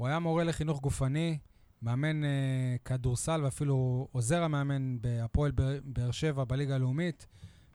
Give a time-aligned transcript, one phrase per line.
[0.00, 1.38] הוא היה מורה לחינוך גופני,
[1.82, 5.52] מאמן אה, כדורסל ואפילו עוזר המאמן בהפועל
[5.84, 7.26] באר שבע בליגה הלאומית,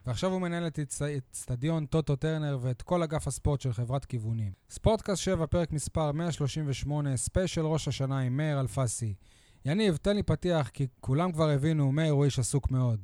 [0.06, 0.78] ועכשיו הוא מנהל את
[1.30, 4.52] אצטדיון טוטו טרנר ואת כל אגף הספורט של חברת כיוונים.
[4.70, 9.14] ספורטקאסט 7, פרק מספר 138, special ראש השנה עם מאיר אלפסי.
[9.64, 13.00] יניב, תן לי פתיח, כי כולם כבר הבינו, מאיר הוא איש עסוק מאוד.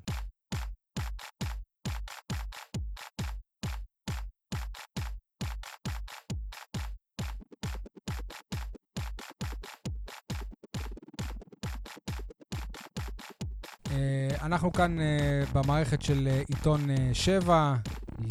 [14.53, 17.75] אנחנו כאן אה, במערכת של אה, עיתון 7,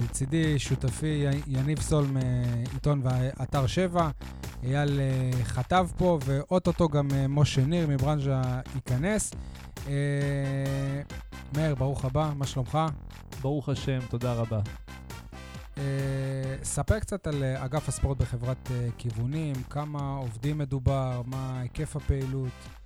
[0.01, 4.09] לצידי שותפי יניב סול מעיתון ואתר 7,
[4.63, 4.99] אייל
[5.43, 8.41] חטב פה, ואו-טו-טו גם משה ניר מברנז'ה
[8.75, 9.33] ייכנס.
[11.55, 12.77] מאיר, ברוך הבא, מה שלומך?
[13.41, 14.59] ברוך השם, תודה רבה.
[16.63, 22.80] ספר קצת על אגף הספורט בחברת כיוונים, כמה עובדים מדובר, מה היקף הפעילות.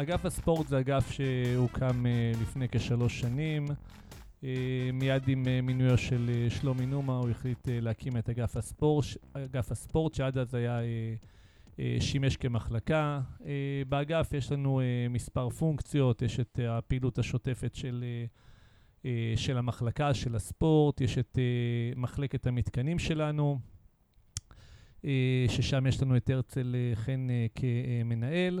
[0.00, 3.66] אגף הספורט זה אגף שהוקם uh, לפני כשלוש שנים.
[3.68, 4.44] Uh,
[4.92, 10.14] מיד עם uh, מינויו של שלומי נומה הוא החליט להקים את אגף הספורט, אגף הספורט
[10.14, 10.80] שעד אז היה,
[12.00, 13.20] שימש כמחלקה.
[13.88, 18.04] באגף יש לנו מספר פונקציות, יש את הפעילות השוטפת של,
[19.36, 21.38] של המחלקה, של הספורט, יש את
[21.96, 23.58] מחלקת המתקנים שלנו,
[25.48, 28.60] ששם יש לנו את הרצל חן כמנהל.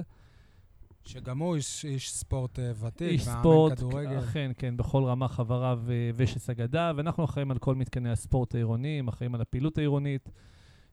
[1.08, 4.18] שגם הוא איש, איש ספורט uh, ותיק, איש ספורט, כדורגל.
[4.18, 5.80] אכן, כן, בכל רמה חבריו
[6.14, 10.30] ושס אגדה, ואנחנו אחראים על כל מתקני הספורט העירוניים, אחראים על הפעילות העירונית.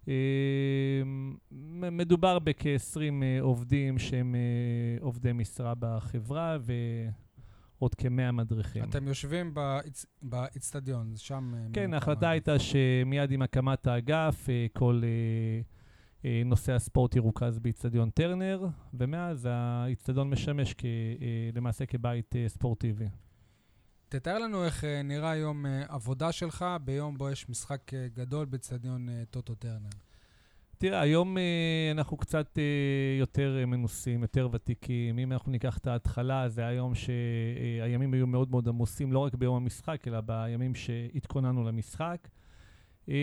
[0.03, 0.07] Uh,
[1.91, 4.35] מדובר בכ-20 uh, עובדים שהם
[5.01, 6.57] עובדי משרה בחברה,
[7.79, 8.83] ועוד כ-100 מדריכים.
[8.83, 9.53] אתם יושבים
[10.21, 11.53] באיצטדיון, שם...
[11.73, 15.01] כן, ההחלטה הייתה שמיד עם הקמת האגף, כל...
[15.01, 15.74] Uh, אה,
[16.45, 20.89] נושא הספורט ירוכז באיצטדיון טרנר, ומאז האיצטדיון משמש כ, אה,
[21.53, 23.05] למעשה כבית אה, ספורטיבי.
[24.09, 29.89] תתאר לנו איך נראה היום עבודה שלך ביום בו יש משחק גדול באיצטדיון טוטו טרנר.
[30.77, 31.37] תראה, היום
[31.91, 32.57] אנחנו קצת
[33.19, 35.19] יותר מנוסים, יותר ותיקים.
[35.19, 39.55] אם אנחנו ניקח את ההתחלה, זה היום שהימים היו מאוד מאוד עמוסים, לא רק ביום
[39.55, 42.27] המשחק, אלא בימים שהתכוננו למשחק.
[43.09, 43.15] אה,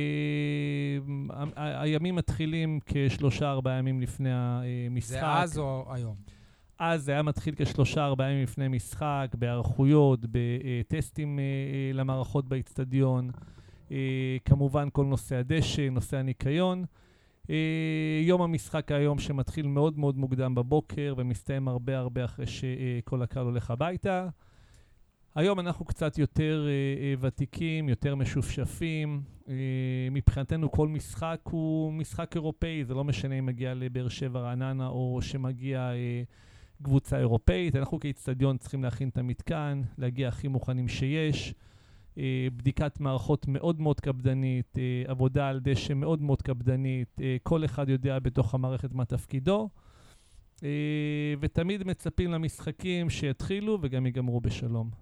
[1.56, 5.10] הימים מתחילים כשלושה-ארבעה ימים לפני המשחק.
[5.10, 6.14] זה אז או היום?
[6.78, 13.30] אז זה היה מתחיל כשלושה-ארבעה ימים לפני משחק, בהיערכויות, בטסטים אה, אה, למערכות באיצטדיון,
[14.44, 16.84] כמובן כל נושא הדשא, נושא הניקיון.
[18.22, 23.70] יום המשחק היום שמתחיל מאוד מאוד מוקדם בבוקר ומסתיים הרבה הרבה אחרי שכל הקהל הולך
[23.70, 24.28] הביתה.
[25.34, 26.70] היום אנחנו קצת יותר אה,
[27.02, 29.22] אה, ותיקים, יותר משופשפים.
[29.48, 29.54] אה,
[30.10, 35.18] מבחינתנו כל משחק הוא משחק אירופאי, זה לא משנה אם מגיע לבאר שבע רעננה או
[35.22, 36.22] שמגיע אה,
[36.82, 37.76] קבוצה אירופאית.
[37.76, 41.54] אנחנו כאיצטדיון צריכים להכין את המתקן, להגיע הכי מוכנים שיש.
[42.18, 47.64] אה, בדיקת מערכות מאוד מאוד קפדנית, אה, עבודה על דשא מאוד מאוד קפדנית, אה, כל
[47.64, 49.68] אחד יודע בתוך המערכת מה תפקידו.
[50.64, 55.01] אה, ותמיד מצפים למשחקים שיתחילו וגם ייגמרו בשלום.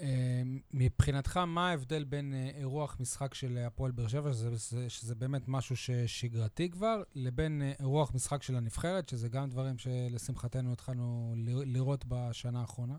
[0.00, 5.42] אמ, מבחינתך, מה ההבדל בין אה, אירוח משחק של הפועל באר שבע, שזה, שזה באמת
[5.48, 11.34] משהו ששגרתי כבר, לבין אה, אירוח משחק של הנבחרת, שזה גם דברים שלשמחתנו התחלנו
[11.66, 12.94] לראות בשנה האחרונה?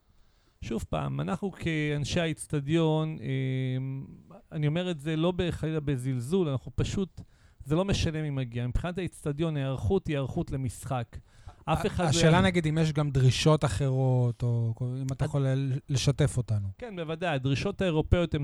[0.62, 4.06] שוב פעם, אנחנו כאנשי האיצטדיון, אמ,
[4.52, 7.22] אני אומר את זה לא חלילה בזלזול, אנחנו פשוט,
[7.66, 8.68] זה לא משנה מי מגיע.
[8.68, 11.18] מבחינת האיצטדיון, ההיערכות היא היערכות למשחק.
[11.66, 12.04] אף אחד...
[12.04, 12.48] השאלה, לא...
[12.48, 15.48] נגיד, אם יש גם דרישות אחרות, או אם אתה יכול
[15.90, 16.68] לשתף אותנו.
[16.78, 17.36] כן, בוודאי.
[17.36, 18.36] הדרישות האירופאיות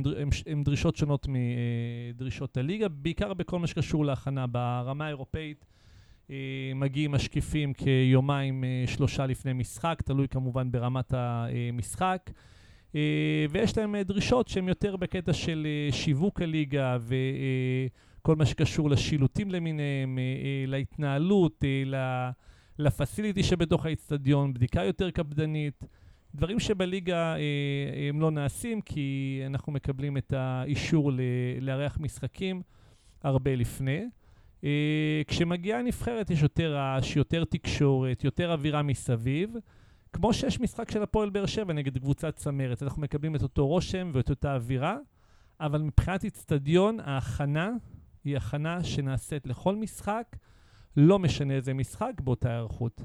[0.45, 4.47] הן דרישות שונות מדרישות הליגה, בעיקר בכל מה שקשור להכנה.
[4.47, 5.65] ברמה האירופאית
[6.31, 12.31] אה, מגיעים משקיפים כיומיים, אה, שלושה לפני משחק, תלוי כמובן ברמת המשחק.
[12.95, 20.19] אה, ויש להם דרישות שהן יותר בקטע של שיווק הליגה וכל מה שקשור לשילוטים למיניהם,
[20.67, 21.95] להתנהלות, ל...
[22.81, 25.83] לפסיליטי שבתוך האיצטדיון, בדיקה יותר קפדנית,
[26.35, 31.11] דברים שבליגה אה, הם לא נעשים כי אנחנו מקבלים את האישור
[31.61, 32.61] לארח משחקים
[33.23, 34.05] הרבה לפני.
[34.63, 39.55] אה, כשמגיעה הנבחרת יש יותר רעש, יותר תקשורת, יותר אווירה מסביב.
[40.13, 44.11] כמו שיש משחק של הפועל באר שבע נגד קבוצת צמרת, אנחנו מקבלים את אותו רושם
[44.13, 44.97] ואת אותה אווירה,
[45.59, 47.71] אבל מבחינת איצטדיון, ההכנה
[48.23, 50.35] היא הכנה שנעשית לכל משחק.
[50.97, 53.01] לא משנה איזה משחק באותה היערכות.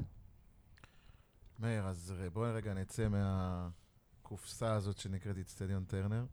[1.59, 6.27] מאיר, אז בואי רגע נצא מהקופסה הזאת שנקראת איצטדיון טרנר.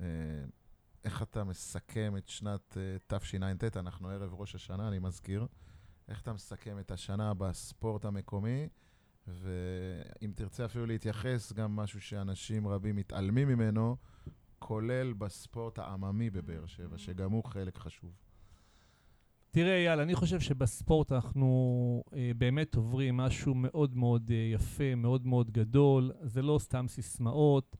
[0.00, 0.06] אה,
[1.04, 5.46] איך אתה מסכם את שנת uh, תשע"ט, אנחנו ערב ראש השנה, אני מזכיר.
[6.08, 8.68] איך אתה מסכם את השנה בספורט המקומי,
[9.26, 13.96] ואם תרצה אפילו להתייחס, גם משהו שאנשים רבים מתעלמים ממנו,
[14.58, 18.23] כולל בספורט העממי בבאר שבע, שגם הוא חלק חשוב.
[19.54, 25.26] תראה, אייל, אני חושב שבספורט אנחנו אה, באמת עוברים משהו מאוד מאוד אה, יפה, מאוד
[25.26, 26.12] מאוד גדול.
[26.22, 27.76] זה לא סתם סיסמאות.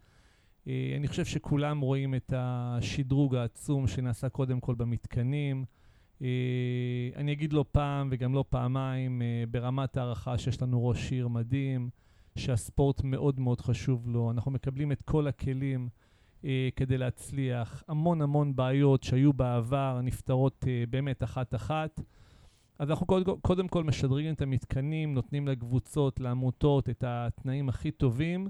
[0.69, 5.65] אה, אני חושב שכולם רואים את השדרוג העצום שנעשה קודם כל במתקנים.
[6.23, 6.29] אה,
[7.17, 11.91] אני אגיד לא פעם וגם לא פעמיים, אה, ברמת הערכה שיש לנו ראש עיר מדהים,
[12.39, 14.31] שהספורט מאוד מאוד חשוב לו.
[14.31, 15.89] אנחנו מקבלים את כל הכלים.
[16.45, 17.83] אה, כדי להצליח.
[17.89, 22.01] המון המון בעיות שהיו בעבר נפתרות אה, באמת אחת-אחת.
[22.79, 28.49] אז אנחנו קודם, קודם כל משדרגים את המתקנים, נותנים לקבוצות, לעמותות, את התנאים הכי טובים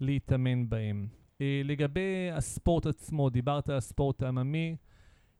[0.00, 1.06] להתאמן בהם.
[1.40, 4.76] אה, לגבי הספורט עצמו, דיברת על הספורט העממי,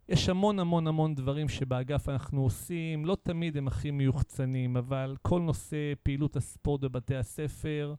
[0.08, 5.40] יש המון המון המון דברים שבאגף אנחנו עושים, לא תמיד הם הכי מיוחצנים, אבל כל
[5.40, 7.94] נושא פעילות הספורט בבתי הספר,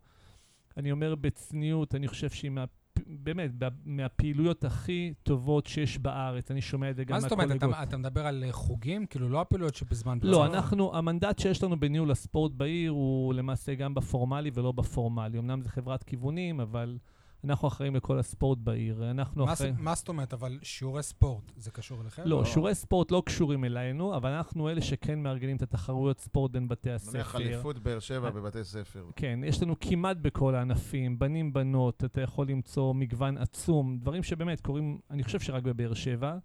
[0.77, 2.65] אני אומר בצניעות, אני חושב שהיא מה...
[3.07, 3.51] באמת,
[3.85, 6.51] מהפעילויות הכי טובות שיש בארץ.
[6.51, 7.37] אני שומע את זה גם מהקולגות.
[7.37, 9.05] מה זאת אומרת, אתה, אתה מדבר על אה, חוגים?
[9.05, 10.17] כאילו, לא הפעילויות שבזמן...
[10.21, 10.45] לא.
[10.45, 15.37] אנחנו, המנדט שיש לנו בניהול הספורט בעיר הוא למעשה גם בפורמלי ולא בפורמלי.
[15.39, 16.97] אמנם זו חברת כיוונים, אבל...
[17.43, 19.11] אנחנו אחראים לכל הספורט בעיר.
[19.11, 19.75] אנחנו מה, אחראים...
[19.77, 20.33] מה זאת אומרת?
[20.33, 22.21] אבל שיעורי ספורט, זה קשור אליכם?
[22.25, 26.51] לא, לא, שיעורי ספורט לא קשורים אלינו, אבל אנחנו אלה שכן מארגנים את התחרויות ספורט
[26.51, 27.17] בין בתי הספר.
[27.17, 29.05] נניח אליפות באר שבע אה, בבתי ספר.
[29.15, 34.61] כן, יש לנו כמעט בכל הענפים, בנים, בנות, אתה יכול למצוא מגוון עצום, דברים שבאמת
[34.61, 36.37] קורים, אני חושב שרק בבאר שבע.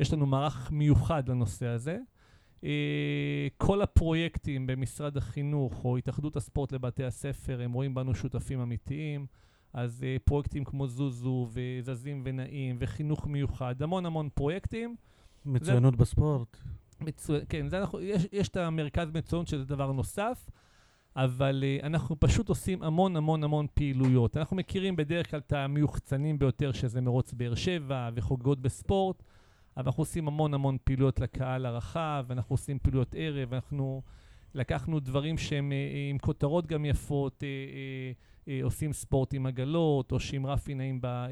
[0.00, 1.98] יש לנו מערך מיוחד לנושא הזה.
[2.60, 2.66] Uh,
[3.56, 9.26] כל הפרויקטים במשרד החינוך או התאחדות הספורט לבתי הספר, הם רואים בנו שותפים אמיתיים.
[9.76, 14.96] אז uh, פרויקטים כמו זוזו וזזים ונעים וחינוך מיוחד, המון המון פרויקטים.
[15.46, 16.56] מצוינות זה, בספורט.
[17.00, 17.34] מצו...
[17.48, 20.50] כן, זה אנחנו, יש, יש את המרכז מצוינות שזה דבר נוסף,
[21.16, 24.36] אבל uh, אנחנו פשוט עושים המון המון המון פעילויות.
[24.36, 29.22] אנחנו מכירים בדרך כלל את המיוחצנים ביותר, שזה מרוץ באר שבע וחוגגות בספורט,
[29.76, 34.02] אבל אנחנו עושים המון המון פעילויות לקהל הרחב, אנחנו עושים פעילויות ערב, אנחנו
[34.54, 40.20] לקחנו דברים שהם uh, עם כותרות גם יפות, uh, uh, עושים ספורט עם עגלות, או
[40.20, 41.26] שעם רפי נעים אה,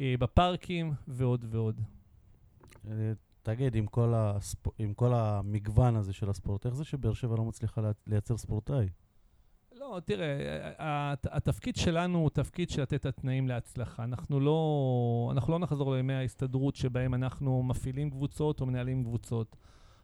[0.00, 1.80] אה, בפארקים, ועוד ועוד.
[3.42, 4.66] תגיד, עם כל, הספ...
[4.78, 8.86] עם כל המגוון הזה של הספורט, איך זה שבאר שבע לא מצליחה לייצר ספורטאי?
[9.72, 14.04] לא, תראה, התפקיד שלנו הוא תפקיד של לתת את התנאים להצלחה.
[14.04, 19.56] אנחנו לא, אנחנו לא נחזור לימי ההסתדרות שבהם אנחנו מפעילים קבוצות או מנהלים קבוצות.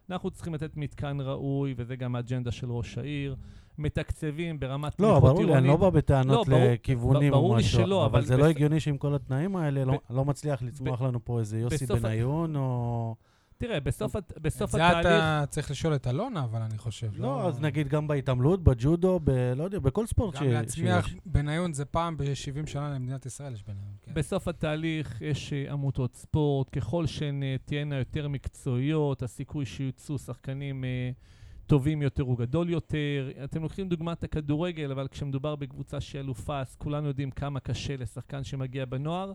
[0.09, 3.35] אנחנו צריכים לתת מתקן ראוי, וזה גם האג'נדה של ראש העיר.
[3.77, 8.05] מתקצבים ברמת לא, ברור לי, אני לא בא בטענות לא, לכיוונים ברור, או משהו, שלא,
[8.05, 8.43] אבל, אבל זה לא בס...
[8.43, 9.95] לא הגיוני שעם כל התנאים האלה לא- ב...
[10.09, 11.05] לא, לא מצליח לצמוח ב...
[11.05, 13.15] לנו פה איזה יוסי בניון, או...
[13.57, 14.97] תראה, בסוף, בסוף התהליך...
[14.97, 17.09] את זה אתה צריך לשאול את אלונה, אבל אני חושב.
[17.15, 19.29] לא, לא, אז נגיד גם בהתעמלות, בג'ודו, ב...
[19.55, 20.45] לא יודע, בכל ספורט גם ש...
[20.45, 21.17] גם להצמיח שיש.
[21.25, 23.93] בניון זה פעם ב-70 שנה למדינת ישראל יש בניון.
[24.01, 24.13] כן.
[24.13, 30.83] בסוף התהליך יש uh, עמותות ספורט, ככל שהן uh, תהיינה יותר מקצועיות, הסיכוי שיוצאו שחקנים...
[30.83, 31.42] Uh,
[31.73, 33.31] טובים יותר הוא גדול יותר.
[33.43, 38.43] אתם לוקחים דוגמת הכדורגל, אבל כשמדובר בקבוצה שהיא אלופה, אז כולנו יודעים כמה קשה לשחקן
[38.43, 39.31] שמגיע בנוער.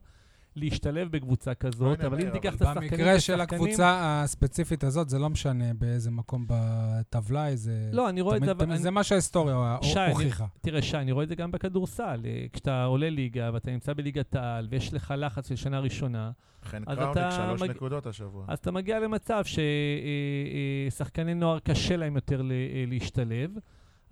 [0.57, 2.91] להשתלב בקבוצה כזאת, אבל אם תיקח את השחקנים...
[2.91, 7.91] במקרה של הקבוצה הספציפית הזאת, זה לא משנה באיזה מקום בטבלה, זה...
[7.93, 8.77] לא, אני רואה את זה...
[8.77, 10.47] זה מה שההיסטוריה הוכיחה.
[10.61, 12.21] תראה, שי, אני רואה את זה גם בכדורסל.
[12.25, 16.31] אה, כשאתה עולה ליגה ואתה נמצא בליגת העל, ויש לך לחץ של שנה ראשונה,
[16.65, 18.45] חן קראוניק, שלוש נקודות השבוע.
[18.49, 22.43] אז אתה מגיע למצב ששחקני אה, אה, נוער קשה להם יותר
[22.87, 23.51] להשתלב.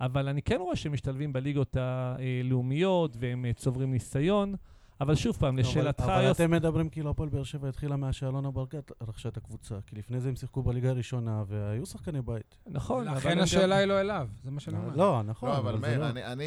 [0.01, 4.55] אבל אני כן רואה שהם משתלבים בליגות הלאומיות והם צוברים ניסיון.
[5.01, 6.03] אבל שוב פעם, לשאלתך...
[6.03, 9.75] אבל, אבל אתם מדברים כאילו הפועל באר שבע התחילה מהשאלונה ברקת רכשה את הקבוצה.
[9.85, 12.57] כי לפני זה הם שיחקו בליגה הראשונה והיו שחקני בית.
[12.67, 13.05] נכון.
[13.07, 14.95] לכן השאלה היא לא אליו, זה מה שאני אומר.
[14.95, 15.49] לא, נכון.
[15.49, 16.09] לא, אבל מאיר, לא.
[16.09, 16.43] אני,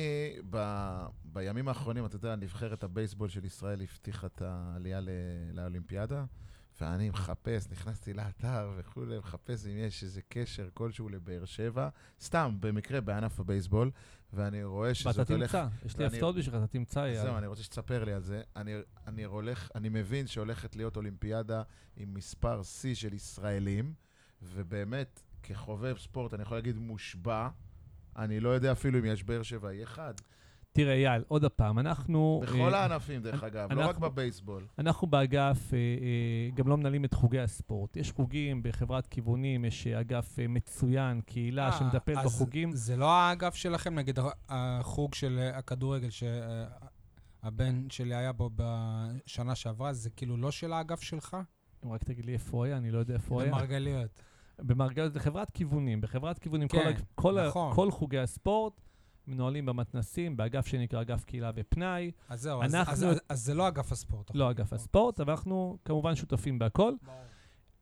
[1.25, 5.01] בימים האחרונים, אתה יודע, נבחרת הבייסבול של ישראל הבטיחה את העלייה
[5.53, 6.25] לאולימפיאדה.
[6.81, 11.89] ואני מחפש, נכנסתי לאתר וכולי, מחפש אם יש איזה קשר כלשהו לבאר שבע,
[12.21, 13.91] סתם, במקרה, בענף הבייסבול,
[14.33, 15.55] ואני רואה שזאת הולך...
[15.55, 16.99] ואתה תמצא, יש לי הפתעות בשבילך, אתה תמצא.
[16.99, 17.23] יאללה.
[17.23, 18.43] זהו, אני רוצה שתספר לי על זה.
[18.57, 18.75] אני,
[19.07, 21.63] אני, הולך, אני מבין שהולכת להיות אולימפיאדה
[21.97, 23.95] עם מספר שיא של ישראלים,
[24.43, 27.49] ובאמת, כחובב ספורט, אני יכול להגיד מושבע,
[28.17, 30.15] אני לא יודע אפילו אם יש באר שבעי אחד.
[30.73, 32.41] תראה, אייל, עוד פעם, אנחנו...
[32.45, 34.67] בכל אה, הענפים, דרך אגב, לא רק בבייסבול.
[34.79, 37.97] אנחנו באגף אה, אה, גם לא מנהלים את חוגי הספורט.
[37.97, 42.73] יש חוגים בחברת כיוונים, יש אגף מצוין, קהילה שמטפל בחוגים.
[42.73, 46.09] זה לא האגף שלכם, נגיד החוג של הכדורגל,
[47.43, 51.37] הבן שלי היה בו בשנה שעברה, זה כאילו לא של האגף שלך?
[51.85, 53.53] אם רק תגיד לי איפה הוא היה, אני לא יודע איפה הוא היה.
[53.53, 54.23] במרגליות.
[54.59, 56.01] במרגליות זה חברת כיוונים.
[56.01, 57.75] בחברת כיוונים כן, כל, נכון.
[57.75, 58.81] כל חוגי הספורט
[59.27, 62.11] מנוהלים במתנסים, באגף שנקרא אגף קהילה ופנאי.
[62.29, 64.31] אז זהו, אנחנו, אז, אז, אז זה לא אגף הספורט.
[64.35, 66.93] לא אגף הספורט, אבל אנחנו כמובן שותפים בהכל.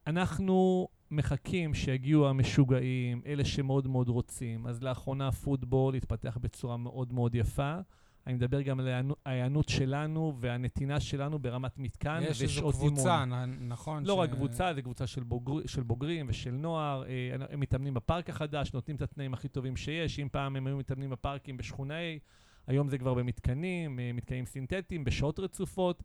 [0.07, 4.67] אנחנו מחכים שיגיעו המשוגעים, אלה שמאוד מאוד רוצים.
[4.67, 7.79] אז לאחרונה פוטבול התפתח בצורה מאוד מאוד יפה.
[8.27, 8.87] אני מדבר גם על
[9.25, 12.49] ההיענות שלנו והנתינה שלנו ברמת מתקן ושעות אימון.
[12.49, 13.25] יש איזו קבוצה,
[13.61, 14.05] נכון?
[14.05, 14.17] לא ש...
[14.19, 17.03] רק קבוצה, זו קבוצה של, בוגר, של בוגרים ושל נוער.
[17.03, 20.19] אה, הם מתאמנים בפארק החדש, נותנים את התנאים הכי טובים שיש.
[20.19, 22.19] אם פעם הם היו מתאמנים בפארקים בשכונה A,
[22.67, 26.03] היום זה כבר במתקנים, אה, מתקנים סינתטיים, בשעות רצופות.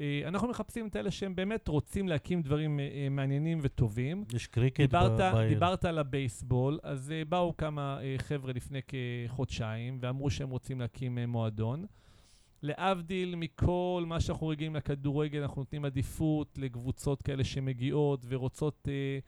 [0.00, 4.24] אה, אנחנו מחפשים את אלה שהם באמת רוצים להקים דברים אה, אה, מעניינים וטובים.
[4.32, 5.48] יש קריקט דיברת, בעיר.
[5.48, 11.86] דיברת על הבייסבול, אז באו כמה חבר'ה לפני כחודשיים ואמרו שהם רוצים להקים מועדון.
[12.62, 19.18] להבדיל מכל מה שאנחנו רגילים לכדורגל, אנחנו נותנים עדיפות לקבוצות כאלה שמגיעות ורוצות אה,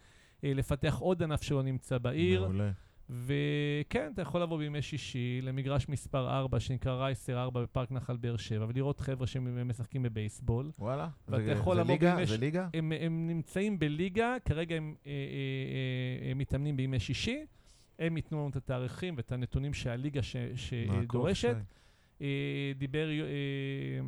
[0.45, 2.41] אה, לפתח עוד ענף שלא נמצא בעיר.
[2.41, 2.71] מעולה.
[3.11, 8.37] וכן, אתה יכול לבוא בימי שישי למגרש מספר 4, שנקרא רייסר 4 בפארק נחל באר
[8.37, 10.71] שבע, ולראות חבר'ה שמשחקים בבייסבול.
[10.79, 11.09] וואלה?
[11.29, 12.15] ואתה זה, יכול זה לבוא ליגה?
[12.15, 12.27] בימי...
[12.27, 12.69] זה ליגה?
[12.75, 15.17] הם, הם נמצאים בליגה, כרגע הם, אה, אה,
[16.27, 17.47] אה, הם מתאמנים בימי שישי.
[17.99, 21.57] הם ייתנו לנו את התאריכים ואת הנתונים שהליגה ש, שדורשת.
[22.23, 24.01] אה, דיבר, אה,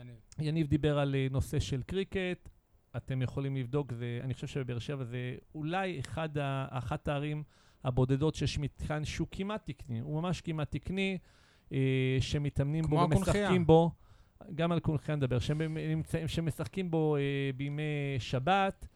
[0.00, 0.14] יניב.
[0.38, 2.48] יניב דיבר על אה, נושא של קריקט.
[2.96, 6.28] אתם יכולים לבדוק, זה, אני חושב שבבאר שבע זה אולי אחד
[6.70, 7.42] אחת הערים...
[7.84, 11.18] הבודדות שיש מתקן שהוא כמעט תקני, הוא ממש כמעט תקני,
[11.72, 11.78] אה,
[12.20, 13.90] שמתאמנים בו ומשחקים בו.
[14.54, 15.38] גם על קונחייה נדבר,
[16.26, 17.20] שמשחקים בו אה,
[17.56, 17.82] בימי
[18.18, 18.86] שבת.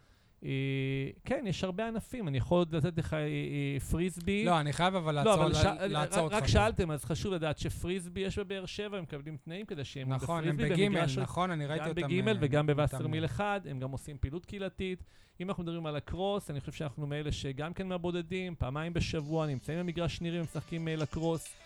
[0.44, 4.44] אה, כן, יש הרבה ענפים, אני יכול לתת לך אה, אה, פריסבי.
[4.44, 5.86] לא, אני חייב אבל לעצור, לא.
[5.86, 6.34] לעצור אותך.
[6.34, 10.48] רק שאלתם, אז חשוב לדעת שפריסבי יש בבאר שבע, הם מקבלים תנאים כדי שהם נכון,
[10.48, 12.00] הם בגימל, נכון, אני ראיתי אותם.
[12.00, 15.04] גם בגימל וגם בווסרמיל אחד, הם גם עושים פעילות קהילתית.
[15.40, 19.78] אם אנחנו מדברים על הקרוס, אני חושב שאנחנו מאלה שגם כן מהבודדים, פעמיים בשבוע, נמצאים
[19.78, 21.56] במגרש שנירים ומשחקים לקרוס.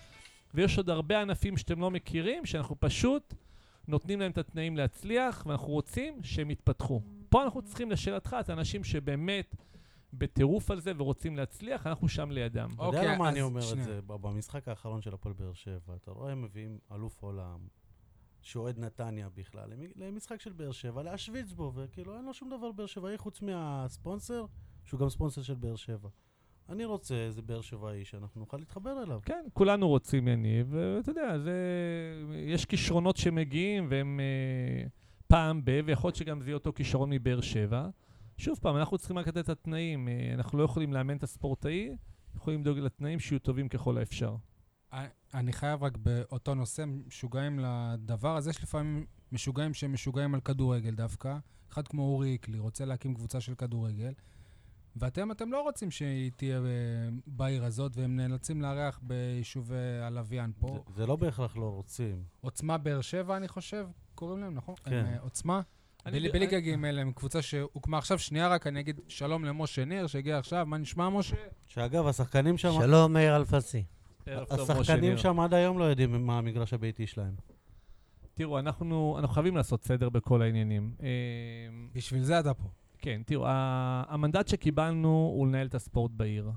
[0.55, 3.35] ויש עוד הרבה ענפים שאתם לא מכירים, שאנחנו פשוט
[3.89, 7.01] נותנים להם את התנאים להצליח, ואנחנו רוצים שהם יתפתחו.
[7.29, 9.57] פה אנחנו צריכים, לשאלתך, את האנשים שבאמת
[10.13, 12.69] בטירוף על זה ורוצים להצליח, אנחנו שם לידם.
[12.75, 14.01] אתה יודע אוקיי, למה אני אומר את זה?
[14.07, 17.59] במשחק האחרון של הפועל באר שבע, אתה רואה, הם מביאים אלוף עולם,
[18.41, 22.87] שאוהד נתניה בכלל, למשחק של באר שבע, להשוויץ בו, וכאילו אין לו שום דבר באר
[22.87, 24.45] שבעי חוץ מהספונסר,
[24.85, 26.09] שהוא גם ספונסר של באר שבע.
[26.69, 29.21] אני רוצה איזה באר שבעי שאנחנו נוכל להתחבר אליו.
[29.25, 31.55] כן, כולנו רוצים יניב, ואתה יודע, זה...
[32.35, 34.89] יש כישרונות שמגיעים והם אה,
[35.29, 37.89] פעם ב, ויכול להיות שגם זה יהיה אותו כישרון מבאר שבע.
[38.39, 40.09] שוב פעם, אנחנו צריכים רק לתת את התנאים.
[40.09, 41.97] אה, אנחנו לא יכולים לאמן את הספורטאי,
[42.35, 44.37] יכולים לדאוג לתנאים שיהיו טובים ככל האפשר.
[45.35, 48.51] אני חייב רק באותו נושא, משוגעים לדבר הזה.
[48.51, 51.39] יש לפעמים משוגעים שהם משוגעים על כדורגל דווקא.
[51.73, 54.13] אחד כמו אורי איקלי רוצה להקים קבוצה של כדורגל,
[54.97, 56.61] ואתם, אתם לא רוצים שהיא תהיה
[57.27, 60.67] בעיר הזאת, והם נאלצים לארח ביישובי הלוויין פה.
[60.69, 62.23] זה, זה לא בהכרח לא רוצים.
[62.41, 64.75] עוצמה באר שבע, אני חושב, קוראים להם, נכון?
[64.85, 64.93] כן.
[64.93, 65.61] הם, uh, עוצמה.
[66.05, 68.19] בליגה ג' הם קבוצה שהוקמה עכשיו.
[68.19, 70.67] שנייה רק, אני אגיד שלום למשה ניר, שהגיע עכשיו.
[70.67, 71.37] מה נשמע, משה?
[71.67, 72.73] שאגב, השחקנים שם...
[72.81, 73.85] שלום, מאיר אלפסי.
[74.51, 77.35] השחקנים שם עד היום לא יודעים מה המגרש הביתי שלהם.
[78.35, 80.95] תראו, אנחנו, אנחנו חייבים לעשות סדר בכל העניינים.
[81.03, 81.09] אה,
[81.93, 82.69] בשביל זה אתה פה.
[83.07, 86.51] כן, תראו, המנדט שקיבלנו הוא לנהל את הספורט בעיר.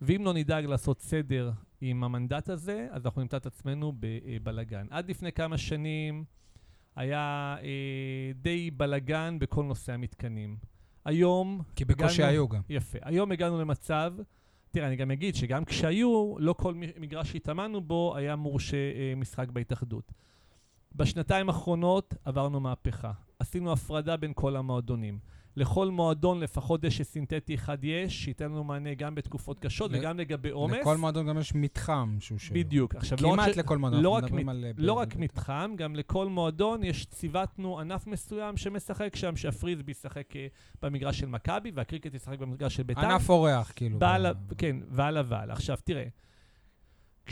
[0.00, 4.86] ואם לא נדאג לעשות סדר עם המנדט הזה, אז אנחנו נמצא את עצמנו בבלגן.
[4.90, 6.24] עד לפני כמה שנים
[6.96, 10.56] היה אה, די בלגן בכל נושא המתקנים.
[11.04, 11.60] היום...
[11.76, 12.60] כי בקושי היו גם.
[12.68, 12.98] יפה.
[13.02, 14.14] היום הגענו למצב
[14.70, 19.48] תראה, אני גם אגיד שגם כשהיו, לא כל מגרש שהתאמנו בו היה מורשה אה, משחק
[19.48, 20.12] בהתאחדות.
[20.94, 23.12] בשנתיים האחרונות עברנו מהפכה.
[23.38, 25.18] עשינו הפרדה בין כל המועדונים.
[25.56, 30.18] לכל מועדון לפחות דשא סינתטי אחד יש, שייתן לנו מענה גם בתקופות קשות ל- וגם
[30.18, 30.76] לגבי עומס.
[30.80, 32.54] לכל מועדון גם יש מתחם שהוא שלו.
[32.54, 32.94] בדיוק.
[32.94, 34.84] עכשיו, לא כמעט לא לכל מועדון, לא אנחנו מדברים מת, על...
[34.84, 40.46] לא רק מתחם, גם לכל מועדון יש, ציוותנו ענף מסוים שמשחק שם, שהפריזבי ישחק אה,
[40.82, 43.00] במגרש של מכבי, והקריקט ישחק במגרש של בית"ר.
[43.00, 43.98] ענף אורח, כאילו.
[43.98, 44.26] בעל.
[44.58, 45.54] כן, והלאה והלאה.
[45.54, 46.04] עכשיו, תראה.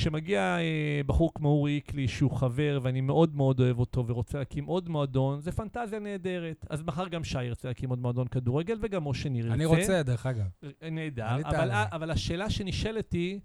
[0.00, 4.64] כשמגיע אה, בחור כמו אורי איקלי, שהוא חבר ואני מאוד מאוד אוהב אותו ורוצה להקים
[4.64, 6.66] עוד מועדון, זה פנטזיה נהדרת.
[6.70, 9.54] אז מחר גם שי ירצה להקים עוד מועדון כדורגל וגם משה ניר ירצה.
[9.54, 10.44] אני רוצה, דרך אגב.
[10.92, 13.40] נהדר, אבל, אבל השאלה שנשאלת היא,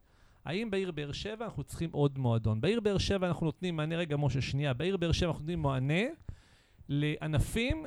[0.46, 2.62] האם בעיר באר שבע אנחנו צריכים עוד מועדון?
[2.62, 6.04] בעיר באר שבע אנחנו נותנים מענה, רגע משה, שנייה, בעיר באר שבע אנחנו נותנים מענה
[6.90, 7.86] לענפים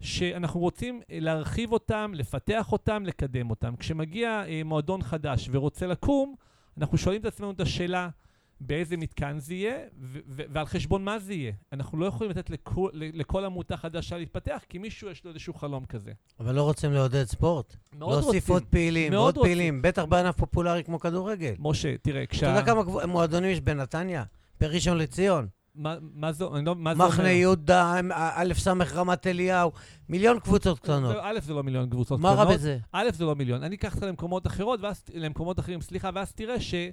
[0.00, 3.76] שאנחנו רוצים להרחיב אותם, לפתח אותם, לקדם אותם.
[3.76, 6.34] כשמגיע אה, מועדון חדש ורוצה לקום,
[6.80, 8.08] אנחנו שואלים את עצמנו את השאלה,
[8.60, 11.52] באיזה מתקן זה יהיה, ו- ו- ועל חשבון מה זה יהיה.
[11.72, 15.86] אנחנו לא יכולים לתת לכל, לכל עמותה חדשה להתפתח, כי מישהו יש לו איזשהו חלום
[15.86, 16.12] כזה.
[16.40, 17.76] אבל לא רוצים לעודד ספורט?
[17.98, 18.24] מאוד רוצים.
[18.24, 19.52] להוסיף עוד פעילים, עוד רוצים.
[19.52, 21.54] פעילים, בטח בענף פופולרי כמו כדורגל.
[21.58, 22.50] משה, תראה, כשה...
[22.52, 24.24] אתה יודע כמה מועדונים יש בנתניה?
[24.60, 25.48] בראשון לציון?
[25.78, 27.08] מה, זה, אני לא, מה זה אומר?
[27.08, 29.72] מחנה יהודה, א' ס' רמת אליהו,
[30.08, 31.16] מיליון קבוצות קטנות.
[31.20, 32.54] א', זה לא מיליון קבוצות מה רע קטנות.
[32.54, 32.78] בזה?
[32.92, 33.62] א', זה לא מיליון.
[33.62, 36.74] אני אקח אותך למקומות אחרות, ואז, למקומות אחרים, סליחה, ואז תראה ש...
[36.74, 36.90] אה,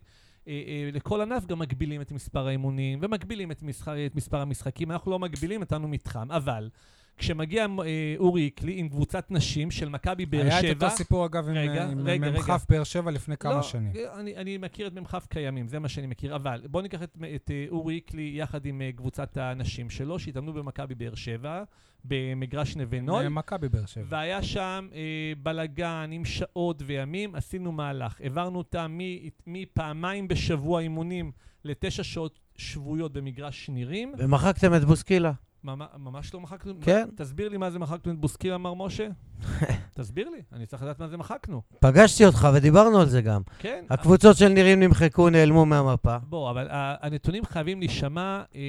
[0.48, 3.88] אה, לכל ענף גם מגבילים את מספר האימונים ומגבילים את, משח...
[3.88, 4.92] את מספר המשחקים.
[4.92, 6.32] אנחנו לא מגבילים, נתנו מתחם.
[6.32, 6.70] אבל
[7.18, 10.58] כשמגיע אה, אורי איקלי עם קבוצת נשים של מכבי באר שבע...
[10.58, 12.40] היה את אותו סיפור, אגב, עם, רגע, עם רגע, רגע.
[12.40, 13.92] מ"כ באר שבע לפני כמה לא, שנים.
[14.14, 16.36] אני, אני מכיר את מ"כ קיימים, זה מה שאני מכיר.
[16.36, 20.54] אבל בואו ניקח את, את אה, אורי איקלי יחד עם אה, קבוצת הנשים שלו, שהתאמנו
[20.54, 21.64] במכבי באר שבע,
[22.06, 23.26] במגרש נווה נוי.
[23.30, 24.06] מכבי באר שבע.
[24.10, 28.22] והיה שם אה, בלגן עם שעות וימים, עשינו מהלך.
[28.22, 31.32] העברנו אותם מ- מפעמיים בשבוע אימונים
[31.64, 34.14] לתשע שעות שבועיות במגרש נירים.
[34.18, 35.32] ומחקתם את בוסקילה.
[35.66, 36.74] ממ- ממש לא מחקנו.
[36.82, 37.08] כן.
[37.16, 39.08] תסביר לי מה זה מחקנו את בוסקילה, מר משה.
[39.96, 41.62] תסביר לי, אני צריך לדעת מה זה מחקנו.
[41.80, 43.42] פגשתי אותך ודיברנו על זה גם.
[43.60, 43.84] כן.
[43.90, 46.18] הקבוצות של נירים נמחקו, נעלמו מהמפה.
[46.30, 48.62] בוא, אבל הנתונים חייבים להישמע אה,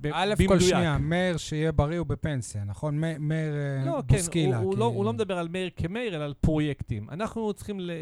[0.00, 0.48] ב- א', במדויק.
[0.48, 2.98] כל שנייה, מאיר שיהיה בריא הוא בפנסיה, נכון?
[3.18, 4.56] מאיר אה, לא, כן, בוסקילה.
[4.58, 7.06] הוא, לא, הוא לא מדבר על מאיר כמאיר, אלא על פרויקטים.
[7.10, 7.94] אנחנו צריכים אה,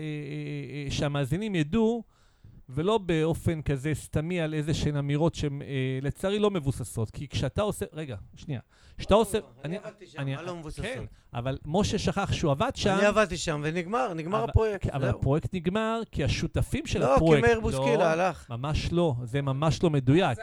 [0.90, 2.02] שהמאזינים ידעו,
[2.68, 5.66] ולא באופן כזה סתמי על איזה שהן אמירות שהן אה,
[6.02, 7.10] לצערי לא מבוססות.
[7.10, 7.84] כי כשאתה עושה...
[7.92, 8.60] רגע, שנייה.
[8.98, 9.38] כשאתה עושה...
[9.64, 10.84] אני עבדתי שם, אני- מה לא מבוססות?
[10.84, 11.04] כן,
[11.34, 14.86] אבל משה שכח שהוא עבד שם, אני עבדתי שם ונגמר, נגמר אבל- הפרויקט.
[14.90, 15.18] אבל זהו.
[15.18, 17.46] הפרויקט נגמר כי השותפים של לא, כי הפרויקט...
[17.46, 18.50] מאיר בוסקילה לא, הלך.
[18.50, 20.38] ממש לא, זה ממש לא מדויק.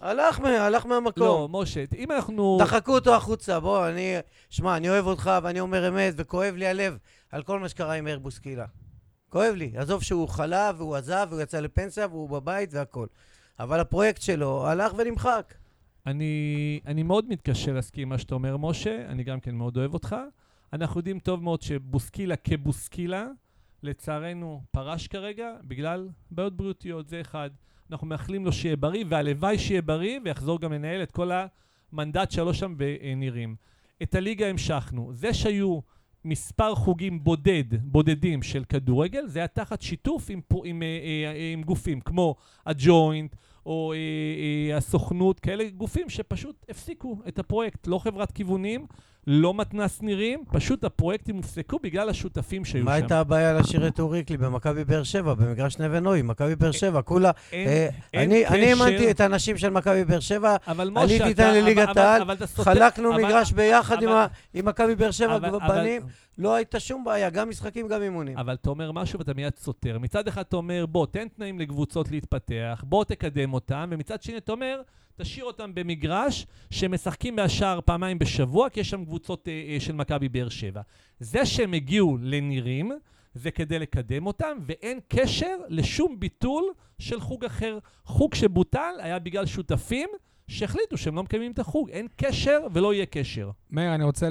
[0.00, 1.22] הלך מה- הלך מהמקום.
[1.26, 2.58] לא, משה, אם אנחנו...
[2.60, 4.14] דחקו אותו החוצה, בוא, אני...
[4.50, 6.98] שמע, אני אוהב אותך ואני אומר אמת, וכואב לי הלב
[7.30, 8.64] על כל מה שקרה עם מאיר בוסקילה.
[9.36, 9.72] כואב לי.
[9.76, 13.06] עזוב שהוא חלה והוא עזב והוא יצא לפנסיה והוא בבית והכל.
[13.58, 15.54] אבל הפרויקט שלו הלך ונמחק.
[16.06, 19.94] אני, אני מאוד מתקשה להסכים עם מה שאתה אומר, משה, אני גם כן מאוד אוהב
[19.94, 20.16] אותך.
[20.72, 23.26] אנחנו יודעים טוב מאוד שבוסקילה כבוסקילה,
[23.82, 27.50] לצערנו פרש כרגע בגלל בעיות בריאותיות, זה אחד.
[27.90, 31.30] אנחנו מאחלים לו שיהיה בריא, והלוואי שיהיה בריא, ויחזור גם לנהל את כל
[31.92, 33.56] המנדט שלו שם בנירים.
[34.02, 35.10] את הליגה המשכנו.
[35.14, 35.80] זה שהיו
[36.26, 41.52] מספר חוגים בודד, בודדים של כדורגל, זה היה תחת שיתוף עם, פו- עם, אה, אה,
[41.52, 42.34] עם גופים כמו
[42.66, 43.36] הג'וינט,
[43.66, 43.98] או אה,
[44.70, 47.86] אה, הסוכנות, כאלה גופים שפשוט הפסיקו את הפרויקט.
[47.86, 48.86] לא חברת כיוונים,
[49.26, 53.02] לא מתנ"ס נירים, פשוט הפרויקטים הופסקו בגלל השותפים שהיו מה שם.
[53.02, 57.30] הייתה הבעיה להשאיר את אוריקלי במכבי באר שבע, במגרש נווה נוי, מכבי באר שבע, כולה...
[57.52, 58.46] אה, אני.
[58.46, 60.56] האמנתי את האנשים של מכבי באר שבע,
[60.96, 62.22] עליתי איתם לליגת העל,
[62.56, 63.96] חלקנו מגרש ביחד
[64.54, 66.02] עם מכבי באר שבע בנים,
[66.38, 68.38] לא הייתה שום בעיה, גם משחקים, גם אימונים.
[68.38, 69.98] אבל אתה אומר משהו ואתה מיד סותר.
[69.98, 74.52] מצד אחד אתה אומר, בוא, תן תנאים לקבוצות להתפתח, בוא תקדם אותם, ומצד שני אתה
[74.52, 74.82] אומר,
[75.16, 80.28] תשאיר אותם במגרש שמשחקים מהשאר פעמיים בשבוע, כי יש שם קבוצות אה, אה, של מכבי
[80.28, 80.80] באר שבע.
[81.20, 82.92] זה שהם הגיעו לנירים,
[83.34, 86.64] זה כדי לקדם אותם, ואין קשר לשום ביטול
[86.98, 87.78] של חוג אחר.
[88.04, 90.08] חוג שבוטל היה בגלל שותפים
[90.50, 91.90] שהחליטו שהם לא מקיימים את החוג.
[91.90, 93.50] אין קשר ולא יהיה קשר.
[93.70, 94.28] מאיר, אני רוצה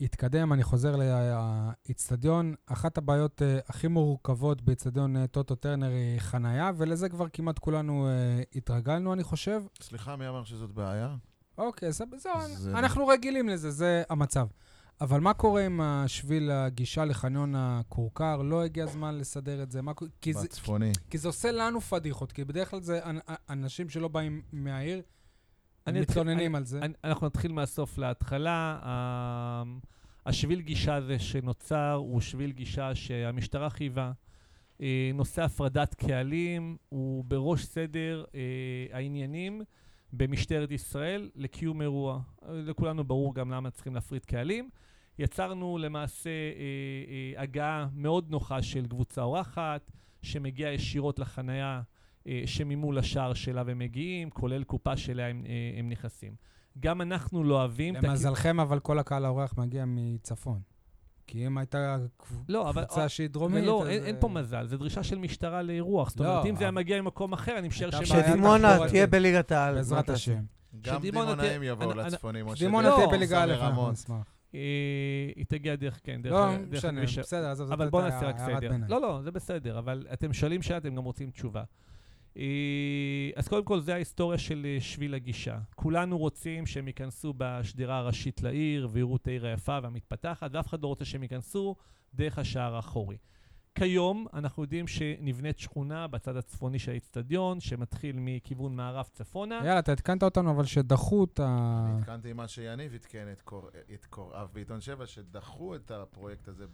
[0.00, 2.54] להתקדם, אני חוזר לאיצטדיון.
[2.66, 8.08] אחת הבעיות אה, הכי מורכבות באיצטדיון אה, טוטו טרנר היא חנייה, ולזה כבר כמעט כולנו
[8.08, 8.12] אה,
[8.54, 9.62] התרגלנו, אני חושב.
[9.80, 11.14] סליחה, מי אמר שזאת בעיה?
[11.58, 14.46] אוקיי, זהו, זהו, זה- אנחנו רגילים לזה, זה המצב.
[15.00, 18.36] אבל מה קורה עם השביל הגישה לחניון הכורכר?
[18.42, 19.82] לא הגיע הזמן לסדר את זה?
[19.82, 20.92] מה, קורה- כי, זה בצפוני.
[21.10, 23.18] כי זה עושה לנו פדיחות, כי בדרך כלל זה אנ-
[23.50, 25.02] אנשים שלא באים מהעיר,
[25.92, 26.80] מתלוננים על זה.
[27.04, 28.78] אנחנו נתחיל מהסוף להתחלה.
[28.82, 29.62] ה-
[30.26, 34.12] השביל גישה הזה שנוצר הוא שביל גישה שהמשטרה חייבה.
[34.80, 38.40] אה, נושא הפרדת קהלים הוא בראש סדר אה,
[38.96, 39.62] העניינים
[40.12, 42.20] במשטרת ישראל לקיום אירוע.
[42.42, 44.70] אה, לכולנו ברור גם למה צריכים להפריד קהלים.
[45.18, 46.34] יצרנו למעשה אה,
[47.36, 49.90] אה, הגעה מאוד נוחה של קבוצה אורחת,
[50.22, 51.82] שמגיעה ישירות לחנייה
[52.46, 56.34] שממול השער שלה הם מגיעים, כולל קופה שאליה הם, אה, הם נכנסים.
[56.80, 57.96] גם אנחנו לא אוהבים...
[57.96, 60.60] את הכ- למזלכם, אבל כל הקהל האורח מגיע מצפון.
[61.26, 61.96] כי אם הייתה
[62.48, 62.84] לא, אבל...
[62.84, 66.10] קבוצה שהיא דרומית, לא, אז, אין, אה, אין פה מזל, זו דרישה של משטרה לאירוח.
[66.10, 67.90] זאת לא, אומרת, אם זה היה אבל- מגיע ממקום אחר, אני משער.
[67.90, 68.78] בעיה שדימונה.
[68.88, 69.74] תהיה בליגת העל.
[69.74, 70.08] בעזרת?
[70.10, 70.42] השם.
[70.82, 72.64] גם שדימונה דימונאים יבואו לצפונים, משה.
[72.64, 73.92] דימונה לא, תהיה דרך בליגה א', אנחנו רמון.
[73.92, 74.34] נשמח.
[74.54, 74.60] אה,
[75.36, 76.32] היא תגיע דרך, כן, דרך...
[76.32, 77.02] לא משנה.
[77.02, 78.60] בסדר, עזוב, זאת אבל בואו נעשה רק הערת סדר.
[78.60, 78.84] ביניים.
[78.88, 81.62] לא, לא, זה בסדר, אבל אתם שואלים שאלה, אתם גם רוצים תשובה.
[82.36, 82.42] אה,
[83.36, 85.58] אז קודם כל, זה ההיסטוריה של אה, שביל הגישה.
[85.74, 90.86] כולנו רוצים שהם ייכנסו בשדרה הראשית לעיר, ויראו את העיר היפה והמתפתחת, ואף אחד לא
[90.88, 91.76] רוצה שהם ייכנסו
[92.14, 93.16] דרך השער האחורי.
[93.74, 99.54] כיום אנחנו יודעים שנבנית שכונה בצד הצפוני של האיצטדיון, שמתחיל מכיוון מערב צפונה.
[99.54, 101.84] יאללה, אתה עדכנת אותנו, אבל שדחו את ה...
[101.88, 106.66] אני עדכנתי מה שיניב עדכן את קור- את קוראיו בעיתון 7, שדחו את הפרויקט הזה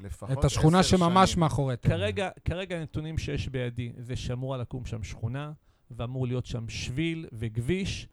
[0.00, 1.40] בלפחות את השכונה שממש שנים.
[1.40, 1.96] מאחורי טרנר.
[1.96, 5.52] כרגע, כרגע הנתונים שיש בידי זה שאמורה לקום שם שכונה,
[5.90, 8.08] ואמור להיות שם שביל וכביש.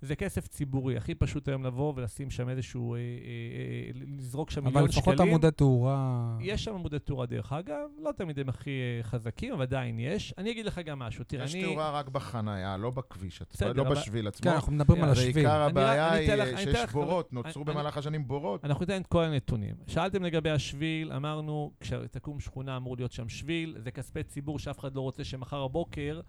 [0.00, 4.60] זה כסף ציבורי, הכי פשוט היום לבוא ולשים שם איזשהו, אה, אה, אה, לזרוק שם
[4.60, 5.28] אבל מיליון לפחות שקלים.
[5.28, 6.36] עמודי תאורה...
[6.40, 10.34] יש שם עמודי תאורה דרך אגב, לא תמיד הם הכי אה, חזקים, אבל עדיין יש.
[10.38, 11.62] אני אגיד לך גם משהו, תראה, יש אני...
[11.64, 14.44] תאורה רק בחנייה, לא בכביש עצמו, לא אבל- בשביל עצמו.
[14.50, 15.34] כן, אנחנו מדברים על השביל.
[15.34, 18.64] ועיקר אני הבעיה אני היא אני שיש לך- בורות, אני- נוצרו אני- במהלך השנים בורות.
[18.64, 19.74] אנחנו ניתן את כל הנתונים.
[19.86, 24.94] שאלתם לגבי השביל, אמרנו, כשתקום שכונה אמור להיות שם שביל, זה כספי ציבור שאף אחד
[24.94, 26.20] לא רוצה שמחר בבוקר,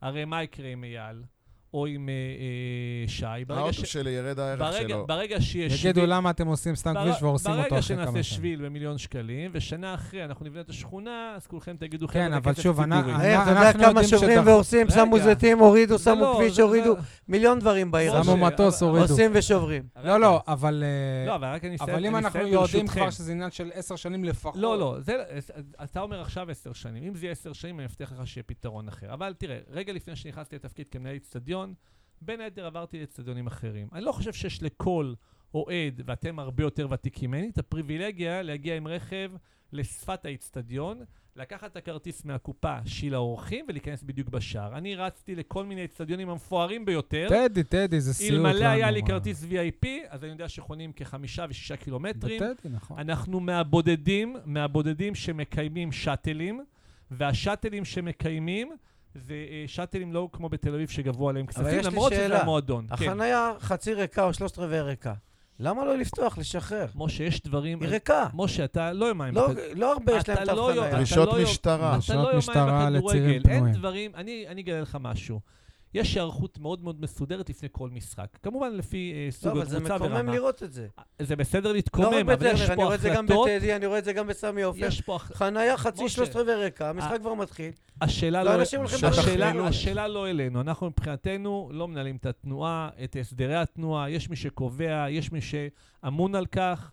[0.00, 1.22] הרי מה יקרה עם אייל,
[1.74, 3.44] או עם אה, אה, שי?
[3.46, 5.06] ברגע האוטו ש- שלי ירד הערך ברגע, שלו.
[5.06, 5.90] ברגע שיש שביל...
[5.90, 8.22] יגידו למה אתם עושים סתם בר- כביש והורסים אותו ברגע אחרי כמה שנעשה שנים.
[8.22, 12.36] שביל במיליון שקלים, ושנה אחרי אנחנו נבנה את השכונה, אז כולכם תגידו, כן, חבר'ה, זה
[12.36, 14.46] אבל שוב, אני- ציבורי." אני- מאיר, אתה יודע אנחנו כמה יודעים שוברים.
[14.46, 15.18] והורסים, שמו.
[15.18, 16.94] זיתים, הורידו, זה שמו לא, כביש, הורידו,
[17.28, 18.36] מיליון דברים בעיר שמו.
[18.36, 19.12] מטוס, הורידו.
[19.12, 19.82] עושים ושוברים.
[20.04, 20.84] לא, לא, אבל...
[20.86, 22.86] אה, לא, אבל רק אני אסיים, אבל אם אנחנו יודעים.
[22.88, 24.56] כבר שזה עניין של עשר שנים לפחות...
[24.56, 25.16] לא, לא, זה,
[25.84, 27.04] אתה אומר עכשיו עשר שנים.
[27.04, 29.12] אם זה יהיה עשר שנים, אני מבטיח לך שיהיה פתרון אחר.
[29.14, 31.61] אבל תראה, רגע לפני שנכנסתי לתפקיד כמנהל אצטדיון,
[32.20, 33.88] בין היתר עברתי לאצטדיונים אחרים.
[33.92, 35.14] אני לא חושב שיש לכל
[35.54, 39.30] אוהד, ואתם הרבה יותר ותיקים ממני, את הפריבילגיה להגיע עם רכב
[39.72, 41.00] לשפת האצטדיון,
[41.36, 44.76] לקחת את הכרטיס מהקופה של האורחים ולהיכנס בדיוק בשער.
[44.78, 47.26] אני רצתי לכל מיני אצטדיונים המפוארים ביותר.
[47.28, 48.48] טדי, טדי, זה סיוט לנו.
[48.48, 49.02] אלמלא היה לי.
[49.02, 52.40] כרטיס VIP, אז אני יודע שחונים כחמישה ושישה קילומטרים.
[52.42, 52.98] בטדי, נכון.
[52.98, 56.64] אנחנו מהבודדים, מהבודדים שמקיימים שאטלים,
[57.10, 58.72] והשאטלים שמקיימים
[59.14, 62.40] זה אה, שאטלים לא כמו בתל אביב שגבו עליהם כספים, יש לי למרות שזה שאלה.
[62.42, 62.86] המועדון.
[62.86, 62.94] כן.
[62.94, 65.14] החנייה חצי ריקה או שלושת רבעי ריקה.
[65.60, 66.86] למה לא לפתוח, לשחרר?
[66.94, 67.80] משה, יש דברים...
[67.82, 68.26] היא ריקה.
[68.34, 69.34] משה, אתה לא יומיים...
[69.34, 70.96] לא- אתה- לא הרבה יש להם לא תו יודע- חנייה.
[70.96, 71.92] דרישות לא- משטרה.
[71.92, 73.50] דרישות לא משטרה לצירים בכדורגל.
[73.50, 73.74] אין פנויים.
[73.74, 74.10] דברים...
[74.14, 75.40] אני אני אגלה לך משהו.
[75.94, 78.38] יש היערכות מאוד מאוד מסודרת לפני כל משחק.
[78.42, 80.32] כמובן לפי אה, לא, סוג אבל זה הקבוצה מקומם ורמה.
[80.32, 80.86] לראות את זה.
[81.18, 83.48] זה בסדר לא להתקומם, רק אבל יש בטרנר, אני פה רואה את זה גם החלטות...
[83.56, 84.84] בטדי, אני רואה את זה גם בסמי עופר.
[84.86, 85.16] יש פה...
[85.16, 86.08] הח- חנייה חצי.
[86.08, 87.70] שלושת רבעי ריקה, המשחק כבר מתחיל.
[88.00, 89.66] השאלה לא, לא, השאלה.
[89.66, 95.06] השאלה לא אלינו, אנחנו מבחינתנו לא מנהלים את התנועה, את הסדרי התנועה, יש מי שקובע,
[95.10, 96.90] יש מי שאמון על כך.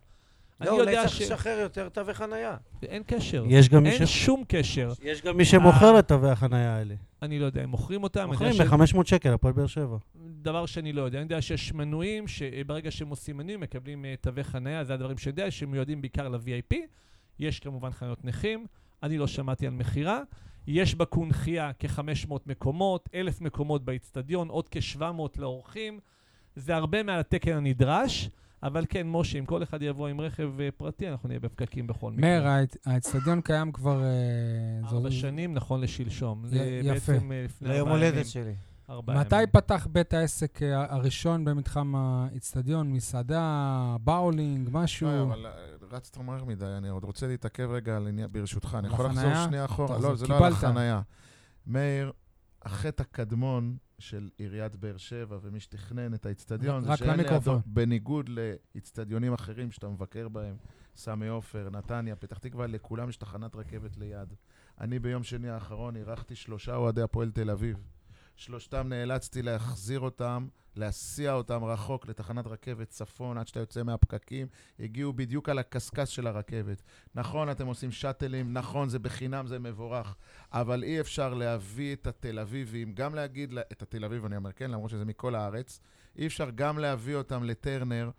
[0.60, 1.22] אני לא, אולי יודע צריך ש...
[1.22, 2.56] לשחרר יותר תווי חנייה.
[2.82, 4.92] אין קשר, יש גם מי אין ש- שום קשר.
[5.02, 6.94] יש גם מי שמוכר את תווי החנייה האלה.
[7.22, 9.96] אני לא יודע, הם מוכרים אותם, מוכרים יודע ש- ב-500 שקל, הפועל באר שבע.
[10.42, 14.44] דבר שאני לא יודע, אני יודע שיש מנויים, שברגע שהם עושים מנויים מקבלים אה, תווי
[14.44, 16.76] חנייה, זה הדברים שאני יודע, שמיועדים בעיקר ל-VIP.
[17.38, 18.66] יש כמובן חניות נכים,
[19.02, 20.20] אני לא שמעתי על מכירה.
[20.66, 25.02] יש בקונכייה כ-500 מקומות, 1,000 מקומות באיצטדיון, עוד כ-700
[25.38, 26.00] לאורחים.
[26.56, 28.30] זה הרבה מעל התקן הנדרש,
[28.62, 32.12] אבל כן, משה, אם כל אחד יבוא עם רכב אה, פרטי, אנחנו נהיה בפקקים בכל
[32.12, 32.20] מקרה.
[32.30, 34.02] מאיר, האצ- האצטדיון קיים כבר...
[34.04, 36.44] אה, ארבע שנים, נכון לשלשום.
[36.82, 37.12] יפה.
[37.12, 37.18] אה,
[37.60, 38.26] ליום הולדת.
[38.26, 38.54] שלי.
[39.06, 39.46] מתי ימים.
[39.52, 42.92] פתח בית העסק הראשון במתחם האצטדיון?
[42.92, 45.08] מסעדה, באולינג, משהו?
[45.08, 45.46] לא, אבל
[45.92, 49.30] רצת מהר מדי, אני עוד רוצה להתעכב רגע על עניין, ברשותך, אני יכול לחזור?
[49.46, 49.98] שנייה אחורה?
[49.98, 50.52] לא, זה לא על.
[50.52, 51.00] החנייה.
[51.66, 52.12] מאיר,
[52.62, 57.20] החטא הקדמון של עיריית באר שבע ומי שתכנן את האיצטדיון, זה שאין.
[57.20, 60.56] לידו, בניגוד לאיצטדיונים אחרים שאתה מבקר בהם,
[60.96, 64.34] סמי עופר, נתניה, פתח תקווה, לכולם יש תחנת רכבת ליד.
[64.80, 67.76] אני ביום שני האחרון אירחתי שלושה אוהדי הפועל תל אביב.
[68.40, 74.46] שלושתם נאלצתי להחזיר אותם, להסיע אותם רחוק לתחנת רכבת צפון עד שאתה יוצא מהפקקים.
[74.78, 76.82] הגיעו בדיוק על הקשקש של הרכבת.
[77.14, 80.16] נכון, אתם עושים שאטלים, נכון, זה בחינם, זה מבורך,
[80.52, 84.52] אבל אי אפשר להביא את התל אביבים, גם להגיד, לה- את התל אביב אני אומר,
[84.52, 85.80] כן, למרות שזה מכל הארץ,
[86.16, 88.10] אי אפשר גם להביא אותם לטרנר,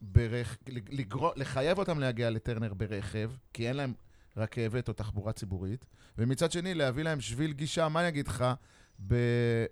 [0.00, 0.56] ברכ...
[0.68, 1.30] לגר...
[1.36, 3.94] לחייב אותם להגיע לטרנר ברכב, כי אין להם
[4.36, 5.84] רכבת או תחבורה ציבורית,
[6.18, 8.44] ומצד שני להביא להם שביל גישה, מה אני אגיד לך?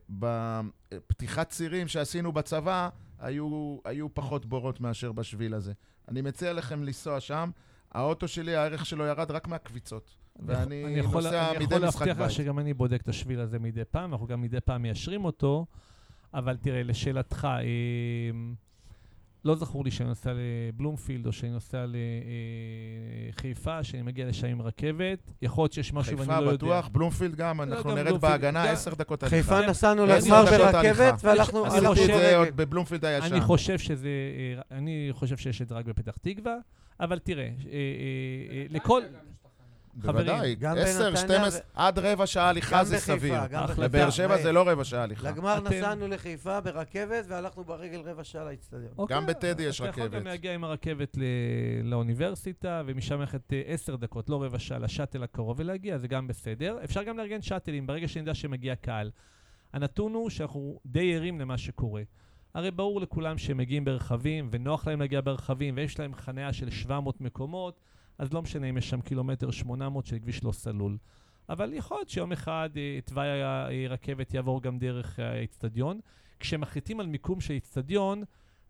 [0.09, 5.73] בפתיחת צירים שעשינו בצבא, היו, היו פחות בורות מאשר בשביל הזה.
[6.09, 7.51] אני מציע לכם לנסוע שם,
[7.93, 10.17] האוטו שלי, הערך שלו ירד רק מהקביצות.
[10.47, 12.37] ואני אני יכול- נוסע אני מדי יכול משחק להבטיח לך בית.
[12.37, 15.67] שגם אני בודק את השביל הזה מדי פעם, אנחנו גם מדי פעם מיישרים אותו,
[16.35, 17.61] אבל תראה, לשאלתך, אה,
[19.45, 21.85] לא זכור לי שאני נוסע לבלומפילד או שאני נוסע
[23.29, 25.33] לחיפה, שאני מגיע לשם עם רכבת.
[25.43, 26.57] יכול להיות שיש משהו ואני חיפה לא יודע.
[26.67, 29.37] בטוח, בלומפילד גם, אנחנו גם נרד בהגנה עשר דקות הליכה.
[29.37, 31.21] חיפה נסענו לגמר ברכבת.
[31.23, 32.49] והלכנו אני הלכנו חושב- עשיתי את זה עוד.
[32.57, 33.33] בבלומפילד הישן.
[33.33, 36.55] אני חושב שזה, אה, אני חושב שיש את זה רק בפתח תקווה,
[37.01, 37.53] אבל תראה, אה, אה,
[38.53, 39.03] אה, לכל...
[39.95, 43.35] בוודאי, גם 10, בנתניה 12, עד רבע שעה הליכה זה סביר.
[43.79, 45.31] לבאר שבע זה לא רבע שעה הליכה.
[45.31, 48.93] לגמר נסענו לחיפה ברכבת והלכנו ברגל רבע שעה לאצטדיון.
[48.99, 50.21] אוקיי, גם בטדי יש אתה יכול רכבת.
[50.21, 51.23] גם להגיע עם הרכבת ל-
[51.85, 56.79] לאוניברסיטה, ומשם ללכת אה, עשר דקות, לא רבע שעה, לשאטל הקרוב ולהגיע, זה גם בסדר.
[56.85, 59.11] אפשר גם לארגן שאטלים ברגע שנדע שמגיע קהל.
[59.73, 62.03] הנתון הוא שאנחנו די ערים למה שקורה.
[62.55, 67.21] הרי ברור לכולם שהם מגיעים ברכבים, ונוח להם להגיע ברכבים, ויש להם חניה של 700
[67.21, 67.81] מקומות,
[68.23, 70.99] אז לא משנה אם יש שם קילומטר 800 של כביש לא סלול.
[71.49, 73.43] אבל יכול להיות שיום אחד אה, תוואי
[73.87, 76.01] הרכבת יעבור גם דרך האיצטדיון.
[76.41, 78.23] כשמחליטים על מיקום של איצטדיון,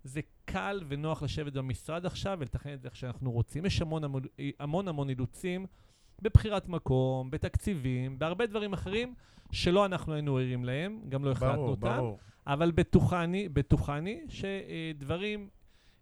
[0.05, 3.67] זה קל ונוח לשבת במשרד עכשיו ולתכנן את זה איך שאנחנו רוצים.
[3.67, 4.23] יש המון המון,
[4.59, 5.67] המון, המון אילוצים
[6.23, 9.15] בבחירת מקום, בתקציבים, בהרבה דברים אחרים
[9.53, 11.97] שלא אנחנו היינו ערים להם, גם לא החלטנו ברור, אותם.
[11.97, 12.19] ברור.
[12.47, 15.49] אבל בטוחני, בטוחני שדברים,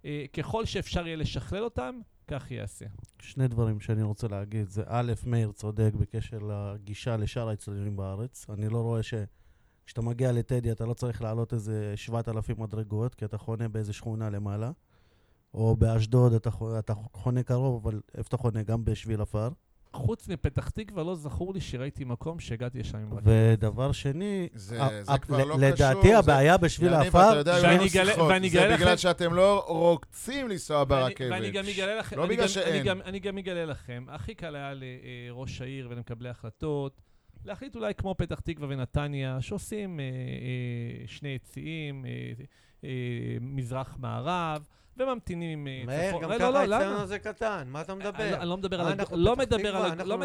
[0.05, 2.85] אה, ככל שאפשר יהיה לשכלל אותם, כך ייעשה.
[3.19, 8.47] שני דברים שאני רוצה להגיד, זה א', מאיר צודק בקשר לגישה לשאר האצטדיונים בארץ.
[8.51, 9.15] אני לא רואה ש...
[9.87, 14.31] כשאתה מגיע לטדי אתה לא צריך לעלות איזה 7,000 מדרגות, כי אתה חונה באיזה שכונה
[14.31, 14.71] למעלה.
[15.55, 18.63] או באשדוד אתה, אתה חונה קרוב, אבל איפה אתה חונה?
[18.63, 19.49] גם בשביל עפר.
[19.93, 23.23] חוץ מפתח תקווה, לא זכור לי שראיתי מקום שהגעתי לשם עם רכבת.
[23.27, 27.03] ודבר שני, זה- ה- זה ה- כבר ל- לא קשור, לדעתי זה- הבעיה בשביל יניב,
[27.17, 28.25] העפר, ואני אגלה-.
[28.25, 31.31] ואני זה בגלל לכם- שאתם לא רוצים לנסוע ברכבת.
[31.31, 32.75] ואני גם אגלה לכם, לא אני בגלל גם- שאין.
[32.75, 37.01] אני גם- אני גם אגלה לכם, הכי קל היה לראש העיר ולמקבלי החלטות,
[37.45, 40.11] להחליט אולי כמו פתח תקווה ונתניה, שעושים אה, אה,
[41.07, 42.11] שני יציאים, אה,
[42.85, 42.89] אה,
[43.41, 44.63] מזרח-מערב,
[45.01, 46.23] וממתינים עם אה, מאיר, צפון.
[46.23, 46.77] גם לא, ככה לא, למה?
[46.77, 48.35] האצטדיון הזה קטן, מה אתה מדבר?
[48.41, 50.19] אני לא מדבר אה, על הג- אנחנו לא מדבר על לא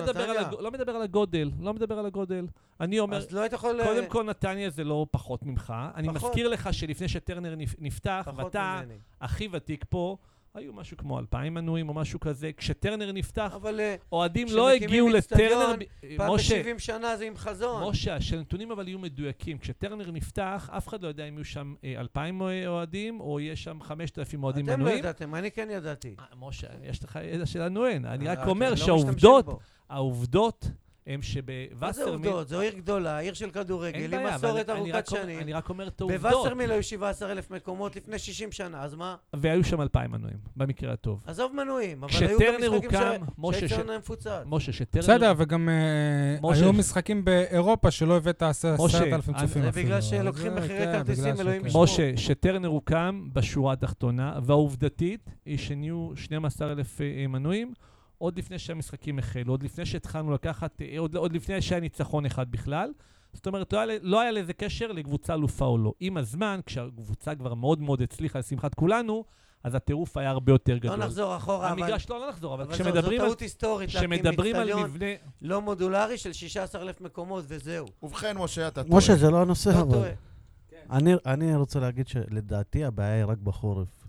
[0.98, 2.48] לא הגודל, לא מדבר על הגודל.
[2.82, 3.48] אני אומר, לא.
[3.84, 5.74] קודם כל נתניה זה לא פחות ממך.
[5.96, 6.08] אני.
[6.08, 8.82] מזכיר לך שלפני שטרנר נפ- נפתח, ואתה.
[9.22, 10.18] הכי ותיק פה,
[10.56, 12.52] היו משהו כמו אלפיים מנויים או משהו כזה.
[12.58, 15.76] כשטרנר נפתח, אבל אה, אוהדים לא הגיעו לטרנר...
[16.18, 17.90] פעם משה, ב-70 שנה זה עם חזון.
[17.90, 19.58] משה, שהנתונים אבל יהיו מדויקים.
[19.58, 23.80] כשטרנר נפתח, אף אחד לא יודע אם יהיו שם אה, אלפיים אוהדים, או יהיה שם
[23.82, 25.00] חמשת אלפים אוהדים אתם לא מנויים.
[25.00, 26.16] ידעתם, אני כן ידעתי.
[26.20, 28.06] אה, משה, יש לך ידע שלנו אין.
[28.06, 29.46] אני רק אה, אומר לא שהעובדות.
[29.90, 30.68] העובדות
[31.08, 32.14] הם מה זה שבווסרמיל...
[32.14, 32.48] עובדות?
[32.48, 35.40] זו עיר גדולה, עיר של כדורגל, עם מסורת ארוכת שנים.
[35.40, 36.22] אני רק אומר את העובדות.
[36.22, 39.16] בווסרמיל היו 17,000 מקומות לפני 60 שנה, אז מה?
[39.34, 41.24] והיו שם אלפיים מנויים, במקרה הטוב.
[41.28, 44.28] עזוב מנויים, אבל היו גם משחקים הוקם, משה, ש- שהאצטדיון היה מפוצץ.
[44.46, 45.04] משה, שטרנר...
[45.04, 46.64] בסדר, וגם אה, משה.
[46.64, 49.86] היו משחקים באירופה שלא הבאת עשרת משה, אלפים אני- צופים זה אפילו.
[49.86, 51.66] בגלל אז שלוקחים זה, מחירי כן, כרטיסים, בגלל אלוהים.
[51.66, 51.84] ישמור.
[51.84, 57.74] משה, שטרנר הוקם בשורה התחתונה, והעובדתית היא שנהיו 12,000 אה, מנויים
[58.18, 62.52] עוד לפני שהמשחקים החלו, עוד לפני שהתחלנו לקחת, אה, עוד, עוד לפני שהיה ניצחון אחד
[62.52, 62.92] בכלל.
[63.34, 65.94] זאת אומרת, לא היה, לא היה לזה קשר לקבוצה אלופה או לא.
[66.00, 69.24] עם הזמן, כשהקבוצה כבר מאוד מאוד הצליחה לשמחת כולנו,
[69.64, 70.96] אז הטירוף היה הרבה יותר לא גדול.
[70.96, 73.94] נחזור אחורה, אבל המגרש, לא, לא נחזור, אבל אבל זו- כשמדברים זו על, טעות היסטורית
[73.94, 74.10] להקים
[74.84, 75.06] מבנה...
[75.42, 77.88] לא מודולרי של 16,000 מקומות וזהו.
[78.04, 78.98] ובכן, משה, אתה טועה.
[78.98, 79.92] משה, זה לא הנושא, לא אבל...
[79.92, 80.10] טועה.
[80.90, 84.08] אני, אני רוצה להגיד שלדעתי הבעיה היא רק בחורף.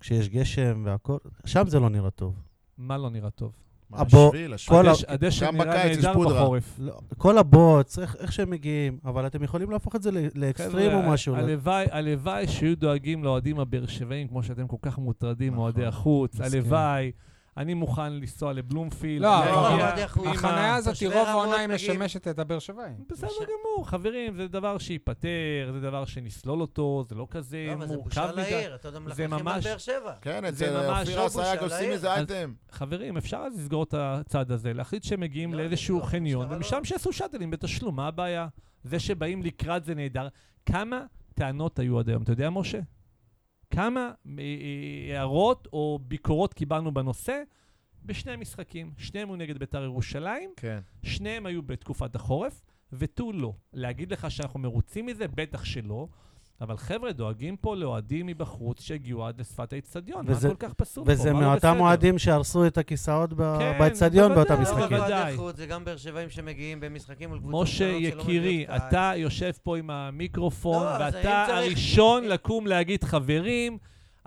[0.00, 2.34] כשיש גשם והכל, שם זה לא נראה טוב.
[2.80, 3.52] מה לא נראה טוב?
[3.92, 4.78] השביל, השביל.
[5.08, 6.12] הדשא- נראה נהדר.
[6.12, 6.76] בחורף.
[6.78, 11.10] לא, כל הבוץ, איך, איך שהם מגיעים, אבל אתם יכולים להפוך את זה לאקסטרים או
[11.10, 11.34] משהו.
[11.36, 11.40] לא?
[11.40, 15.62] הלוואי, הלוואי שיהיו דואגים לאוהדים הבאר שבעים, כמו שאתם כל כך מוטרדים, נכון.
[15.62, 16.40] אוהדי החוץ.
[16.40, 17.12] הלוואי.
[17.56, 19.22] אני מוכן לנסוע לבלומפילד.
[19.22, 20.26] לא, להגיע אבל- עם אוהדי החוץ.
[20.26, 22.96] ה- החנייה הזאת, רוב העונה היא משמשת את הבאר שבעים.
[23.08, 23.28] בסדר.
[23.28, 25.28] גמור, חברים, זה דבר שייפתר,
[25.72, 28.50] זה דבר שנסלול אותו, זה לא כזה לא, אבל זה מורכב בושה מדי.
[28.50, 30.12] לעיר, אתה יודע, מלכלכים על ממש- באר שבע.
[30.20, 31.90] כן, זה אצל ממש אופיר לא אסייג עושים.
[31.90, 32.52] איזה אייטם.
[32.70, 36.76] חברים, אפשר אז לסגור את הצעד הזה, להחליט שהם מגיעים לא, לאיזשהו לא, חניון, ומשם
[36.76, 36.84] לא.
[36.84, 38.48] שיעשו שאטלים בתשלום, מה הבעיה?
[38.84, 40.28] זה שבאים לקראת זה נהדר.
[40.66, 41.02] כמה
[41.34, 42.78] טענות היו עד היום, אתה יודע, משה?
[43.70, 47.42] כמה אה, הערות או ביקורות קיבלנו בנושא?
[48.04, 48.92] בשני משחקים.
[48.98, 50.78] שניהם היו נגד בית"ר ירושלים, כן.
[51.02, 53.52] שניהם היו בתקופת החורף, ותו לא.
[53.72, 55.28] להגיד לך שאנחנו מרוצים מזה?
[55.28, 56.08] בטח שלא.
[56.60, 60.26] אבל חבר'ה, דואגים פה לאוהדים מבחוץ שהגיעו עד לשפת האצטדיון.
[60.26, 61.12] מה וזה- כל כך פסול פה?
[61.12, 61.76] וזה מאותם?
[61.80, 64.96] אוהדים שהרסו את הכיסאות כן, באצטדיון באותם לא משחקים.
[64.98, 65.36] בוודאי.
[65.56, 68.66] זה גם באר שבעים שמגיעים במשחקים מול קבוצות משה יקירי.
[68.76, 73.78] אתה יושב פה עם המיקרופון, לא, ואתה הראשון לקום להגיד, חברים,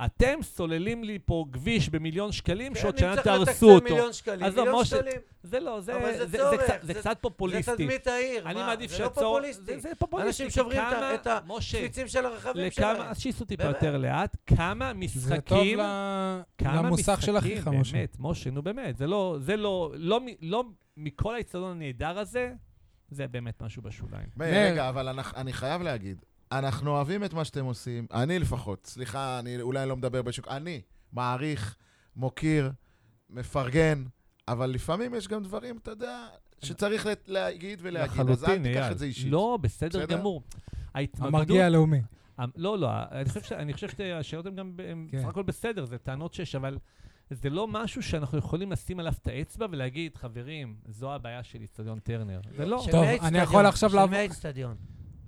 [0.06, 3.84] אתם סוללים לי פה כביש במיליון שקלים, כן, שעוד אם שנה צריך תהרסו לתקצב אותו.
[3.84, 5.22] מיליון שקלים, מיליון משה, שקלים.
[5.44, 7.72] זה לא, זה, אבל זה זה, זה, צורך, קצת- זה זה- קצת פופוליסטי.
[7.72, 8.46] זה תדמית העיר.
[8.46, 8.66] אני מה?
[8.68, 9.26] מעדיף זה לא שהצורך...
[9.28, 9.64] פופוליסטי.
[9.66, 10.28] זה, זה פופוליסטי.
[10.44, 13.02] אנשים שוברים כמה- את משה, השפיצים של הרכבים לכמה, שלהם.
[13.10, 13.64] אז שייסעו טיפה.
[13.64, 15.80] יותר לאט, כמה זה טוב משחקים...
[15.80, 17.94] ל- כמה למוסך של משחקים, אחיך, משה.
[17.94, 20.64] באמת, משה, נו באמת, זה לא, זה לא, לא, מ- לא
[20.98, 22.54] מכל האצטדיון הנהדר הזה,
[23.10, 24.28] זה באמת משהו בשוליים.
[24.40, 26.22] רגע, אבל אני חייב להגיד,
[26.60, 30.82] אנחנו אוהבים את מה שאתם עושים, אני לפחות, סליחה, אני אולי לא מדבר בשוק, אני
[31.14, 31.76] מעריך,
[32.16, 32.72] מוקיר,
[33.30, 34.04] מפרגן,
[34.48, 36.26] אבל לפעמים יש גם דברים, אתה יודע,
[36.64, 38.92] שצריך לה- להגיד ולהגיד, אז אל תיקח.
[38.92, 39.32] את זה אישית.
[39.32, 40.18] לא, בסדר בסדר?
[40.18, 40.44] גמור.
[40.94, 41.28] ההתמקדות...
[41.28, 42.02] המרגיע הלאומי.
[42.56, 42.90] לא, לא,
[43.52, 45.18] אני חושב, שהשאלות הן גם, הן כן.
[45.18, 46.78] בסך הכל בסדר, זה טענות שיש, אבל
[47.32, 52.00] זה לא משהו שאנחנו יכולים לשים עליו את האצבע ולהגיד, חברים, זו הבעיה של איצטדיון
[52.00, 52.40] טרנר.
[52.58, 52.82] זה לא.
[52.86, 53.38] של טוב, אני?
[53.38, 54.76] יכול עכשיו של לעבור- מי האצטדיון?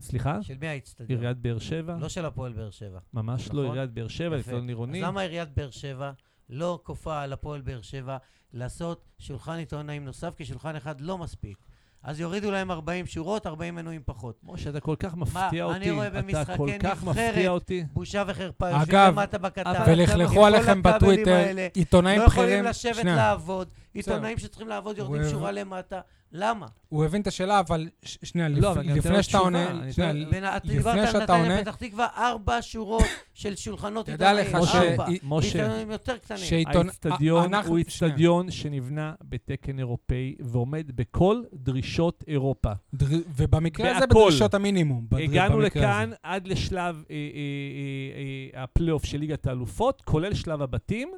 [0.02, 0.44] סליחה?
[0.44, 1.20] של מי האצטדיון?
[1.20, 1.96] עיריית באר שבע?
[2.00, 3.00] לא של הפועל באר שבע.
[3.14, 3.66] ממש לא נכון?
[3.66, 4.36] עיריית באר שבע, יפה.
[4.38, 4.98] איצטדיון עירוני.
[5.00, 6.12] אז למה עיריית באר שבע
[6.50, 8.18] לא כופה על הפועל באר שבע
[8.54, 11.58] לעשות שולחן עיתונאים נוסף, כי שולחן אחד לא מספיק.
[12.04, 14.40] אז יורידו להם 40 שורות, 40 מנויים פחות.
[14.44, 15.92] משה, אתה כל כך מפתיע אני אותי.
[15.92, 17.30] רואה אתה במשחקי כל כך נבחרת.
[17.30, 17.84] מפתיע אותי.
[17.94, 19.72] בושה וחרפה, אגב, יושבים למטה בקטר.
[19.72, 22.66] אבל- ולכלכו כל עליכם בטוויטר, עיתונאים לא יכולים בכירים.
[22.66, 23.68] לשבת שנייה, לעבוד.
[23.96, 26.02] עיתונאים שצריכים לעבוד יורדים שורה למטה.
[26.32, 26.66] למה?
[26.90, 30.42] הוא הבין את השאלה, אבל שנייה, לא, לפני שאתה עונה, אתה לפני
[30.74, 33.04] דיברת על שאתה נתניה עונה- פתח תקווה, ארבע שורות
[33.34, 34.64] של שולחנות תדע עיתונאים.
[34.64, 35.06] לך ש- ארבע.
[35.42, 36.40] עיתונאים יותר קטנים.
[36.68, 37.78] האיצטדיון אנחנו- הוא.
[37.78, 42.72] איצטדיון שנבנה בתקן אירופאי ועומד בכל דרישות אירופה.
[43.38, 44.08] ובמקרה הזה.
[44.08, 45.08] בדרישות המינימום.
[45.12, 46.12] הגענו לכאן.
[46.24, 47.20] עד לשלב אה, אה,
[48.58, 51.12] אה, הפלייאוף של ליגת האלופות, כולל שלב הבתים,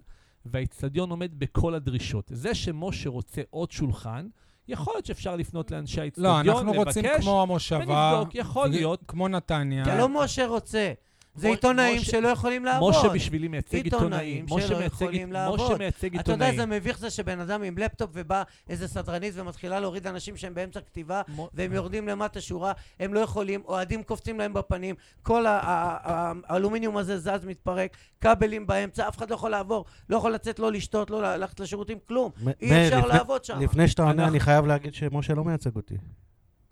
[0.52, 2.32] והאיצטדיון עומד בכל הדרישות.
[2.34, 4.28] זה שמשה רוצה עוד שולחן,
[4.68, 9.04] יכול להיות שאפשר לפנות לאנשי האיצטדיון, לא, אנחנו רוצים לבקש, כמו המושבה, ונבדוק, יכול להיות.
[9.08, 9.86] כמו נתניה.
[9.86, 10.94] זה לא משה רוצה.
[11.38, 12.90] זה עיתונאים משה- שלא יכולים לעבוד.
[13.00, 14.12] משה בשבילי מייצג עיתונאים
[14.46, 14.48] עיתונאים.
[14.68, 15.78] שלא משה יכולים משה לעבוד.
[15.78, 16.52] מייצג אתה יודע עיתונאים.
[16.52, 20.80] איזה מביך זה שבן אדם עם לפטופ ובא איזה סדרנית ומתחילה להוריד אנשים שהם באמצע
[20.82, 26.98] כתיבה מ- והם יורדים למטה שורה, הם לא יכולים, אוהדים קופצים להם בפנים, כל האלומיניום
[26.98, 31.10] הזה זז, מתפרק, כבלים באמצע, אף אחד לא יכול לעבור, לא יכול לצאת, לא לשתות,
[31.10, 32.32] לא ללכת לשירותים, כלום.
[32.44, 33.60] מ- אי אפשר לפני- לעבוד שם.
[33.62, 35.96] לפני שאתה עונה, אנחנו- אני חייב להגיד שמשה לא מייצג אותי.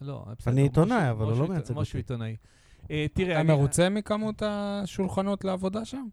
[0.02, 0.52] לא, בסדר.
[0.54, 1.92] אני עיתונאי, משה- אבל הוא משה לא מייצג משה אותי.
[1.94, 2.36] הוא עיתונאי.
[2.92, 6.08] אה, תראה, אתה אני- מרוצה מכמות השולחנות לעבודה שם?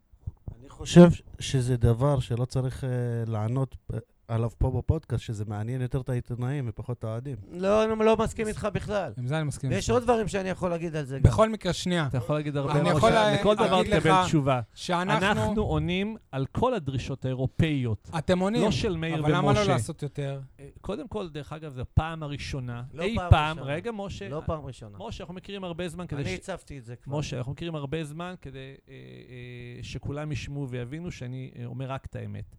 [0.59, 1.09] אני חושב
[1.39, 2.89] שזה דבר שלא צריך אה,
[3.27, 7.35] לענות אה, עליו פה בפודקאסט, שזה מעניין יותר את העיתונאים ופחות את האוהדים.
[7.51, 9.13] לא, אני לא מסכים איתך בכלל.
[9.17, 9.69] עם זה אני מסכים.
[9.69, 9.89] ויש.
[9.89, 11.23] עוד דברים שאני יכול להגיד על זה גם.
[11.23, 14.61] בכל מקרה, שנייה, אתה יכול להגיד הרבה אני מאוד, לכל דבר תקבל תשובה.
[14.73, 15.27] שאנחנו...
[15.27, 18.09] אנחנו עונים על כל הדרישות האירופאיות.
[18.17, 19.71] אתם עונים, לא של מאיר אבל למה לא ומשה.
[19.71, 20.39] לעשות יותר?
[20.59, 23.73] אה, קודם כל, דרך אגב, זו הפעם הראשונה, לא אי פעם פעם, ראשונה.
[23.73, 24.97] רגע, משה, לא פעם ראשונה.
[24.99, 26.35] משה, אנחנו מכירים הרבה זמן כדי אני.
[26.35, 27.17] הצפתי את זה כבר.
[27.17, 32.15] משה, אנחנו מכירים הרבה זמן כדי אה, אה, שכולם ישמעו ויבינו שאני אומר רק את
[32.15, 32.55] האמת.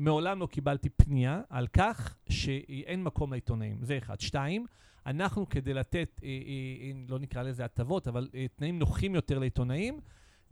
[0.00, 3.78] מעולם לא קיבלתי פנייה על כך שאין מקום לעיתונאים.
[3.82, 4.20] זה אחד.
[4.20, 4.66] שתיים,
[5.06, 6.32] אנחנו כדי לתת, אה, אה,
[6.86, 10.00] אה, לא נקרא לזה הטבות, אבל אה, תנאים נוחים יותר לעיתונאים,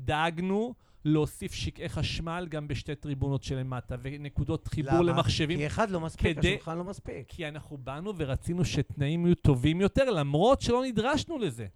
[0.01, 5.03] דאגנו להוסיף שקעי חשמל גם בשתי טריבונות שלמטה, ונקודות חיבור למה?
[5.13, 5.59] למחשבים.
[5.59, 7.25] כי אחד לא מספיק, כדי- השולחן לא מספיק.
[7.29, 11.67] כי אנחנו באנו ורצינו שתנאים יהיו טובים יותר, למרות שלא נדרשנו לזה.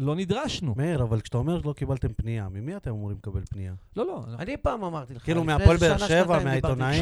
[0.00, 0.74] לא נדרשנו.
[0.76, 3.74] מאיר, אבל כשאתה אומר שלא קיבלתם פנייה, ממי אתם אמורים לקבל פנייה?
[3.96, 4.16] לא, לא.
[4.28, 5.24] אנחנו- אני פעם אמרתי לך.
[5.24, 7.00] כאילו מהפועל באר שבע, מהעיתונאים.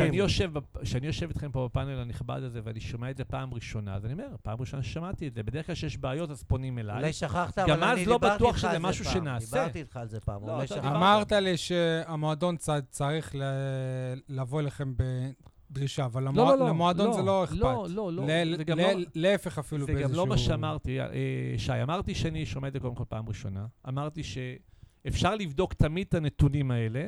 [0.82, 4.12] כשאני יושב, איתכם פה בפאנל הנכבד הזה ואני שומע את זה פעם ראשונה, אז אני
[4.12, 5.42] אומר, פעם ראשונה ששמעתי את זה.
[5.42, 6.96] בדרך כלל כשיש בעיות אז פונים אליי.
[6.96, 9.14] אולי שכחת, גם אבל אז אני לא דיברתי בטוח איתך שזה על זה משהו פעם.
[9.14, 9.56] שנעשה.
[9.56, 10.62] דיברתי איתך על זה פעם, לא.
[10.84, 12.56] אמרת לי שהמועדון
[12.90, 13.34] צריך
[14.28, 14.92] לבוא אליכם
[15.70, 16.68] בדרישה, אבל לא, למוע- לא, לא.
[16.68, 17.56] למועדון זה לא אכפת.
[17.58, 18.22] לא, לא, לא.
[18.26, 20.08] ל- זה גם ל- לא- להפך אפילו זה באיזשהו...
[20.10, 21.06] גם לא מה שאמרתי, אה,
[21.58, 21.82] שי.
[21.82, 23.66] אמרתי שאני שומע את זה קודם כל פעם ראשונה.
[23.88, 27.06] אמרתי שאפשר לבדוק תמיד את הנתונים האלה,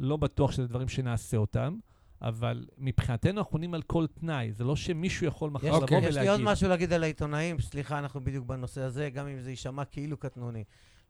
[0.00, 1.76] לא בטוח שזה דברים שנעשה אותם,
[2.22, 4.52] אבל מבחינתנו אנחנו עונים על כל תנאי.
[4.52, 5.98] זה לא שמישהו יכול מחר יש, לבוא אוקיי.
[5.98, 6.46] יש לי עוד ולהגיד.
[6.46, 10.64] משהו להגיד על העיתונאים, סליחה, אנחנו בדיוק בנושא הזה, גם אם זה יישמע כאילו קטנוני.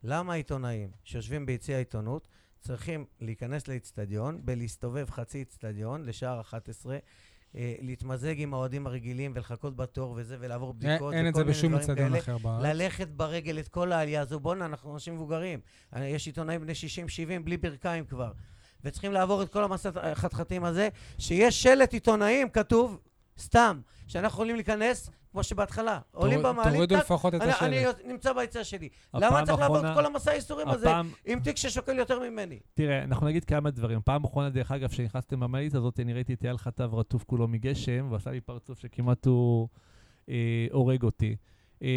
[0.04, 2.28] למה העיתונאים שיושבים ביציע העיתונות
[2.60, 6.98] צריכים להיכנס לאיצטדיון, בלהסתובב חצי איצטדיון לשער 11,
[7.56, 12.16] אה, להתמזג עם האוהדים הרגילים ולחכות בתור וזה, ולעבור בדיקות אין את זה בשום אצטדיון.
[12.16, 12.62] אחר בארץ.
[12.62, 15.60] ללכת ברגל את כל העלייה הזו, בואנה, אנחנו אנשים מבוגרים.
[15.96, 18.32] אה, יש עיתונאים בני 60-70 בלי ברכיים כבר.
[18.84, 23.00] וצריכים לעבור את כל המסע החתחתים הזה, שיש שלט עיתונאים, כתוב,
[23.38, 28.00] סתם, שאנחנו יכולים להיכנס, כמו שבהתחלה, עולים תוריד- במעלית, תורידו לפחות את אני, אני השלט.
[28.06, 28.88] נמצא ביציאה שלי.
[29.14, 32.58] למה צריך לעבור את כל המסע הייסורים הזה הפעם, עם תיק ששוקל יותר ממני?
[32.74, 34.00] תראה, אנחנו נגיד כמה דברים.
[34.04, 38.08] פעם אחרונה, דרך אגב, כשנכנסתם במעלית הזאת, אני ראיתי את אייל חטב רטוף כולו מגשם,
[38.10, 39.68] ועשה לי פרצוף שכמעט הוא
[40.28, 40.34] אה,
[40.72, 41.36] הורג אותי.
[41.82, 41.88] אה,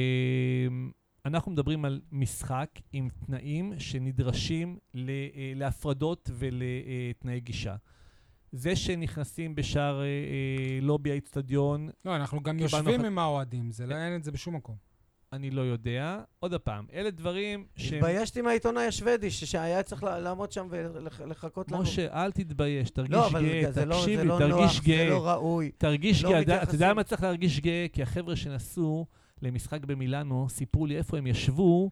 [1.25, 7.75] אנחנו מדברים על משחק עם תנאים שנדרשים ל, אה, להפרדות ולתנאי גישה.
[8.55, 10.09] זה שנכנסים בשער אה, אה,
[10.81, 14.55] לובי האיצטדיון, לא, אנחנו גם יושבים ח- עם האוהדים, זה לא- אין את זה בשום
[14.55, 14.75] מקום.
[15.33, 16.19] אני לא יודע.
[16.39, 17.97] עוד פעם, אלה דברים שהם...
[17.97, 21.81] התביישתי מהעיתונאי השוודי, ש- שהיה צריך לעמוד שם ולחכות לנו.
[21.81, 24.82] משה, אל תתבייש, תרגיש לא, אבל גאה, זה לא- תקשיב זה לא תרגיש נוח, זה
[24.91, 25.09] גאה.
[25.09, 25.71] לא ראוי.
[25.78, 26.73] תרגיש לא גאה, אתה-.
[26.75, 27.86] יודע למה צריך להרגיש גאה?
[27.93, 29.05] כי החבר'ה שנסעו
[29.41, 31.91] למשחק במילאנו, סיפרו לי איפה הם ישבו,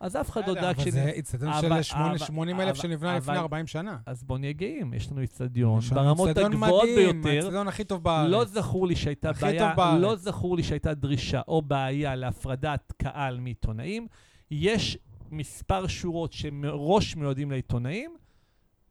[0.00, 0.88] אז אף אחד לא דאג אבל ש...
[0.88, 3.96] זה אצטדיון אבל- של אבל- 80 אלף אבל- שנבנה לפני אבל- 40 שנה.
[4.06, 5.20] אז בוא נהיה גאים, יש לנו
[5.92, 7.28] לנו ברמות הגבוהות ביותר.
[7.28, 8.30] האצטדיון הכי טוב בארץ.
[8.30, 9.98] לא זכור לי שהייתה בעיה.
[9.98, 14.06] לא זכור לי שהייתה דרישה או בעיה להפרדת קהל מעיתונאים.
[14.50, 14.98] יש
[15.30, 18.10] מספר שורות שמראש מיועדים לעיתונאים,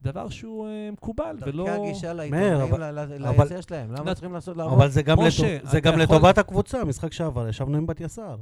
[0.02, 1.66] דבר שהוא אה, מקובל, ולא...
[1.66, 3.92] דרכי הגישה לעיתונאים, אבל- ל- ל- אבל- ליציע שלהם.
[3.92, 4.74] למה צריכים לעשות לעבוד?
[4.74, 7.88] אבל זה גם, משה, לטוב, זה אתה גם יכול- לטובת הקבוצה, משחק שעבר, ישבנו עם
[7.88, 8.36] בת יסר.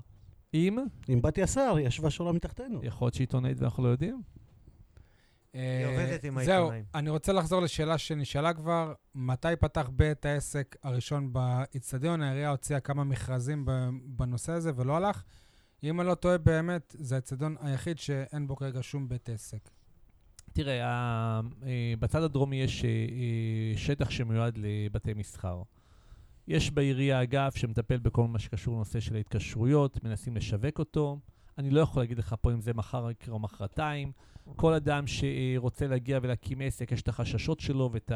[0.54, 0.78] אם,
[1.08, 2.80] עם בת יסר, היא ישבה שורה מתחתנו.
[2.84, 4.22] יכול להיות שעיתונאית ואנחנו לא יודעים.
[5.54, 6.86] היא עובדת עם אה, זהו, העיתונאים.
[6.96, 8.94] אני רוצה לחזור לשאלה שנשאלה כבר.
[9.16, 12.22] מתי פתח בית העסק הראשון באיצטדיון?
[12.22, 13.66] העירייה הוציאה כמה מכרזים
[14.06, 15.24] בנושא הזה ולא הלך.
[15.84, 19.70] אם אני לא טועה, באמת, זה האיצטדיון היחיד שאין בו כרגע שום בית עסק.
[20.54, 25.62] תראה, אה, בצד הדרומי יש אה, שטח שמיועד לבתי מסחר.
[26.48, 31.20] יש בעירייה אגף שמטפל בכל מה שקשור לנושא של ההתקשרויות, מנסים לשווק אותו.
[31.58, 34.12] אני לא יכול להגיד לך פה אם זה מחר יקרה או מחרתיים.
[34.56, 38.12] כל אדם שרוצה להגיע ולהקים עסק, יש את החששות שלו ואת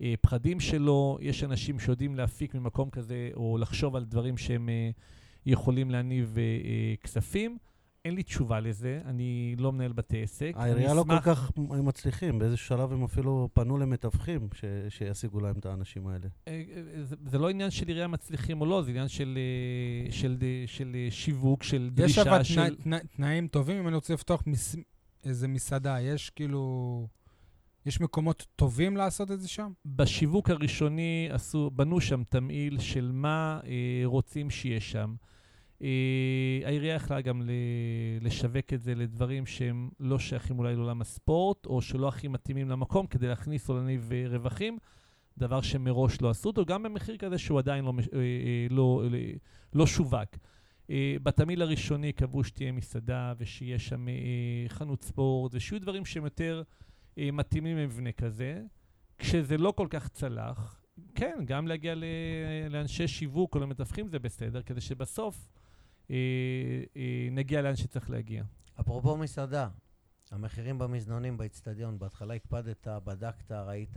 [0.00, 1.18] הפחדים שלו.
[1.20, 4.90] יש אנשים שיודעים להפיק ממקום כזה, או לחשוב על דברים שהם אה,
[5.46, 7.58] יכולים להניב אה, אה, כספים.
[8.04, 10.52] אין לי תשובה לזה, אני לא מנהל בתי עסק.
[10.56, 15.66] העירייה לא כל כך מצליחים, באיזשהו שלב הם אפילו פנו למתווכים ש- שישיגו להם את
[15.66, 16.26] האנשים האלה.
[16.48, 16.62] אה,
[16.96, 19.38] אה, זה, זה לא עניין של עירייה מצליחים או לא, זה עניין של,
[20.06, 20.36] אה, של, של,
[20.66, 22.54] של שיווק, של יש דרישה, אבל של...
[22.76, 24.76] תנא- תנא- תנאים טובים אם אני רוצה לפתוח מס-
[25.24, 26.00] איזה מסעדה.
[26.00, 27.06] יש כאילו...
[27.86, 29.72] יש מקומות טובים לעשות את זה שם?
[29.86, 33.70] בשיווק הראשוני עשו, בנו שם תמהיל של מה אה,
[34.04, 35.14] רוצים שיהיה שם.
[35.82, 37.42] אה, העירייה יכלה גם
[38.20, 43.06] לשווק את זה לדברים שהם לא שייכים אולי לעולם הספורט, או שלא הכי מתאימים למקום
[43.06, 44.78] כדי להכניס או להניב רווחים,
[45.38, 49.18] דבר שמראש לא עשו אותו, גם במחיר כזה שהוא עדיין לא, אה, אה, לא, לא,
[49.74, 50.36] לא שווק.
[51.22, 54.06] בתמהיל הראשוני קבעו שתהיה מסעדה ושיהיה שם
[54.68, 56.62] חנות ספורט, ושיהיו דברים שהם יותר
[57.16, 58.62] מתאימים למבנה כזה.
[59.18, 60.80] כשזה לא כל כך צלח,
[61.14, 61.94] כן, גם להגיע
[62.70, 65.48] לאנשי שיווק או למתווכים זה בסדר, כדי שבסוף
[67.30, 68.44] נגיע לאן שצריך להגיע.
[68.80, 69.68] אפרופו מסעדה,
[70.30, 73.96] המחירים במזנונים באיצטדיון, בהתחלה הקפדת, בדקת, ראית,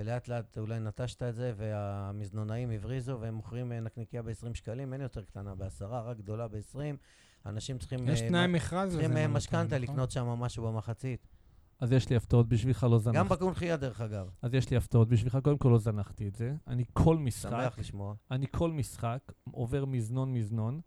[0.00, 5.00] ולאט לאט אולי נטשת את זה, והמזנונאים הבריזו, והם מוכרים אה, נקניקייה ב-20 שקלים, אין
[5.00, 6.78] יותר קטנה בעשרה, רק גדולה ב-20.
[7.46, 8.08] אנשים צריכים...
[8.08, 8.92] יש אה, תנאי מכרז.
[8.92, 9.82] צריכים אה, משכנתה נכון?
[9.82, 11.26] לקנות שם משהו במחצית.
[11.80, 13.28] אז יש לי הפתעות בשבילך, לא גם זנחתי.
[13.28, 14.30] בקונחייה, דרך אגב.
[14.42, 16.54] אז יש לי הפתעות בשבילך, קודם כל לא זנחתי את זה.
[16.66, 18.14] אני כל משחק, שמח לשמוע.
[18.30, 20.80] אני כל משחק עובר מזנון-מזנון.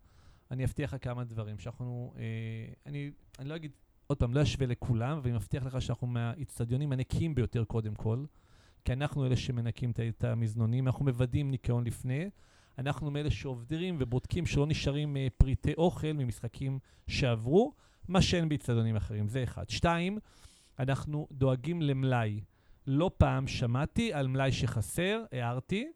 [0.50, 2.14] אני אבטיח לך כמה דברים שאנחנו...
[2.16, 2.22] אה,
[2.86, 3.72] אני, אני לא אגיד,
[4.06, 8.24] עוד פעם, לא אשווה לכולם, ואני מבטיח לך שאנחנו מהאיצטדיונים הנקיים ביותר קודם כל,
[8.84, 12.30] כי אנחנו אלה שמנקים את, המזנונים, אנחנו מוודאים ניקיון לפני.
[12.78, 16.78] אנחנו מאלה שעובדים ובודקים שלא נשארים אה, פריטי אוכל ממשחקים
[17.08, 17.74] שעברו,
[18.08, 19.70] מה שאין באיצטדיונים אחרים, זה אחד.
[19.70, 20.18] שתיים,
[20.78, 22.40] אנחנו דואגים למלאי.
[22.86, 25.86] לא פעם שמעתי על מלאי שחסר, הערתי,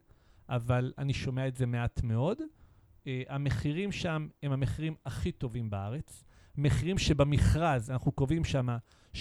[0.48, 2.38] אבל אני שומע את זה מעט מאוד.
[3.08, 6.24] Uh, המחירים שם הם המחירים הכי טובים בארץ.
[6.56, 8.68] מחירים שבמכרז אנחנו קובעים שם
[9.14, 9.18] 7-8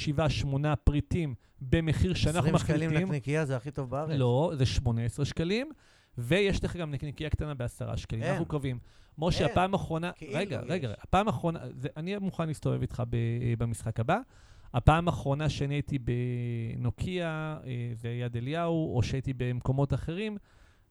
[0.83, 3.07] פריטים במחיר שאנחנו 20 שקלים מחליטים.
[3.07, 4.09] נקניקייה זה הכי טוב בארץ.
[4.19, 5.69] לא, זה 18 שקלים,
[6.17, 8.23] ויש לך גם נקניקייה קטנה בעשרה שקלים.
[8.23, 8.31] אין.
[8.31, 8.79] אנחנו קובעים.
[9.17, 9.51] משה, אין.
[9.51, 10.11] הפעם האחרונה...
[10.11, 10.71] כאילו רגע, יש.
[10.71, 11.59] רגע, הפעם האחרונה...
[11.75, 13.17] זה- אני מוכן להסתובב איתך ב,
[13.57, 14.17] במשחק הבא.
[14.73, 20.37] הפעם האחרונה שאני הייתי בנוקיה, אה, זה יד אליהו, או שהייתי במקומות אחרים,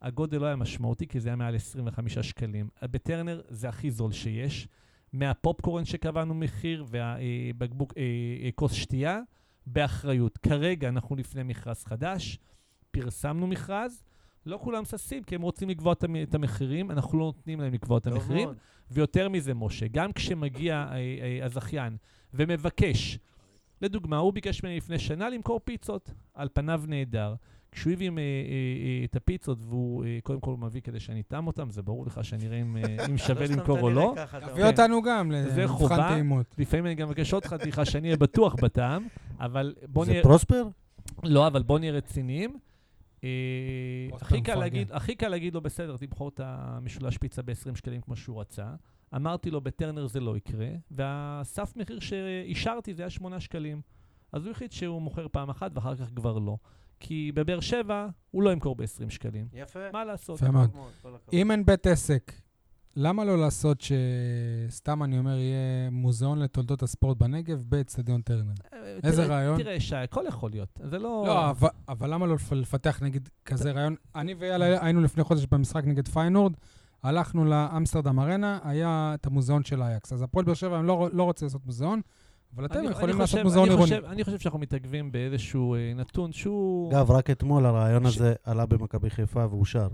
[0.02, 2.68] הגודל לא היה משמעותי, כי זה היה מעל 25 שקלים.
[2.82, 4.68] בטרנר זה הכי זול שיש.
[5.12, 8.02] מהפופקורן שקבענו מחיר והבקבוק, אה,
[8.44, 9.20] אה, כוס שתייה,
[9.66, 10.38] באחריות.
[10.38, 12.38] כרגע אנחנו לפני מכרז חדש,
[12.90, 14.02] פרסמנו מכרז,
[14.46, 17.72] לא כולם ששים, כי הם רוצים לקבוע את המ- את המחירים, אנחנו לא נותנים להם
[17.74, 18.44] לקבוע את המחירים.
[18.44, 18.56] מאוד.
[18.90, 21.96] ויותר מזה, משה, גם כשמגיע אה, הזכיין
[22.34, 23.18] ומבקש,
[23.82, 27.34] לדוגמה, הוא ביקש ממני לפני שנה למכור פיצות, על פניו נהדר.
[27.76, 31.46] כשהוא הביא אה, אה, אה, את הפיצות, והוא אה, קודם כל מביא כדי שאני אטעם
[31.46, 32.76] אותם, זה ברור לך שאני אראה אם,
[33.10, 34.14] אם שווה לא למכור או לא.
[34.52, 34.64] תביא.
[34.64, 35.96] אותנו גם זה למבחן חובה.
[35.96, 36.54] טעימות.
[36.58, 39.06] לפעמים אני גם מבקש עוד חתיכה שאני אהיה בטוח בטעם,
[39.40, 40.22] אבל בוא זה נהיה...
[40.22, 40.68] פרוספר?
[41.22, 42.58] לא, אבל בוא נהיה רציניים.
[44.12, 44.54] הכי קל.
[44.54, 48.66] להגיד, הכי קל להגיד לו, בסדר, תמכור את המשולש פיצה ב-20 שקלים כמו שהוא רצה.
[49.16, 53.80] אמרתי לו, בטרנר זה לא יקרה, והסף מחיר שאישרתי זה היה 8 שקלים.
[54.32, 56.56] אז הוא החליט שהוא מוכר פעם אחת ואחר כך כבר לא.
[57.00, 59.46] כי בבאר שבע הוא לא ימכור ב-20 שקלים.
[59.52, 59.78] יפה.
[59.92, 60.36] מה לעשות?
[60.40, 60.70] יפה מאוד.
[61.32, 62.32] אם אין בית עסק,
[62.96, 68.52] למה לא לעשות שסתם אני אומר, יהיה מוזיאון לתולדות הספורט בנגב באצטדיון טרנר?
[68.72, 69.62] אה, איזה רעיון?
[69.62, 70.80] תראה, שי, הכל יכול להיות.
[70.90, 71.24] זה לא...
[71.26, 73.94] לא, אבל, אבל למה לא לפ- לפתח נגיד כזה רעיון?
[74.14, 76.52] אני ואייל היינו לפני חודש במשחק נגד פיינורד,
[77.02, 80.12] הלכנו לאמסטרדם ארנה, היה את המוזיאון של אייקס.
[80.12, 82.00] אז הפועל באר שבע, הם לא, לא רוצה לעשות מוזיאון,
[82.56, 83.82] אבל אתם אני- יכולים אני לעשות חושב- מוזיאון עירוני.
[83.84, 86.92] חושב- אני חושב שאנחנו מתעכבים באיזשהו אה, נתון שהוא...
[86.92, 89.88] אגב, רק אתמול הרעיון ש- הזה עלה במכבי חיפה ואושר.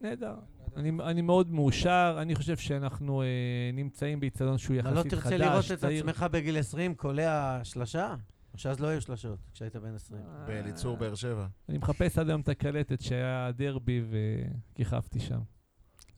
[0.00, 0.34] נהדר.
[0.76, 3.26] אני, אני מאוד מאושר, אני חושב שאנחנו אה,
[3.72, 6.00] נמצאים באיצטדיון שהוא לא יחסית חדש, תרצה לראות את צעיר.
[6.10, 8.14] עצמך בגיל 20 קולע שלושה?
[8.54, 10.22] או שאז לא היו שלשות, כשהיית בן 20.
[10.46, 11.46] באליצור באר שבע.
[11.68, 14.02] אני מחפש עד היום את הקלטת שהיה דרבי
[14.74, 15.38] וכיכבתי שם.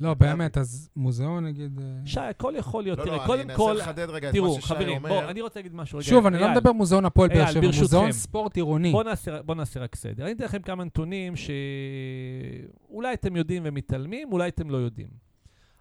[0.00, 1.80] לא, באמת, אז מוזיאון, נגיד...
[1.80, 2.98] אה, שי, הכל יכול להיות.
[2.98, 5.08] לא, תראה, לא, קודם אני כל, אנסה לחדד רגע את תראו, מה ששי חברים, אומר.
[5.08, 5.98] בואו, אני רוצה להגיד משהו.
[5.98, 7.66] רגע, שוב, אני לא מדבר מוזיאון הפועל באר שבע.
[7.66, 8.92] מוזיאון ספורט עירוני.
[8.92, 10.24] בואו נעשה, בוא נעשה רק סדר.
[10.24, 15.08] אני אתן לכם כמה נתונים שאולי אתם יודעים ומתעלמים, אולי אתם לא יודעים.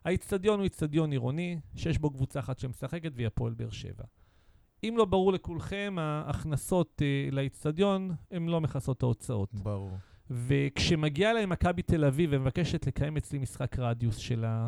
[0.06, 4.04] האיצטדיון הוא איצטדיון עירוני, שיש בו קבוצה אחת שמשחקת והיא הפועל באר שבע.
[4.84, 9.54] אם לא ברור לכולכם, ההכנסות אה, לאיצטדיון הן לא מכסות ההוצאות.
[9.54, 9.92] ברור.
[10.30, 14.68] וכשמגיעה להם מכבי תל אביב ומבקשת לקיים אצלי משחק רדיוס שלה,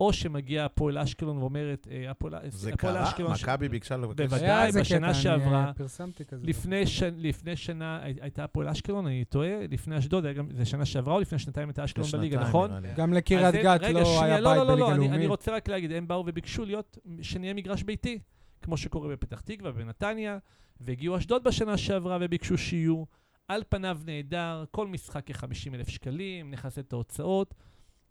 [0.00, 3.08] או שמגיע הפועל אשקלון ואומרת, אה, הפועל זה הפועל קרה?
[3.08, 3.36] אשקלון...
[3.36, 4.20] ש- מכבי ביקשה לבקש...
[4.26, 4.68] בוודאי.
[4.72, 6.46] בשנה קטע, אני, שעברה, אה, פרסמתי כזה.
[6.46, 7.02] לפני, ש...
[7.02, 11.20] לפני שנה הי- הייתה הפועל אשקלון, אני טועה, לפני אשדוד, גם, זה שנה שעברה או
[11.20, 12.70] לפני שנתיים הייתה אשקלון בליגה, נכון?
[12.96, 15.28] גם לקריית גת לא היה לא, בית לא, לא, בליגה אני, אני לאומית.
[15.28, 18.18] רוצה רק להגיד, הם באו וביקשו להיות, שנהיה מגרש ביתי,
[18.62, 20.38] כמו שקורה בפתח תקווה ובנתניה,
[20.80, 23.04] והגיעו אשדוד בשנה שעברה וביקשו שיהיו.
[23.48, 27.54] על פניו נהדר, כל משחק כ-50 אלף שקלים, נכסה את ההוצאות,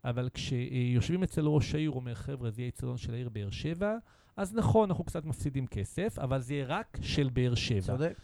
[0.04, 3.96] אבל כשיושבים אצל ראש העיר, הוא אומר, חבר'ה, זה יהיה אצטדיון של העיר באר שבע,
[4.36, 7.80] אז נכון, אנחנו קצת מפסידים כסף, אבל זה יהיה רק של באר שבע.
[7.80, 8.20] צודק.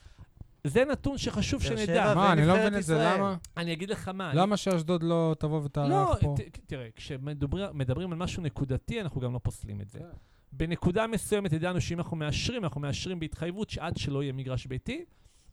[0.64, 2.14] זה נתון שחשוב שנדע.
[2.14, 2.98] מה, אני לא מבין את זה.
[2.98, 3.36] למה?
[3.56, 4.34] אני אגיד לך מה.
[4.34, 6.34] למה שאשדוד לא תבוא ותארח לא, פה?
[6.38, 9.98] ת- תראה, כשמדברים על משהו נקודתי, אנחנו גם לא פוסלים את זה.
[9.98, 10.04] כן.
[10.52, 15.04] בנקודה מסוימת ידענו שאם אנחנו מאשרים, אנחנו מאשרים בהתחייבות שעד שלא יהיה מגרש ביתי,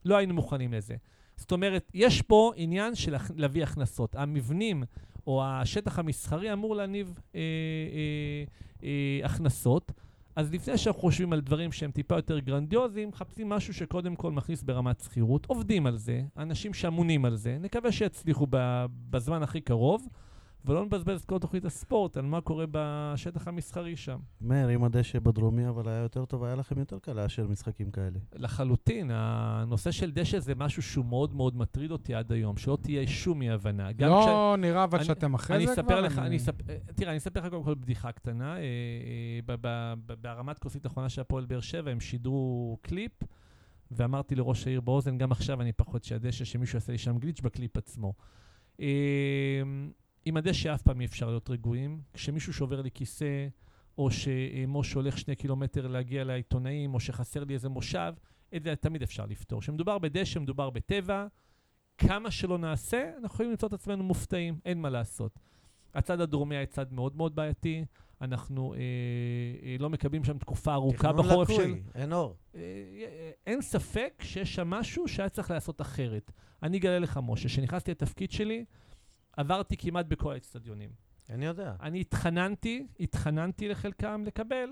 [0.05, 0.95] לא היינו מוכנים לזה.
[1.37, 4.15] זאת אומרת, יש פה עניין של להביא הכנסות.
[4.15, 4.83] המבנים
[5.27, 8.43] או השטח המסחרי אמור להניב אה, אה,
[8.83, 9.91] אה, הכנסות.
[10.35, 14.63] אז לפני שאנחנו חושבים על דברים שהם טיפה יותר גרנדיוזיים, מחפשים משהו שקודם כל מכניס
[14.63, 15.45] ברמת שכירות.
[15.45, 18.47] עובדים על זה, אנשים שאמונים על זה, נקווה שיצליחו
[19.09, 20.07] בזמן הכי קרוב,
[20.67, 24.19] ולא נבזבז את כל תוכנית הספורט על מה קורה בשטח המסחרי שם.
[24.41, 28.19] מאיר, אם הדשא בדרומי אבל היה יותר טוב, היה לכם יותר קל לאשר משחקים כאלה.
[28.35, 33.07] לחלוטין, הנושא של דשא זה משהו שהוא מאוד מאוד מטריד אותי עד היום, שלא תהיה
[33.07, 33.89] שום אי-הבנה.
[33.99, 36.01] לא נראה אבל אני- שאתם אחרי אני זה כבר?
[36.01, 36.63] לך, אני אספר,
[36.95, 38.55] תראה, אני אספר לך קודם כל בדיחה קטנה.
[38.57, 38.63] אה, אה,
[39.45, 43.11] ב- ב- ב- בהרמת כוסית האחרונה של הפועל באר שבע, הם שידרו קליפ,
[43.91, 47.77] ואמרתי לראש העיר באוזן, גם עכשיו אני פוחד שהדשא, שמישהו יעשה לי שם glitch בקליפ
[47.77, 48.13] עצמו.
[48.79, 48.85] אה,
[50.27, 52.01] עם הדשא אף פעם אי אפשר להיות רגועים.
[52.13, 53.47] כשמישהו שובר לי כיסא,
[53.97, 58.13] או שמשה הולך שני קילומטר להגיע לעיתונאים, או שחסר לי איזה מושב,
[58.55, 59.61] את זה תמיד אפשר לפתור.
[59.61, 61.27] כשמדובר בדשא, מדובר בטבע,
[61.97, 65.39] כמה שלא נעשה, אנחנו יכולים למצוא את עצמנו מופתעים, אין מה לעשות.
[65.93, 67.85] הצד הדרומי היה צד מאוד מאוד בעייתי,
[68.21, 68.79] אנחנו אה,
[69.63, 71.53] אה, לא מקבלים שם תקופה ארוכה תכנון בחורף של...
[71.53, 72.35] לקוי, אין אור.
[72.55, 76.31] אה, אה, אין ספק שיש שם משהו שהיה צריך לעשות אחרת.
[76.63, 78.65] אני אגלה לך, משה, כשנכנסתי לתפקיד שלי,
[79.37, 80.89] עברתי כמעט בכל האצטדיונים.
[81.29, 81.73] אני יודע.
[81.81, 84.69] אני התחננתי, התחננתי לחלקם לקבל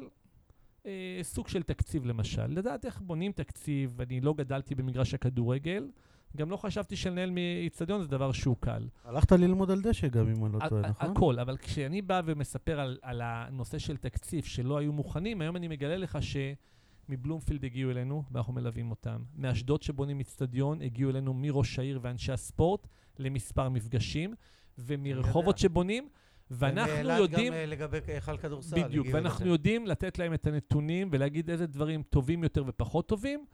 [0.85, 2.45] אה, סוג של תקציב למשל.
[2.47, 5.89] לדעת איך בונים תקציב, אני לא גדלתי במגרש הכדורגל,
[6.37, 8.87] גם לא חשבתי שלנהל מאיצטדיון זה דבר שהוא קל.
[9.03, 11.11] הלכת ללמוד על דשא גם, אם אני לא טועה, נכון?
[11.11, 15.67] הכל, אבל כשאני בא ומספר על, על הנושא של תקציב שלא היו מוכנים, היום אני
[15.67, 19.23] מגלה לך שמבלומפילד הגיעו אלינו, ואנחנו מלווים אותם.
[19.35, 22.87] מאשדוד שבונים איצטדיון, הגיעו אלינו מראש העיר ואנשי הספורט
[23.19, 24.33] למספר מפגשים,
[24.77, 25.57] ומרחובות.
[25.57, 26.09] שבונים,
[26.51, 27.53] ואנחנו ומאילת יודעים...
[27.53, 28.83] גם אה, לגבי היכל כדורסל.
[28.83, 29.45] בדיוק, ואנחנו.
[29.45, 33.45] יודעים לתת להם את הנתונים ולהגיד איזה דברים טובים יותר ופחות טובים.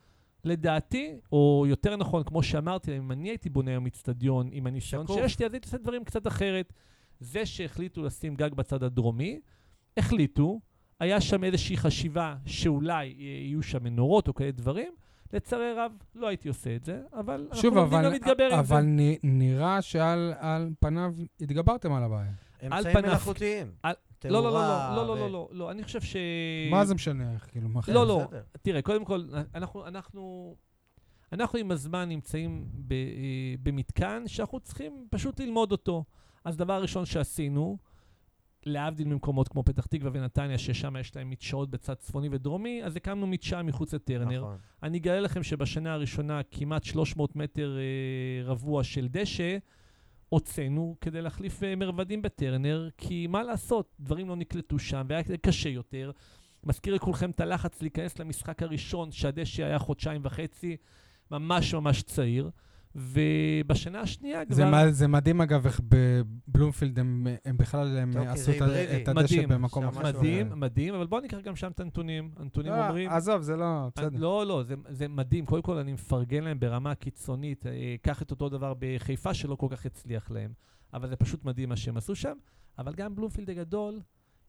[0.43, 5.07] לדעתי, או יותר נכון, כמו שאמרתי, אם אני הייתי בונה היום איצטדיון עם הניסיון.
[5.07, 6.73] שיש לי, אז הייתי עושה דברים קצת אחרת.
[7.19, 9.39] זה שהחליטו לשים גג בצד הדרומי,
[9.97, 10.59] החליטו,
[10.99, 14.93] היה שם איזושהי חשיבה שאולי יהיו שם מנורות או כאלה דברים.
[15.33, 18.59] לצערי הרב, לא הייתי עושה את זה, אבל שוב, אנחנו גם להתגבר עם זה.
[18.59, 18.85] אבל
[19.23, 22.31] נראה שעל על פניו התגברתם על הבעיה.
[22.65, 23.09] אמצעים פניו.
[23.09, 23.71] מלאכותיים.
[23.83, 24.59] על- לא, לא, לא,
[24.95, 26.15] לא, לא, ו- לא, לא, לא, אני חושב ש...
[26.71, 27.33] מה זה משנה?
[27.33, 28.23] איך, כאילו, מה לא, לא.
[28.27, 28.41] בסדר.
[28.61, 29.21] תראה, קודם כל,
[29.55, 30.55] אנחנו, אנחנו,
[31.33, 32.97] אנחנו עם הזמן נמצאים ב, אה,
[33.63, 36.03] במתקן שאנחנו צריכים פשוט ללמוד אותו.
[36.45, 37.77] אז דבר ראשון שעשינו,
[38.65, 43.27] להבדיל ממקומות כמו פתח תקווה ונתניה, ששם יש להם מדשאות בצד צפוני ודרומי, אז הקמנו
[43.27, 44.41] מדשאה מחוץ לטרנר.
[44.41, 44.57] נכון.
[44.83, 49.57] אני אגלה לכם שבשנה הראשונה כמעט 300 מטר אה, רבוע של דשא
[50.29, 55.69] הוצאנו כדי להחליף אה, מרבדים בטרנר, כי מה לעשות, דברים לא נקלטו שם והיה קשה
[55.69, 56.11] יותר.
[56.63, 60.77] מזכיר לכולכם את הלחץ להיכנס למשחק הראשון, שהדשא היה חודשיים וחצי,
[61.31, 62.49] ממש ממש צעיר.
[62.95, 64.55] ובשנה השנייה כבר...
[64.55, 69.01] זה, מה- זה מדהים, אגב, איך בבלומפילד הם, הם בכלל הם עשו זה את.
[69.01, 70.03] את הדשא מדהים, במקום שם אחר.
[70.03, 70.47] מדהים.
[70.55, 72.31] מדהים, אבל בואו ניקח גם שם את הנתונים.
[72.37, 73.09] הנתונים לא, אומרים...
[73.09, 74.19] עזוב, זה לא, בסדר.
[74.19, 75.45] לא, לא, זה, זה מדהים.
[75.45, 77.65] קודם כל, אני מפרגן להם ברמה קיצונית.
[77.67, 80.53] אה, קח את אותו דבר בחיפה, שלא כל כך הצליח להם.
[80.93, 82.37] אבל זה פשוט מדהים מה שהם עשו שם.
[82.77, 83.99] אבל גם בלומפילד הגדול,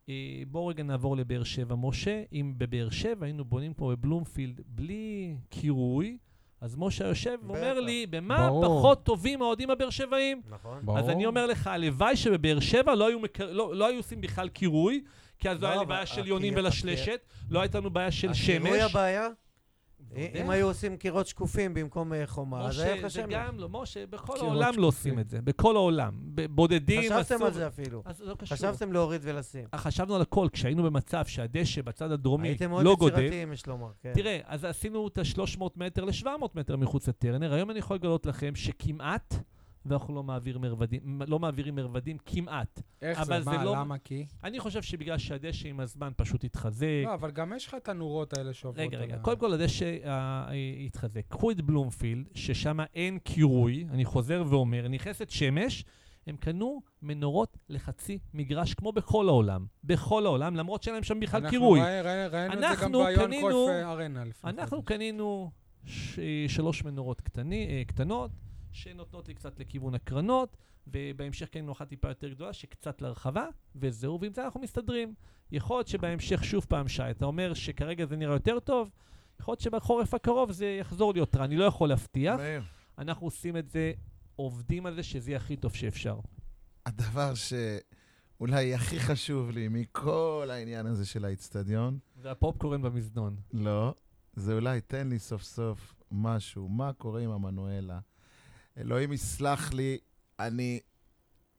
[0.08, 0.14] אה,
[0.50, 1.74] בואו רגע נעבור לבאר שבע.
[1.74, 6.18] משה, אם בבאר שבע היינו בונים כמו בבלומפילד בלי קירוי,
[6.62, 7.80] אז משה יושב ואומר.
[7.80, 8.64] לי, במה ברור.
[8.64, 10.40] פחות טובים האוהדים הבאר שבעים?
[10.48, 10.78] נכון.
[10.82, 10.98] ברור.
[10.98, 13.40] אז אני אומר לך, הלוואי שבבאר שבע לא היו, מק...
[13.40, 15.04] לא, לא היו עושים בכלל קירוי,
[15.38, 18.30] כי אז לא, לא, היה לי בעיה של יונים ולשלשת, לא הייתה לנו בעיה של
[18.30, 18.90] הקירוי שמש.
[18.90, 19.28] הבעיה?
[20.16, 20.40] לא.
[20.40, 23.34] אם היו עושים קירות שקופים במקום אה, חומה, אז היה לך משה, זה שמש.
[23.34, 25.18] גם לא, משה, בכל העולם לא עושים.
[25.18, 26.12] את זה, בכל העולם.
[26.50, 28.02] בודדים חשבתם על זה אפילו.
[28.04, 28.56] אז לא קשור.
[28.56, 29.64] חשבתם להוריד ולשים.
[29.74, 33.16] חשבנו על הכל, כשהיינו במצב שהדשא בצד הדרומי הייתם מאוד לא גודל.
[33.18, 33.90] יצירתיים, יש לומר.
[34.02, 34.12] כן.
[34.14, 37.52] תראה, אז עשינו את ה-300 מטר ל-700 מטר מחוץ לטרנר.
[37.52, 39.34] היום אני יכול לגלות לכם שכמעט,
[39.86, 42.80] ואנחנו לא, מעביר מרבדים, לא מעבירים מרבדים כמעט.
[43.02, 43.40] איך זה?
[43.40, 43.98] זה מה, לא- למה?
[43.98, 44.26] כי?
[44.44, 46.86] אני חושב שבגלל שהדשא עם הזמן פשוט התחזק.
[47.04, 50.10] לא, אבל גם יש לך את הנורות האלה שעוברות רגע, רגע, קודם כל הדשא אה,
[50.48, 50.54] אה,
[50.86, 51.22] התחזק.
[51.28, 55.84] קחו את בלומפילד, ששם אין קירוי, אני חוזר ואומר, נכנסת שמש,
[56.26, 59.66] הם קנו מנורות לחצי מגרש, כמו בכל העולם.
[59.84, 61.80] בכל העולם, למרות שאין להם שם בכלל אנחנו קירוי.
[61.80, 64.88] ראי- ראי- ראינו את זה גם אנחנו קנינו- קרויף אה, ארנה לפני אנחנו חודש.
[64.88, 65.50] קנינו
[65.84, 66.18] ש...
[66.48, 68.30] שלוש מנורות קטני, אה, קטנות,
[68.72, 70.56] שנותנות לי קצת לכיוון הקרנות,
[70.86, 75.14] ובהמשך קנינו אחת טיפה יותר גדולה, שקצת להרחבה, וזהו, ועם זה אנחנו מסתדרים.
[75.50, 78.90] יכול להיות שבהמשך, שוב פעם, שי, אתה אומר שכרגע זה נראה יותר טוב,
[79.40, 82.40] יכול להיות שבחורף הקרוב זה יחזור להיות רע, אני לא יכול להבטיח.
[82.98, 83.92] אנחנו עושים את זה,
[84.36, 86.18] עובדים על זה, שזה יהיה הכי טוב שאפשר.
[86.86, 93.36] הדבר שאולי הכי חשוב לי מכל העניין הזה של האיצטדיון, והפופקורן במזנון.
[93.52, 93.94] לא,
[94.36, 97.98] זה אולי תן לי סוף סוף משהו, מה קורה עם המנואלה.
[98.78, 99.98] אלוהים יסלח לי,
[100.40, 100.80] אני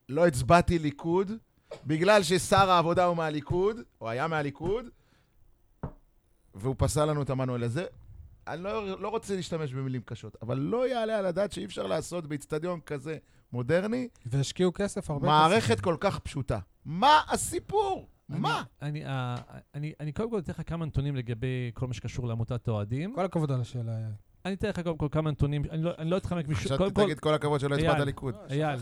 [0.09, 1.31] לא הצבעתי ליכוד,
[1.85, 4.85] בגלל ששר העבודה הוא מהליכוד, או היה מהליכוד,
[6.55, 7.67] והוא פסל לנו את המנואלה.
[7.67, 7.85] זה,
[8.47, 12.27] אני לא, לא רוצה להשתמש במילים קשות, אבל לא יעלה על הדעת שאי אפשר לעשות
[12.27, 13.17] באיצטדיון כזה
[13.51, 15.81] מודרני, והשקיעו כסף, הרבה מערכת כסף.
[15.81, 16.59] כל כך פשוטה.
[16.85, 18.07] מה הסיפור?
[18.29, 18.63] אני- מה?
[18.81, 19.35] אני, אה,
[19.75, 23.15] אני, אני קודם כל אתן לך כמה נתונים לגבי כל מה שקשור לעמותת האוהדים.
[23.15, 23.97] כל הכבוד על השאלה.
[24.45, 26.55] אני אתן לך קודם כל כמה נתונים, אני לא, אני לא אתחמק משום...
[26.63, 27.99] חשבתי קודם כל, תגיד כל הכבוד שלא הצבעת.
[27.99, 28.35] ליכוד.
[28.35, 28.79] לא, אייל.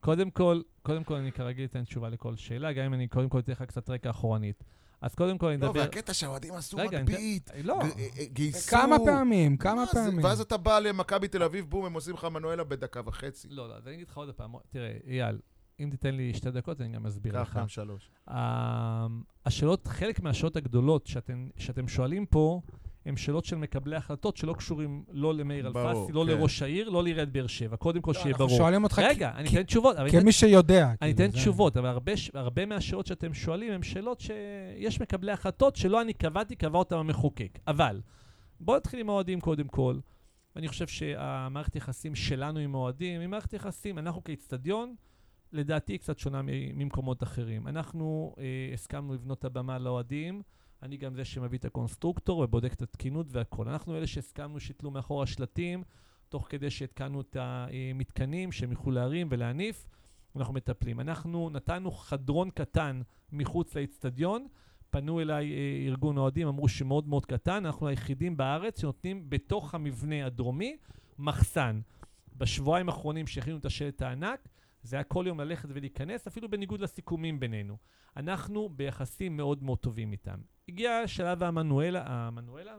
[0.00, 3.38] קודם כל, קודם כל אני כרגיל אתן תשובה לכל שאלה, גם אם אני קודם כל
[3.38, 4.64] אתן לך קצת רקע אחורנית.
[5.00, 5.80] אז קודם כל אני לא, אדבר...
[5.80, 8.70] והקטע שהאוהדים עשו מגבית, לא, ג- אה, אה, גייסו...
[8.70, 9.84] כמה פעמים, כמה?
[9.92, 10.24] פעמים.
[10.24, 13.48] ואז אתה בא למכבי תל אביב, בום, הם עושים לך מנואלה בדקה וחצי.
[13.50, 15.38] לא, לא, אז אני אגיד לך עוד פעם, תראה, אייל,
[15.80, 17.56] אם תיתן לי שתי דקות, אני גם אסביר קח לך.
[17.56, 18.10] גם שלוש.
[18.30, 19.06] ה-
[19.46, 21.06] השאלות, חלק מהשאלות הגדולות
[21.56, 22.60] שאתם שואלים פה,
[23.06, 26.26] הן שאלות של מקבלי החלטות שלא קשורים לא למאיר אלפסי, לא כן.
[26.30, 27.76] לראש העיר, לא לעיריית באר שבע.
[27.76, 28.58] קודם כל, לא, שיהיה אנחנו ברור.
[28.58, 29.96] שואלים אותך רגע, אני אתן תשובות.
[29.96, 30.86] אבל אני כמי שיודע.
[31.02, 35.32] אני כאילו, אתן תשובות, אבל הרבה, ש- הרבה מהשאלות שאתם שואלים הן שאלות שיש מקבלי
[35.32, 37.58] החלטות שלא אני קבעתי, קבע אותם המחוקק.
[37.66, 38.00] אבל,
[38.60, 39.96] בואו נתחיל עם האוהדים קודם כל.
[40.56, 44.94] אני חושב שהמערכת יחסים שלנו עם האוהדים היא מערכת יחסים, אנחנו כאיצטדיון,
[45.52, 47.68] לדעתי היא קצת שונה ממקומות אחרים.
[47.68, 48.44] אנחנו אה,
[48.74, 50.42] הסכמנו לבנות את הבמה לאוהדים,
[50.82, 53.68] אני גם זה שמביא את הקונסטרוקטור ובודק את התקינות והכול.
[53.68, 55.82] אנחנו אלה שהסכמנו שיתלו מאחור השלטים,
[56.28, 59.86] תוך כדי שהתקנו את המתקנים שהם יוכלו להרים ולהניף.
[60.36, 61.00] אנחנו מטפלים.
[61.00, 63.02] אנחנו נתנו חדרון קטן
[63.32, 64.46] מחוץ לאצטדיון,
[64.90, 70.26] פנו אליי אה, ארגון אוהדים, אמרו שמאוד מאוד קטן, אנחנו היחידים בארץ שנותנים בתוך המבנה
[70.26, 70.76] הדרומי
[71.18, 71.80] מחסן.
[72.36, 74.48] בשבועיים האחרונים שהכינו את השלט הענק,
[74.82, 77.76] זה היה כל יום ללכת ולהיכנס, אפילו בניגוד לסיכומים בינינו.
[78.16, 80.38] אנחנו ביחסים מאוד מאוד טובים איתם.
[80.68, 82.76] הגיע שלב המנואלה, המנואלה,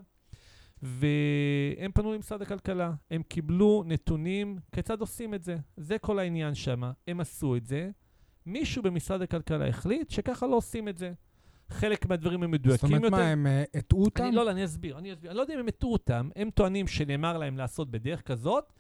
[0.82, 2.94] והם פנו למשרד הכלכלה.
[3.12, 5.58] הם קיבלו נתונים כיצד עושים את זה.
[5.78, 6.84] זה כל העניין שם.
[7.08, 7.90] הם עשו את זה.
[8.46, 11.14] מישהו במשרד הכלכלה החליט שככה לא עושים את זה.
[11.70, 13.18] חלק מהדברים הם זאת מדויקים אומרת, יותר.
[13.18, 14.24] מה, הם אה, הטעו אותם?
[14.24, 15.32] אני, לא, לא, אני אסביר, אני אסביר.
[15.32, 18.74] אני לא יודע אם הם הטעו אותם, הם טוענים שנאמר להם לעשות בדרך כזאת,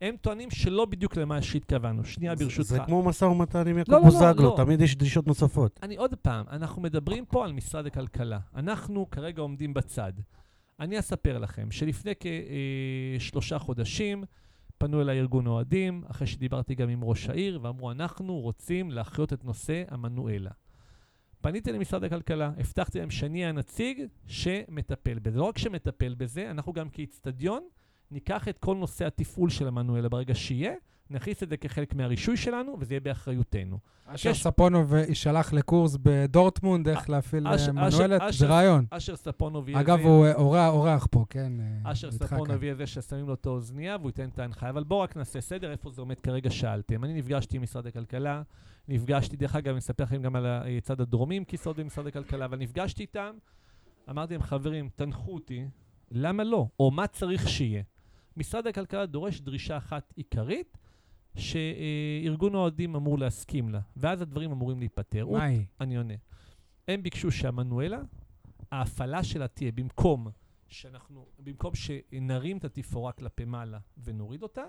[0.00, 2.04] הם טוענים שלא בדיוק למה שהתכוונו.
[2.04, 2.68] שנייה, ברשותך.
[2.68, 4.54] זה כמו משא ומתן עם יעקב לא, לא, לא, בוזגלו, לא.
[4.56, 5.80] תמיד יש דרישות נוספות.
[5.82, 8.38] אני עוד פעם, אנחנו מדברים פה על משרד הכלכלה.
[8.54, 10.12] אנחנו כרגע עומדים בצד.
[10.80, 12.12] אני אספר לכם שלפני
[13.18, 14.24] כשלושה חודשים
[14.78, 19.44] פנו אליי ארגון אוהדים, אחרי שדיברתי גם עם ראש העיר, ואמרו, אנחנו רוצים להחיות את
[19.44, 20.50] נושא המנואלה.
[21.40, 25.38] פניתי למשרד הכלכלה, הבטחתי להם שאני הנציג שמטפל בזה.
[25.38, 27.62] לא רק שמטפל בזה, אנחנו גם כאיצטדיון
[28.10, 30.72] ניקח את כל נושא התפעול של המנואלה ברגע שיהיה,
[31.10, 33.78] נכניס את זה כחלק מהרישוי שלנו, וזה יהיה באחריותנו.
[34.06, 38.86] אשר יש- ספונוב יישלח לקורס בדורטמונד, איך להפעיל אשר- אה, מנואלת, אשר- זה רעיון.
[38.90, 40.26] אשר ספונוב יהיה אגב, הוא
[40.56, 41.52] אה, אורח- פה, כן?
[41.60, 42.62] אה, אשר ספונוב.
[42.62, 44.70] יהיה זה ששמים לו את האוזנייה והוא ייתן את ההנחיה.
[44.70, 47.04] אבל בואו רק נעשה סדר, איפה זה עומד כרגע שאלתם.
[47.04, 48.42] אני נפגשתי עם משרד הכלכלה,
[48.88, 50.46] נפגשתי, דרך אגב, אני אספר לכם גם על
[50.78, 53.30] הצד הדרומי עם כיסאות במשרד הכלכלה, אבל נפגשתי איתם,
[54.10, 55.64] אמרתי להם, חברים, תנחו אותי,
[56.10, 56.66] למה לא?
[56.80, 57.82] או מה צריך שיהיה?
[58.36, 60.78] משרד הכלכלה דורש דרישה אחת עיקרית,
[61.36, 65.26] שארגון האוהדים אמור להסכים לה, ואז הדברים אמורים להיפתר.
[65.26, 65.64] מה היא?
[65.80, 66.14] אני עונה.
[66.88, 67.98] הם ביקשו שהמנואלה,
[68.72, 70.28] ההפעלה שלה תהיה במקום
[70.68, 74.64] שאנחנו, במקום שנרים את התפאורה כלפי מעלה ונוריד אותה,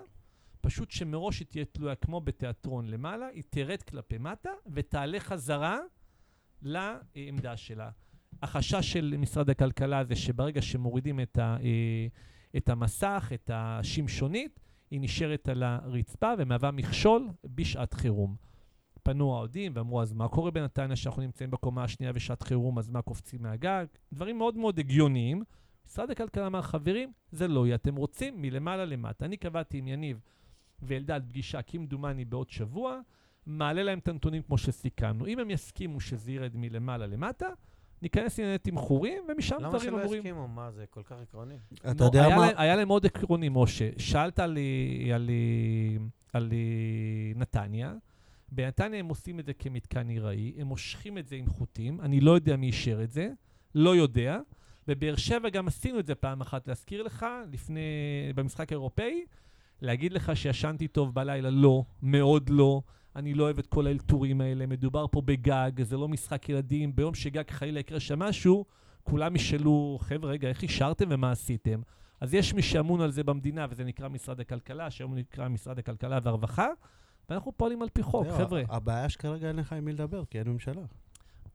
[0.60, 5.78] פשוט שמראש היא תהיה תלויה כמו בתיאטרון למעלה, היא תרד כלפי מטה ותעלה חזרה
[6.62, 7.90] לעמדה שלה.
[8.42, 12.06] החשש של משרד הכלכלה זה שברגע שמורידים את, ה, אה,
[12.56, 18.36] את המסך, את השמשונית, היא נשארת על הרצפה ומהווה מכשול בשעת חירום.
[19.02, 23.02] פנו האוהדים ואמרו, אז מה קורה בנתניה שאנחנו נמצאים בקומה השנייה בשעת חירום, אז מה
[23.02, 23.86] קופצים מהגג?
[24.12, 25.42] דברים מאוד מאוד הגיוניים.
[25.86, 29.24] משרד הכלכלה אמר, חברים, זה לא יהיה, אתם רוצים מלמעלה למטה.
[29.24, 30.20] אני קבעתי עם יניב
[30.82, 33.00] ואלדד פגישה, כמדומני בעוד שבוע,
[33.46, 35.26] מעלה להם את הנתונים כמו שסיכמנו.
[35.26, 37.46] אם הם יסכימו שזה ירד מלמעלה למטה,
[38.02, 40.18] ניכנס לענייני תמחורים, ומשם למה דברים שלא אמורים.
[40.18, 40.48] יסכימו?
[40.48, 41.54] מה, זה כל כך עקרוני?
[41.90, 42.48] אתה יודע מה?
[42.56, 43.90] היה להם מאוד עקרוני, משה.
[43.98, 44.58] שאלת על,
[45.14, 45.30] על,
[46.32, 46.52] על
[47.36, 47.94] נתניה.
[48.52, 52.30] בנתניה הם עושים את זה כמתקן עיראי, הם מושכים את זה עם חוטים, אני לא
[52.30, 53.30] יודע מי אישר את זה,
[53.74, 54.38] לא יודע.
[54.86, 57.80] בבאר שבע גם עשינו את זה פעם אחת, להזכיר לך, לפני,
[58.34, 59.24] במשחק האירופאי,
[59.82, 62.82] להגיד לך שישנתי טוב בלילה, לא, מאוד לא.
[63.18, 67.14] אני לא אוהב את כל האלתורים האלה, מדובר פה בגג, זה לא משחק ילדים, ביום
[67.14, 68.64] שגג חלילה יקרה שם משהו,
[69.02, 71.80] כולם ישאלו, חבר'ה, רגע, איך אישרתם ומה עשיתם?
[72.20, 76.18] אז יש מי שאמון על זה במדינה, וזה נקרא משרד הכלכלה, שהיום נקרא משרד הכלכלה
[76.22, 76.66] והרווחה,
[77.30, 78.62] ואנחנו פועלים על פי חוק, זהו, חבר'ה.
[78.68, 80.82] הבעיה שכרגע אין לך עם מי לדבר, כי אין ממשלה.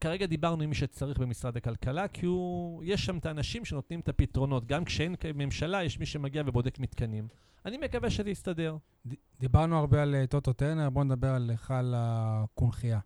[0.01, 4.09] כרגע דיברנו עם מי שצריך במשרד הכלכלה, כי הוא, יש שם את האנשים שנותנים את
[4.09, 4.65] הפתרונות.
[4.65, 7.27] גם כשאין ממשלה, יש מי שמגיע ובודק מתקנים.
[7.65, 8.77] אני מקווה שזה יסתדר.
[9.39, 12.99] דיברנו הרבה על אה, טוטו טרנר, בואו נדבר על היכל הקונכייה.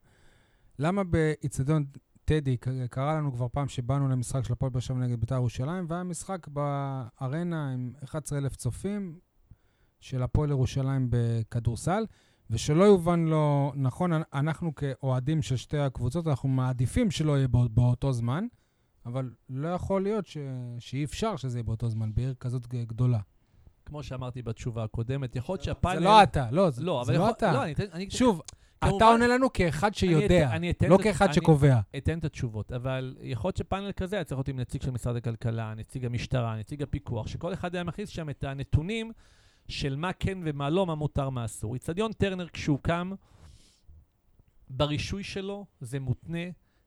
[0.80, 1.86] למה באיצטדיון
[2.26, 2.58] טדי,
[2.90, 6.48] קרה לנו כבר פעם שבאנו למשחק של הפועל באר שבע נגד בית"ר ירושלים, והיה משחק
[6.48, 9.20] בארנה עם 11,000 צופים
[10.00, 12.06] של הפועל ירושלים בכדורסל,
[12.50, 17.60] ושלא יובן לא נכון, אנ- אנחנו כאוהדים של שתי הקבוצות, אנחנו מעדיפים שלא יהיה בא,
[17.72, 18.46] באותו זמן,
[19.06, 20.38] אבל לא יכול להיות ש,
[20.80, 23.20] שאי אפשר שזה יהיה באותו זמן בעיר כזאת גדולה.
[23.88, 26.00] כמו שאמרתי בתשובה הקודמת, יכול להיות זה שהפאנל...
[26.00, 27.30] לא אתה, לא, זה, לא, זה לא יכול...
[27.30, 27.54] אתה.
[27.54, 27.84] לא, אני אתן...
[27.94, 28.10] אני...
[28.10, 28.42] שוב,
[28.82, 31.80] כמובן- אתה עונה לנו כאחד שיודע, אני אתן לא את- כאחד אני- שקובע.
[31.98, 35.16] אתן את התשובות, אבל יכול להיות שפאנל כזה היה צריך להיות עם נציג של משרד
[35.16, 39.12] הכלכלה, נציג המשטרה, נציג הפיקוח, שכל אחד היה מכניס שם את הנתונים
[39.68, 41.74] של מה כן ומה לא, מה מותר, מה אסור.
[41.74, 43.12] איצטדיון טרנר, כשהוא קם,
[44.70, 46.40] ברישוי שלו זה מותנה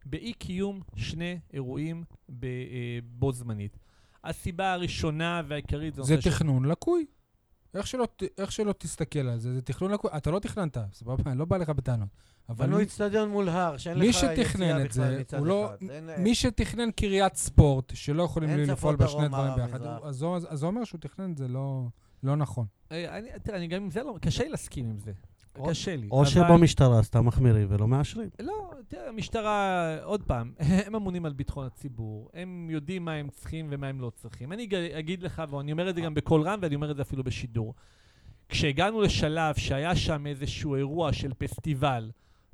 [0.06, 2.04] באי-קיום שני אירועים
[2.42, 2.48] אה,
[3.04, 3.78] בו זמנית.
[4.24, 6.16] הסיבה הראשונה והעיקרית זה זה.
[6.16, 7.06] תכנון לקוי.
[7.74, 8.08] איך שלא,
[8.38, 10.10] איך שלא תסתכל על זה, זה תכנון לקוי.
[10.16, 12.08] אתה לא תכננת, סבבה, אני לא בא לך בטענות.
[12.48, 15.66] אבל בנו מי, איצטדיון מול הר, שאין מי לך יציאה את זה, בכלל מצד לא-
[15.66, 15.90] אחד.
[15.90, 21.00] אין- מי שתכנן קריית ספורט, שלא יכולים לפעול בשני דברים ביחד, אז זה אומר שהוא
[21.00, 21.86] תכנן את זה לא,
[22.22, 22.66] לא נכון.
[22.92, 24.14] אה, אני, תראה, אני גם עם זה לא...
[24.20, 25.12] קשה לי להסכים עם זה.
[25.68, 26.08] קשה לי.
[26.10, 28.28] או אבל- שבמשטרה סתם מחמירים ולא מאשרים.
[28.40, 30.52] לא, תראה, המשטרה, עוד פעם,
[30.86, 34.52] הם אמונים על ביטחון הציבור, הם יודעים מה הם צריכים ומה הם לא צריכים.
[34.52, 37.24] אני אגיד לך, ואני אומר את זה גם בקול רם, ואני אומר את זה אפילו
[37.24, 37.74] בשידור.
[38.48, 42.10] כשהגענו לשלב שהיה שם איזשהו אירוע של פסטיבל,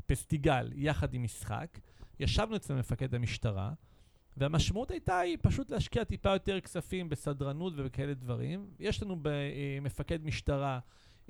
[0.07, 1.79] פסטיגל, יחד עם משחק,
[2.21, 3.73] ישבנו אצל מפקד המשטרה,
[4.37, 8.67] והמשמעות הייתה היא פשוט להשקיע טיפה יותר כספים בסדרנות ובכאלה דברים.
[8.81, 10.79] יש לנו במפקד משטרה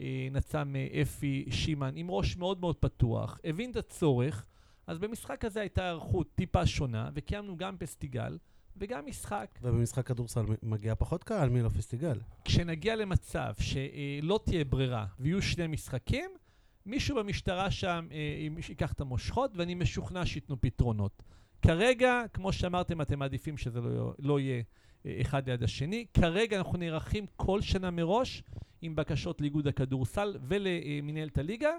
[0.01, 4.47] אה, נצ"מ אה, אפי שימן עם ראש מאוד מאוד פתוח, הבין את הצורך,
[4.87, 8.39] אז במשחק הזה הייתה היערכות טיפה שונה, וקיימנו גם פסטיגל
[8.77, 9.59] וגם משחק.
[9.63, 12.19] ובמשחק כדורסל מגיע פחות קהל מלפסטיגל.
[12.45, 16.31] כשנגיע למצב שלא תהיה ברירה ויהיו שני משחקים,
[16.87, 21.23] מישהו במשטרה שם אה, ייקח את המושכות, ואני משוכנע שייתנו פתרונות.
[21.63, 24.63] כרגע, כמו שאמרתם, אתם מעדיפים שזה לא, לא יהיה
[25.07, 26.07] אה, אחד ליד השני.
[26.15, 28.43] כרגע אנחנו נערכים כל שנה מראש
[28.87, 31.71] עם בקשות לאיגוד הכדורסל ולמנהלת הליגה.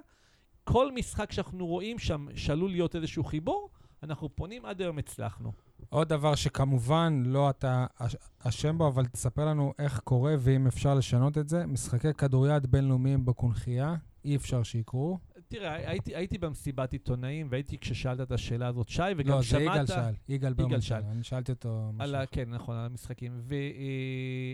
[0.63, 3.69] כל משחק שאנחנו רואים שם שעלול להיות איזשהו חיבור,
[4.03, 5.51] אנחנו פונים, עד היום הצלחנו.
[5.89, 10.95] עוד דבר שכמובן לא אתה אש- אשם בו, אבל תספר לנו איך קורה ואם אפשר
[10.95, 11.65] לשנות את זה.
[11.65, 13.95] משחקי כדוריד בינלאומיים בקונכייה,
[14.25, 15.17] אי אפשר שיקרו.
[15.47, 19.61] תראה, הייתי, הייתי במסיבת עיתונאים, והייתי כששאלת את השאלה הזאת, שי, וגם לא, זה שמעת...
[19.61, 21.01] יגאל שאל, יגאל ברמן שאל.
[21.01, 21.09] שאל.
[21.11, 22.15] אני שאלתי אותו על משהו.
[22.15, 23.41] ה, כן, נכון, על המשחקים.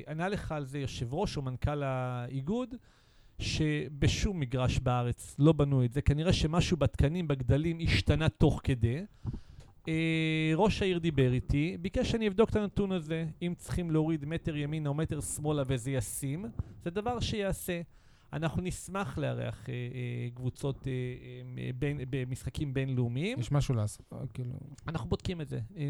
[0.07, 2.75] וענה לך על זה יושב ראש או מנכ"ל האיגוד,
[3.39, 6.01] שבשום מגרש בארץ לא בנו את זה.
[6.01, 9.01] כנראה שמשהו בתקנים, בגדלים, השתנה תוך כדי.
[9.87, 13.25] אה, ראש העיר דיבר איתי, ביקש שאני אבדוק את הנתון הזה.
[13.41, 16.45] אם צריכים להוריד מטר ימינה או מטר שמאלה וזה ישים,
[16.83, 17.81] זה דבר שיעשה.
[18.33, 20.91] אנחנו נשמח לארח אה, אה, קבוצות אה,
[21.57, 23.39] אה, בין, במשחקים בינלאומיים.
[23.39, 24.53] יש משהו לעשות, אה, כאילו...
[24.87, 25.59] אנחנו בודקים את זה.
[25.77, 25.83] אה,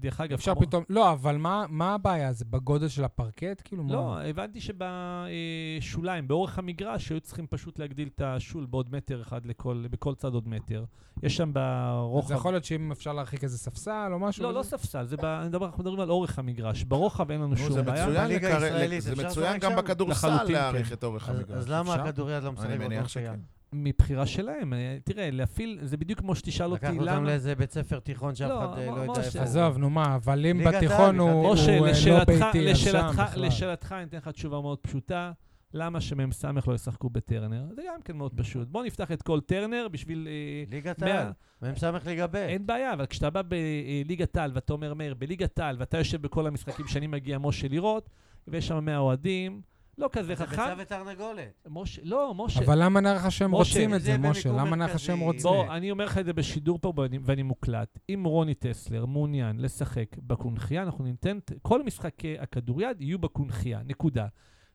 [0.00, 0.84] דרך אגב, אפשר כמו- פתאום...
[0.88, 2.32] לא, אבל מה מה הבעיה?
[2.32, 3.62] זה בגודל של הפרקט?
[3.64, 3.92] כאילו, מה?
[3.92, 9.84] לא, הבנתי שבשוליים, באורך המגרש, היו צריכים פשוט להגדיל את השול בעוד מטר אחד לכל,
[9.90, 10.84] בכל צד עוד מטר.
[11.22, 12.28] יש שם אז ברוחב...
[12.28, 14.42] זה יכול להיות שאם אפשר להרחיק איזה ספסל או משהו?
[14.42, 14.62] לא, לא?
[14.62, 15.24] ספסל, זה ב...
[15.24, 16.84] אני מדבר, אנחנו מדברים על אורך המגרש.
[16.84, 19.00] ברוחב אין לנו נו, שום זה בעיה.
[19.00, 19.76] זה מצוין גם?
[19.76, 20.94] בכדורסל לחלוטין, להעריך כן.
[20.94, 21.61] את אורך אז, המגרש.
[21.62, 21.94] אז למה?
[21.94, 23.32] הכדוריד לא משחק אני מניח בקונחייה?
[23.32, 23.40] שכן.
[23.72, 24.72] מבחירה שלהם.
[24.72, 27.26] אה, תראה, להפעיל, זה בדיוק כמו שתשאל אותי לקחנו אותם למה...
[27.26, 29.44] לאיזה בית ספר תיכון שאף לא, אחד אה, לא יודע איפה הוא.
[29.44, 33.46] עזוב, נו מה, אבל אם בתיכון הוא אה, לא ביתי, אז שם בכלל.
[33.46, 35.32] לשאלתך, אני אתן לך תשובה מאוד פשוטה.
[35.74, 37.64] למה שמ"ס לא ישחקו בטרנר?
[37.74, 38.68] זה גם כן מאוד פשוט.
[38.68, 40.28] בוא נפתח את כל טרנר בשביל...
[40.70, 41.28] ליגת העל,
[41.62, 42.36] מ"ס ליגה ב'.
[42.36, 46.46] אין בעיה, אבל כשאתה בא בליגת העל ואתה אומר, מאיר, בליגת העל, ואתה יושב בכל
[46.46, 48.10] המשחקים שאני מגיע, משה, לראות,
[48.48, 49.60] ויש שם 100 אוהדים,
[50.02, 50.56] לא כזה זה חכם.
[50.56, 51.66] ביצה ותרנגולת.
[52.02, 52.60] לא, משה.
[52.60, 54.48] אבל למה נראה לך שהם רוצים את זה זה, משה?
[54.52, 54.98] למה נראה לך.
[54.98, 55.42] שהם רוצים?
[55.42, 57.98] בוא, אני אומר לך את זה בשידור פה ואני, ואני מוקלט.
[58.08, 64.26] אם רוני טסלר מעוניין לשחק בקונכייה, אנחנו ניתן, כל משחקי הכדוריד יהיו בקונכייה, נקודה.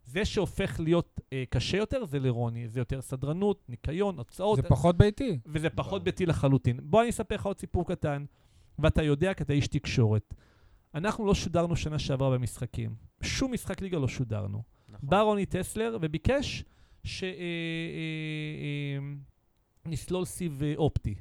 [0.04, 4.98] זה שהופך להיות אה, קשה יותר זה לרוני, זה יותר סדרנות, ניקיון, הוצאות, זה פחות
[4.98, 5.40] ביתי.
[5.46, 6.80] וזה פחות ביתי לחלוטין.
[6.84, 8.26] בוא אני אספר לך עוד סיפור קטן,
[8.80, 10.34] ואתה יודע כי אתה איש תקשורת.
[10.96, 12.96] אנחנו לא שודרנו שנה שעברה במשחקים.
[13.22, 14.77] שום משחק ליגה לא שודרנו.
[14.98, 15.10] נכון.
[15.10, 16.64] בא רוני טסלר וביקש
[19.86, 21.16] שנסלול סיב אה, אופטי.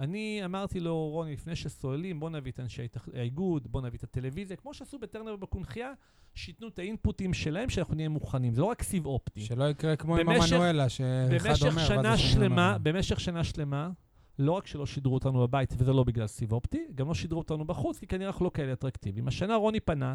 [0.00, 2.82] אני אמרתי לו, רוני, לפני שסוללים, בוא נביא את אנשי
[3.14, 5.92] האיגוד, בוא נביא את הטלוויזיה, כמו שעשו בטרנר ובקונכייה,
[6.34, 8.54] שייתנו את האינפוטים שלהם, שאנחנו נהיה מוכנים.
[8.54, 9.40] זה לא רק סיב אופטי.
[9.40, 12.16] שלא יקרה כמו עם במשך- המנואלה, שאחד אומר, שנה.
[12.18, 13.90] שלמה, במשך שנה שלמה,
[14.38, 17.64] לא רק שלא שידרו אותנו בבית, וזה לא בגלל סיב אופטי, גם לא שידרו אותנו
[17.64, 19.28] בחוץ, כי כנראה אנחנו לא כאלה אטרקטיביים.
[19.28, 20.14] השנה רוני פנה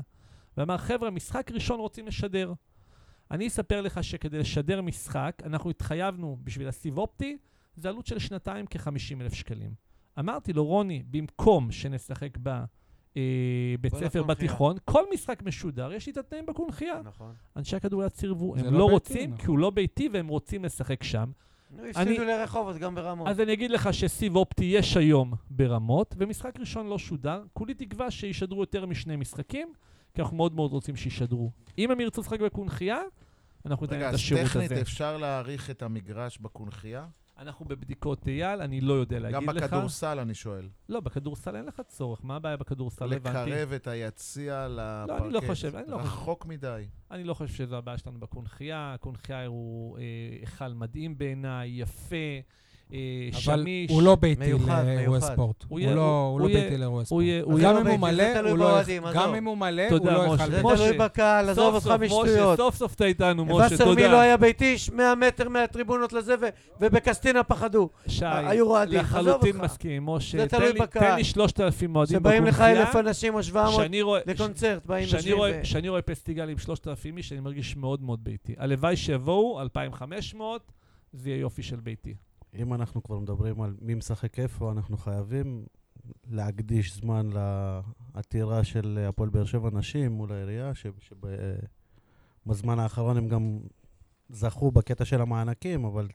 [0.58, 2.54] ואמר, חבר'ה, משחק ראשון רוצים לשדר.
[3.32, 7.38] אני אספר לך שכדי לשדר משחק, אנחנו התחייבנו בשביל הסיב אופטי,
[7.76, 9.74] זה עלות של שנתיים כ-50 אלף שקלים.
[10.20, 16.12] אמרתי לו, רוני, במקום שנשחק בבית בוא ספר לקונכייה." בתיכון, כל משחק משודר, יש לי
[16.12, 17.02] את התנאים בקונכייה.
[17.04, 17.34] נכון.
[17.58, 19.42] אנשי הכדוריד סירבו, הם לא לא רוצים, נכון.
[19.42, 21.32] כי הוא לא ביתי והם רוצים לשחק שם.
[21.72, 23.28] נו, הפסידו לרחובות גם ברמות.
[23.28, 27.44] אז אני אגיד לך שסיב אופטי יש היום ברמות, ומשחק ראשון לא שודר.
[27.54, 29.74] כולי תקווה שישדרו יותר משני משחקים,
[30.14, 31.52] כי אנחנו מאוד מאוד רוצים שישדרו.
[31.78, 33.00] אם הם ירצו לשחק בקונכייה,
[33.66, 34.82] אנחנו ניתן רגע, להם את אז השירות טכנית הזה.
[34.82, 37.08] אפשר להעריך את המגרש בקונכייה?
[37.38, 39.64] אנחנו בבדיקות אייל, אני לא יודע גם להגיד לך.
[39.64, 40.70] בכדורסל, אני שואל.
[40.90, 42.20] לא, בכדורסל אין לך צורך.
[42.24, 43.06] מה הבעיה בכדורסל?
[43.06, 43.16] לא.
[43.16, 45.22] לקרב את היציע לפרקט.
[45.22, 46.08] אני לא חושב, אני לא חושב.
[46.08, 46.86] רחוק מדי.
[47.12, 48.94] אני לא חושב שזו הבעיה שלנו בקונכייה.
[48.94, 50.04] הקונכייה הוא אה,
[50.40, 52.16] היכל מדהים בעיניי, יפה,
[52.94, 52.98] אה,
[53.32, 53.92] אבל שמיש.
[53.92, 55.22] הוא לא ביתי לאירועי.
[55.22, 55.64] ספורט.
[55.68, 57.26] הוא לא לא ביתי לאירועי ספורט.
[57.62, 58.80] גם לא אם הוא מלא, הוא לא.
[59.14, 60.44] גם אם הוא מלא, תודה, הוא לא משה.
[60.44, 62.58] יאכל זה תלוי בקהל, עזוב אותך משטויות.
[62.58, 64.22] סוף סוף אתה איתנו, משה, תודה.
[64.22, 66.36] היה ביתי 100 מטר מהטריבונות לזה,
[66.82, 67.90] ובקסטינה פחדו.
[68.08, 69.58] שי, עזוב לחלוטין.
[69.58, 70.06] מסכים.
[70.06, 71.10] משה, זה תן תלוי לי- בקהל.
[71.12, 75.08] תן לי 3,000 אוהדים שבאים לך בקונכייה, אלף אנשים או 700 שאני רואה- לקונצרט, באים
[75.08, 75.66] שאני יושבים רואה- ו...
[75.66, 78.56] שאני רואה פסטיגל עם 3,000 איש, אני מרגיש מאוד מאוד ביתי.
[78.58, 80.72] הלוואי שיבואו 2,500,
[81.14, 82.14] זה יהיה יופי של ביתי.
[82.56, 85.66] אם אנחנו כבר מדברים על מי משחק איפה, אנחנו חייבים
[86.32, 87.30] להקדיש זמן
[88.16, 90.72] לעתירה של הפועל באר שבע נשים מול העירייה,
[92.46, 93.60] שבזמן האחרון הם גם
[94.30, 96.08] זכו בקטע של המענקים, אבל...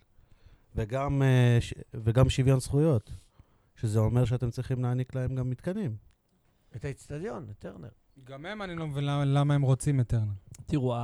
[0.76, 1.58] וגם, אה,
[1.94, 3.12] וגם שוויון זכויות,
[3.76, 5.96] שזה אומר שאתם צריכים להעניק להם גם מתקנים.
[6.76, 7.88] את האיצטדיון, את טרנר.
[8.24, 10.32] גם הם, אני לא מבין למה- למה הם רוצים את טרנר.
[10.66, 10.96] תראו,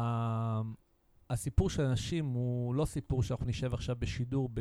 [1.30, 4.60] הסיפור של אנשים הוא לא סיפור שאנחנו נשב עכשיו בשידור ב-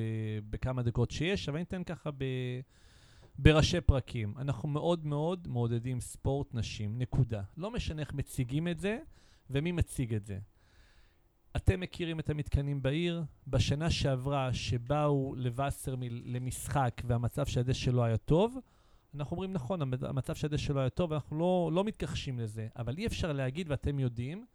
[0.50, 2.24] בכמה דקות שיש, אבל אני אתן ככה ב...
[3.38, 4.34] בראשי פרקים.
[4.38, 7.42] אנחנו מאוד מאוד מעודדים ספורט נשים, נקודה.
[7.58, 9.00] לא משנה איך מציגים את זה
[9.50, 10.40] ומי מציג את זה.
[11.56, 13.24] אתם מכירים את המתקנים בעיר?
[13.48, 18.58] בשנה שעברה, שבאו לווסרמיל למשחק והמצב של הדשא שלו היה טוב,
[19.16, 22.68] אנחנו אומרים, נכון, המצ- המצב של הדשא שלו היה טוב, אנחנו לא, לא מתכחשים לזה,
[22.76, 24.46] אבל אי אפשר להגיד, ואתם יודעים,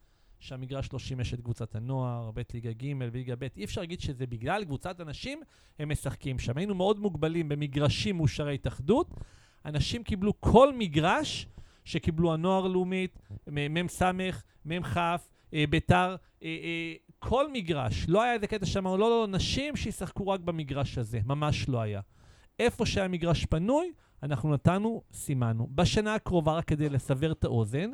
[0.45, 3.47] שהמגרש לא שימש את קבוצת הנוער, בית ליגה ג' וליגה ב'.
[3.57, 5.41] אי אפשר להגיד שזה בגלל קבוצת אנשים,
[5.79, 6.59] הם משחקים שם.
[6.59, 9.11] היינו מאוד מוגבלים במגרשים מאושרי התאחדות.
[9.65, 11.47] אנשים קיבלו כל מגרש
[11.85, 14.03] שקיבלו הנוער הלאומית, מ"ס,
[14.65, 14.97] מ"כ,
[15.55, 18.07] אה, ביתר, אה, אה, כל מגרש.
[18.09, 21.21] לא היה איזה קטע שאמרנו, לא, לא, נשים שישחקו רק במגרש הזה.
[21.25, 22.01] ממש לא היה.
[22.59, 23.93] איפה שהיה מגרש פנוי,
[24.23, 25.69] אנחנו נתנו, סימנו.
[25.75, 27.91] בשנה הקרובה, רק כדי לסבר את האוזן,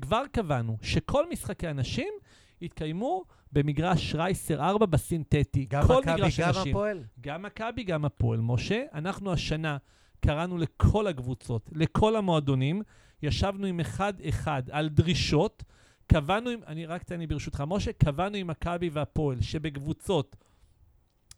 [0.00, 2.12] כבר קבענו שכל משחקי הנשים
[2.60, 5.66] יתקיימו במגרש רייסר 4 בסינתטי.
[5.68, 6.44] גם מכבי, גם אנשים.
[6.70, 7.04] הפועל?
[7.20, 8.40] גם מכבי, גם הפועל.
[8.40, 9.76] משה, אנחנו השנה
[10.20, 12.82] קראנו לכל הקבוצות, לכל המועדונים,
[13.22, 15.64] ישבנו עם אחד-אחד על דרישות,
[16.06, 20.36] קבענו עם, אני רק תן לי ברשותך, משה, קבענו עם מכבי והפועל שבקבוצות,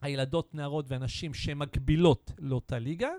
[0.03, 3.11] הילדות, נערות ואנשים שמקבילות לאותה ליגה,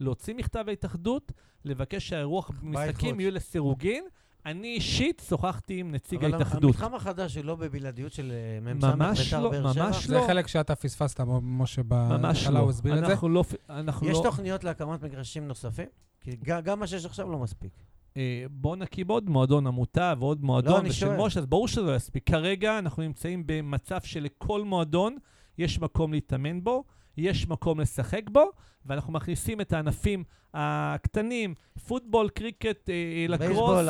[0.00, 1.32] להוציא מכתב ההתאחדות,
[1.64, 3.20] לבקש שהאירוח במשחקים.
[3.20, 4.04] יהיו לסירוגין.
[4.46, 6.64] אני אישית שוחחתי עם נציג אבל ההתאחדות.
[6.64, 9.84] המתחם החדש הוא לא בבלעדיות של אה, מ"ס ממש בית"ר לא, באר שבע?
[9.86, 10.26] ממש זה לא.
[10.26, 12.58] חלק שאתה פספסת, משה, בהתחלה לא.
[12.58, 13.06] הוא הסביר את זה.
[13.06, 13.44] אנחנו לא...
[13.70, 14.22] אנחנו יש לא...
[14.22, 15.86] תוכניות להקמת מגרשים נוספים?
[16.20, 17.72] כי גם מה שיש עכשיו לא מספיק.
[18.16, 21.16] אה, בוא נקים עוד מועדון עמותה ועוד מועדון אני ושל.
[21.16, 22.28] משה, אז ברור שזה לא יספיק.
[22.28, 25.16] כרגע אנחנו נמצאים במצב שלכל מועדון
[25.58, 26.84] יש מקום להתאמן בו,
[27.16, 28.50] יש מקום לשחק בו,
[28.86, 31.54] ואנחנו מכניסים את הענפים הקטנים,
[31.88, 33.88] פוטבול, קריקט, אה, לקרוס,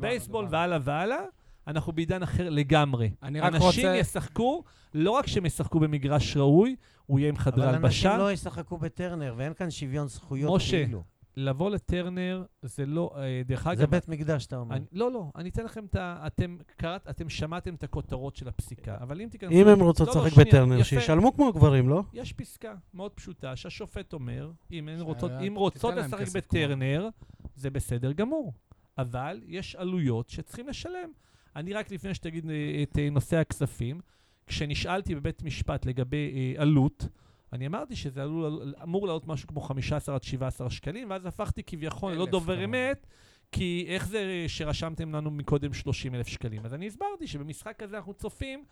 [0.00, 0.46] בייסבול.
[0.50, 1.24] והלאה והלאה.
[1.66, 3.10] אנחנו בעידן אחר לגמרי.
[3.22, 3.96] אני רק אנשים רוצה...
[3.96, 6.76] ישחקו, לא רק שהם ישחקו במגרש ראוי,
[7.06, 8.08] הוא יהיה עם חדרי אבל הלבשה.
[8.08, 11.02] אנשים לא ישחקו בטרנר, ואין כאן שוויון זכויות משה, כאילו.
[11.36, 13.14] לבוא לטרנר זה לא...
[13.16, 14.76] אה, דרך אגב, זה בית מקדש, אתה אומר.
[14.76, 16.22] אני, לא, לא, אני אתן לכם את ה...
[16.26, 19.54] אתם קראת, אתם שמעתם את הכותרות של הפסיקה, אבל אם תיכנסו...
[19.54, 20.84] אם הם רוצות לא, לא, לשחק שנייה, בטרנר, יפה.
[20.84, 22.02] שישלמו כמו הגברים, לא?
[22.12, 27.08] יש פסקה מאוד פשוטה שהשופט אומר, אם הן רוצות, אם תיתן רוצות לשחק בטרנר,
[27.56, 28.52] זה בסדר גמור.
[28.98, 31.10] אבל יש עלויות שצריכים לשלם.
[31.56, 34.00] אני רק לפני שתגיד אה, את אה, נושא הכספים,
[34.46, 37.08] כשנשאלתי בבית משפט לגבי אה, עלות,
[37.54, 42.12] אני אמרתי שזה עלול, אמור לעלות משהו כמו 15 עד 17 שקלים, ואז הפכתי כביכול
[42.12, 42.74] ללא דובר כמובן.
[42.74, 43.06] אמת,
[43.52, 46.64] כי איך זה שרשמתם לנו מקודם 30 אלף שקלים?
[46.64, 48.64] אז אני הסברתי שבמשחק הזה אנחנו צופים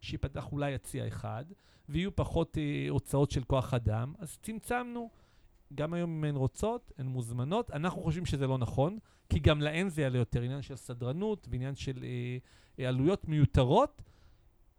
[0.00, 1.44] שיפתח אולי יציע אחד,
[1.88, 5.10] ויהיו פחות אה, הוצאות של כוח אדם, אז צמצמנו.
[5.74, 7.70] גם היום אם הן רוצות, הן מוזמנות.
[7.70, 11.74] אנחנו חושבים שזה לא נכון, כי גם להן זה יעלה יותר עניין של סדרנות ועניין
[11.74, 12.38] של אה,
[12.78, 14.02] אה, עלויות מיותרות.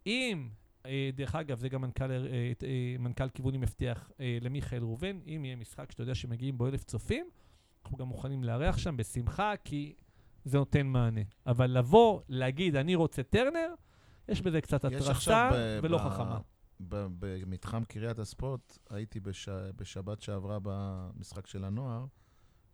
[0.06, 0.50] אם,
[1.14, 5.56] דרך אגב, זה גם מנכ"ל, אה, אה, מנכ"ל כיוונים הבטיח אה, למיכאל ראובן, אם יהיה
[5.56, 7.30] משחק שאתה יודע שמגיעים בו אלף צופים,
[7.84, 9.96] אנחנו גם מוכנים לארח שם בשמחה, כי
[10.46, 11.22] זה נותן מענה.
[11.46, 13.74] אבל לבוא, להגיד, אני רוצה טרנר,
[14.28, 15.50] יש בזה קצת התרסה
[15.84, 16.40] ולא ב- חכמה.
[16.80, 19.50] במתחם קריית הספורט, הייתי בש...
[19.50, 22.06] בשבת שעברה במשחק של הנוער,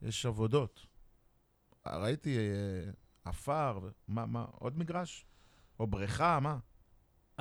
[0.01, 0.85] יש עבודות.
[1.87, 2.91] ראיתי אה,
[3.25, 5.25] עפר, מה, מה, עוד מגרש?
[5.79, 6.57] או בריכה, מה?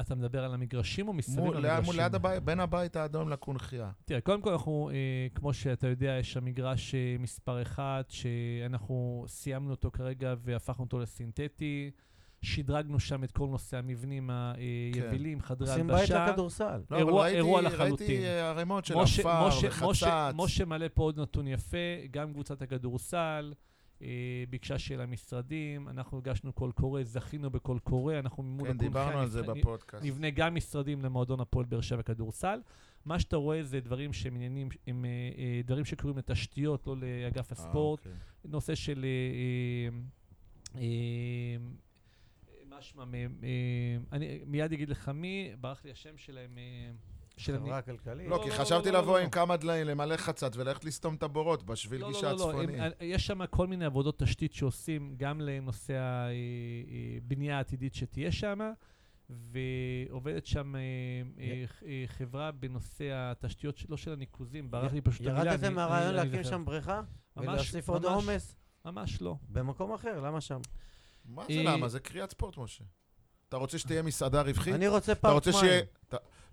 [0.00, 1.84] אתה מדבר על המגרשים או מסביב מול, למגרשים?
[1.84, 3.90] מול ליד הבית, בין הבית האדום לקונכייה.
[4.04, 4.96] תראה, קודם כל אנחנו, אה,
[5.34, 10.98] כמו שאתה יודע, יש שם מגרש אה, מספר אחד, שאנחנו סיימנו אותו כרגע והפכנו אותו
[10.98, 11.90] לסינתטי.
[12.42, 16.26] שדרגנו שם את כל נושא המבנים היבילים, חדרי עושים בית הלבשה.
[16.30, 16.80] לכדורסל.
[16.90, 18.06] לא, אירוע- ראיתי, אירוע לחלוטין.
[18.08, 19.82] ראיתי אה, ערימות של עפר וחצץ.
[19.82, 21.76] משה- משה מעלה פה עוד נתון יפה,
[22.10, 23.52] גם קבוצת הכדורסל
[24.50, 29.28] ביקשה של המשרדים, אנחנו הגשנו קול קורא, זכינו בקול קורא, אנחנו מול כן, דיברנו על
[29.28, 30.04] זה בפודקאסט.
[30.04, 32.60] נבנה גם משרדים למועדון הפועל באר שבע כדורסל.
[33.04, 37.52] מה שאתה רואה זה דברים שהם עניינים, הם אה, אה, דברים שקשורים לתשתיות, לא לאגף
[37.52, 37.98] אה, הספורט.
[37.98, 38.12] אוקיי.
[38.44, 39.04] נושא של...
[39.04, 39.88] אה,
[40.80, 41.56] אה, אה,
[42.94, 43.04] מה?
[43.14, 46.58] אה, אה, אני מיד אגיד לך מי, ברח לי השם שלהם.
[47.38, 48.28] אה, של חברה כלכלית.
[48.28, 49.24] לא, לא, כי לא, חשבתי לא, לא, לבוא לא.
[49.24, 52.70] עם כמה דליים, למלא חצץ וללכת לסתום את הבורות בשביל לא, גישה לא, לא, לא,
[52.80, 55.94] אה, יש שם כל מיני עבודות תשתית שעושים גם לנושא
[57.22, 58.58] הבנייה העתידית שתהיה שם,
[59.30, 60.80] ועובדת שם אה,
[61.38, 65.52] אה, אה, חברה בנושא התשתיות, של- לא של הניקוזים, ברח לי פשוט המילה.
[65.52, 66.44] ירדתם מהרעיון להקים.
[66.44, 67.00] שם בריכה?
[67.36, 68.56] ממש- ולהוסיף עוד ממש- עומס?
[68.84, 69.36] ממש לא.
[69.48, 70.60] במקום אחר, למה שם?
[71.24, 71.88] מה זה אה, למה?
[71.88, 72.84] זה קריאת ספורט, משה.
[73.48, 74.74] אתה רוצה שתהיה מסעדה רווחית?
[74.74, 75.84] אני רוצה אתה פארק רוצה מים.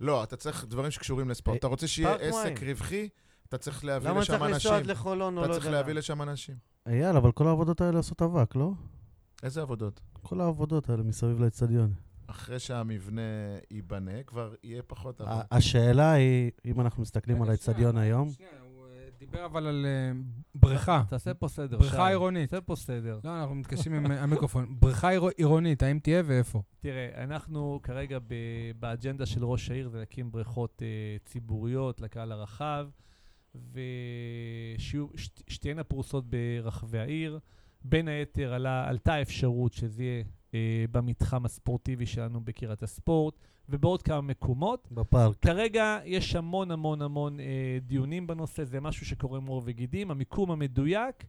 [0.04, 1.58] אתה- לא, אתה צריך דברים שקשורים לספורט.
[1.60, 2.64] אתה רוצה שיהיה עסק.
[2.64, 3.10] רווחי,
[3.50, 4.74] אתה צריך להביא למה לשם צריך לנסוע אנשים.
[4.74, 5.72] עד לחולון או לא אתה יודע צריך מה?
[5.78, 6.56] להביא לשם אנשים.
[6.88, 8.72] אייל, אבל כל העבודות האלה עושות אבק, לא?
[9.44, 10.02] איזה עבודות?
[10.22, 11.94] כל העבודות האלה מסביב לאצטדיון.
[12.28, 13.22] אחרי שהמבנה
[13.72, 15.22] ייבנה, כבר יהיה פחות.
[15.52, 18.52] השאלה היא, אם אנחנו מסתכלים על האצטדיון היום, שנייה,
[19.26, 20.12] דיבר אבל על אה,
[20.56, 21.04] בריכה.
[21.10, 21.78] תעשה פה סדר.
[21.78, 22.08] בריכה.
[22.08, 22.50] עירונית.
[22.50, 23.20] תעשה פה סדר.
[23.24, 24.76] לא, אנחנו מתקשים עם אה, המיקרופון.
[24.80, 26.62] בריכה עיר- עירונית, האם תהיה ואיפה?
[26.80, 28.18] תראה, אנחנו כרגע
[28.80, 30.88] באג'נדה של ראש העיר זה להקים בריכות אה,
[31.26, 32.88] ציבוריות לקהל הרחב,
[35.48, 37.40] ושתהיינה פרוסות ברחבי העיר.
[37.86, 40.24] בין היתר עלתה האפשרות שזה יהיה
[40.92, 43.36] במתחם הספורטיבי שלנו בקריית הספורט,
[43.70, 44.88] ובעוד כמה מקומות.
[44.92, 45.36] בפארק.
[45.42, 50.12] כרגע יש המון המון המון אה, דיונים בנושא, זה משהו שקורם עור וגידים.
[50.12, 51.26] המיקום המדויק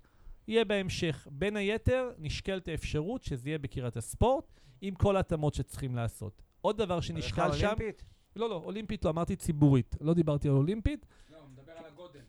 [0.48, 1.28] יהיה בהמשך.
[1.30, 4.44] בין היתר, נשקלת האפשרות שזה יהיה בקריית הספורט,
[4.80, 6.42] עם כל ההתאמות שצריכים לעשות.
[6.60, 7.66] עוד דבר שנשקל שם...
[7.66, 8.04] אולימפית?
[8.36, 9.96] לא, לא, אולימפית לא, אמרתי ציבורית.
[10.00, 11.06] לא דיברתי על אולימפית.
[11.30, 12.20] לא, הוא מדבר על הגודל.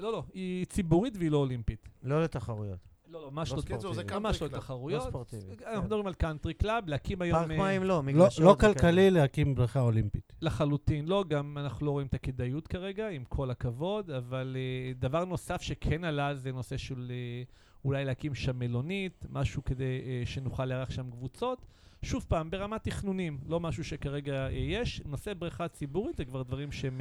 [0.00, 1.88] לא, לא, היא ציבורית והיא לא אולימפית.
[2.02, 2.91] לא לתחרויות.
[3.12, 4.24] לא, לא, ממש לא לא בקיצור, זה תחרויות.
[4.24, 4.48] country ממש לא.
[4.48, 5.08] לא תחרויות.
[5.08, 5.42] ספורטיבי.
[5.50, 5.84] אנחנו כן.
[5.84, 7.38] מדברים על קאנטרי קלאב, להקים היום...
[7.38, 8.28] פארק אה, מים לא, לא.
[8.38, 8.56] לא.
[8.60, 10.32] כלכלי להקים בריכה אולימפית.
[10.42, 15.24] לחלוטין לא, גם אנחנו לא רואים את הכדאיות כרגע, עם כל הכבוד, אבל uh, דבר
[15.24, 17.12] נוסף שכן עלה זה נושא של
[17.48, 21.66] uh, אולי להקים שם מלונית, משהו כדי שנוכל לארח שם קבוצות.
[22.02, 25.02] שוב פעם, ברמת תכנונים, לא משהו שכרגע יש.
[25.04, 27.00] נושא בריכה ציבורית זה כבר דברים שהם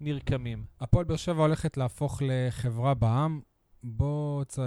[0.00, 0.64] נרקמים.
[0.80, 3.40] הפועל באר שבע הולכת להפוך לחברה בע"מ.
[3.82, 4.58] בוא צ...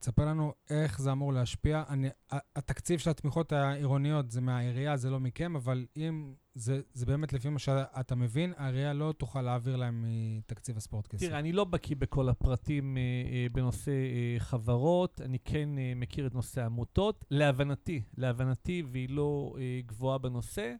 [0.00, 1.84] תספר לנו איך זה אמור להשפיע.
[1.88, 2.08] אני,
[2.56, 7.48] התקציב של התמיכות העירוניות זה מהעירייה, זה לא מכם, אבל אם זה, זה באמת לפי
[7.48, 10.04] מה שאתה מבין, העירייה לא תוכל להעביר להם
[10.38, 11.26] מתקציב הספורט כסף.
[11.26, 16.26] תראה, אני לא בקיא בכל הפרטים אה, אה, בנושא אה, חברות, אני כן אה, מכיר
[16.26, 17.24] את נושא העמותות.
[17.30, 20.74] להבנתי, להבנתי, והיא לא אה, גבוהה בנושא,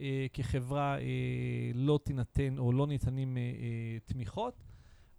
[0.00, 1.04] אה, כחברה אה,
[1.74, 4.62] לא תינתן או לא ניתנים אה, אה, תמיכות.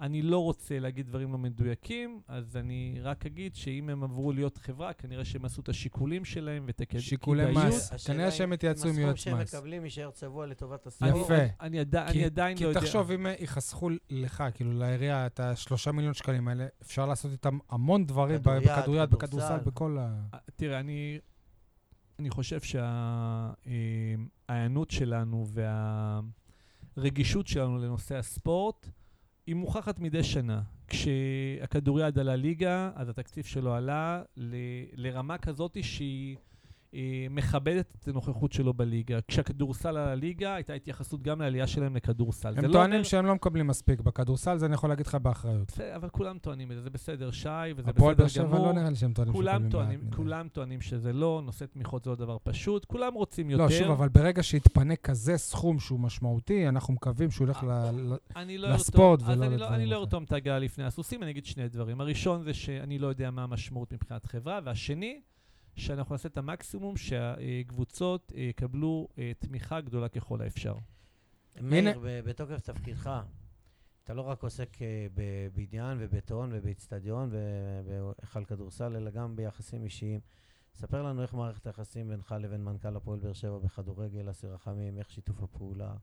[0.01, 4.57] אני לא רוצה להגיד דברים לא מדויקים, אז אני רק אגיד שאם הם עברו להיות
[4.57, 7.03] חברה, כנראה שהם עשו את השיקולים שלהם ואת הכדאיות.
[7.05, 8.05] שיקולי מס.
[8.07, 9.51] כנראה שהם התייעצו עם יועץ הסכום מס.
[9.51, 11.25] שהם מקבלים יישאר צבוע לטובת אני- הספורט.
[11.25, 11.43] יפה.
[11.61, 12.79] אני, עדי, כי- אני עדיין כי לא יודע.
[12.81, 18.05] תחשוב, אם יחסכו לך, כאילו לעירייה, את השלושה מיליון שקלים האלה, אפשר לעשות איתם המון
[18.05, 19.05] דברים בכדוריד, כדורסל.
[19.05, 20.23] בכדורסל, בכל ה...
[20.55, 21.19] תראה, אני,
[22.19, 22.59] אני חושב
[24.47, 25.45] שההיענות שלנו
[26.97, 28.87] והרגישות שלנו לנושא הספורט
[29.47, 30.61] היא מוכחת מדי שנה.
[30.87, 34.55] כשהכדוריד עלה ליגה, אז התקציב שלו עלה ל,
[34.93, 36.37] לרמה כזאת שהיא
[37.29, 39.19] מכבדת את הנוכחות שלו בליגה.
[39.27, 42.53] כשהכדורסל עלה ליגה, הייתה התייחסות גם לעלייה שלהם לכדורסל.
[42.57, 45.67] הם לא טוענים אומר- שהם לא מקבלים מספיק בכדורסל, זה אני יכול להגיד לך באחריות.
[45.67, 48.65] בסדר, אבל כולם טוענים את זה, זה בסדר, שי, וזה הפועל באר בסדר גמור.
[48.67, 49.99] לא נראה לי שהם טוענים כולם טוענים.
[50.15, 53.63] כולם טוענים שזה לא, נושא תמיכות זה לא דבר פשוט, כולם רוצים יותר.
[53.63, 57.65] לא, שוב, אבל ברגע שיתפנה כזה סכום שהוא משמעותי, אנחנו מקווים שהוא ילך
[58.35, 59.93] אני לא לספורט ולא לא, לדברים אני לא אחרים.
[59.93, 62.01] ארתום את העגלה לפני הסוסים, אני אגיד שני דברים.
[62.01, 65.21] הראשון זה שאני לא יודע מה המשמעות מבחינת חברה, והשני,
[65.75, 70.75] שאנחנו נעשה את המקסימום שהקבוצות אה, יקבלו אה, תמיכה גדולה ככל האפשר.
[71.61, 73.09] מאיר, בתוקף תפקידך,
[74.03, 80.19] אתה לא רק עוסק אה, בבניין ובטון ובאיצטדיון ובהיכל כדורסל, אלא גם ביחסים אישיים.
[80.73, 85.11] ספר לנו איך מערכת היחסים בינך לבין מנכ"ל הפועל באר שבע בכדורגל, אסי רחמים, איך
[85.11, 85.93] שיתוף הפעולה.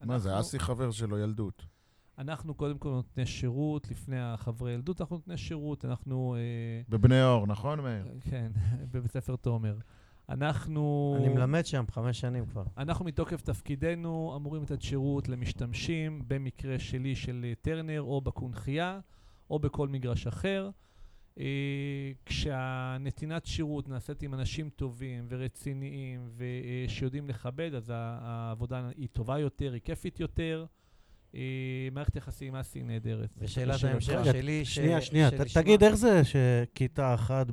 [0.00, 1.66] מה זה, אסי חבר שלו ילדות.
[2.18, 6.34] אנחנו קודם כל נותני שירות, לפני החברי ילדות אנחנו נותני שירות, אנחנו...
[6.34, 8.04] אה, בבני אור, נכון, מאיר?
[8.20, 8.52] כן,
[8.92, 9.78] בבית ספר תומר.
[10.28, 11.14] אנחנו...
[11.18, 12.64] אני מלמד שם חמש שנים כבר.
[12.78, 19.00] אנחנו מתוקף תפקידנו אמורים לתת שירות למשתמשים, במקרה שלי של אה, טרנר, או בקונכייה,
[19.50, 20.70] או בכל מגרש אחר.
[21.38, 29.72] אה, כשהנתינת שירות נעשית עם אנשים טובים ורציניים ושיודעים לכבד, אז העבודה היא טובה יותר,
[29.72, 30.66] היא כיפית יותר.
[31.92, 33.28] מערכת יחסים עם אסי נהדרת.
[33.38, 33.84] ושאלת.
[33.84, 37.46] ההמשך שלי, ש- שנייה, שנייה, תגיד, איך זה שכיתה אחת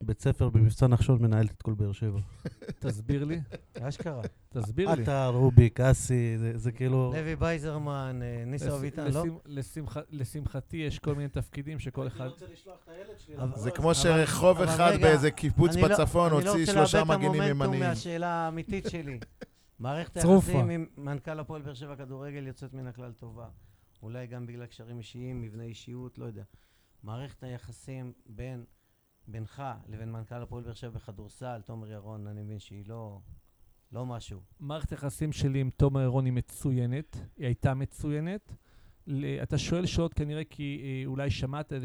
[0.00, 2.18] בבית ספר במבצע נחשון מנהלת את כל באר שבע?
[2.80, 3.40] תסביר לי,
[3.80, 4.22] אשכרה.
[4.48, 5.02] תסביר לי.
[5.02, 7.12] אתה, רוביק, אסי, זה- זה כאילו...
[7.16, 9.22] לוי בייזרמן, אה, ניסו אביטן, לא?
[9.24, 12.28] לשמח- לשמח- לשמחתי יש כל מיני תפקידים שכל אחד...
[13.38, 16.98] אבל- זה כמו שרחוב אחד באיזה קיבוץ אני לא- בצפון אני לא הוציא רוצה שלושה
[16.98, 17.82] לאבד את המומנטום ימניים.
[17.82, 19.18] מהשאלה האמיתית שלי.
[19.78, 20.16] מערכת.
[20.16, 23.48] היחסים עם מנכ"ל הפועל באר שבע כדורגל יוצאת מן הכלל טובה.
[24.02, 26.44] אולי גם בגלל קשרים אישיים, מבנה אישיות, לא יודע.
[27.02, 28.64] מערכת היחסים בין,
[29.28, 33.20] בינך לבין מנכ"ל הפועל באר שבע בכדורסל, תומר ירון, אני מבין שהיא לא,
[33.92, 34.40] לא משהו.
[34.60, 38.56] מערכת היחסים שלי עם תומר עירון היא מצוינת, היא הייתה מצוינת.
[39.42, 41.78] אתה שואל שאלות כנראה כי אה, אולי שמעת אה,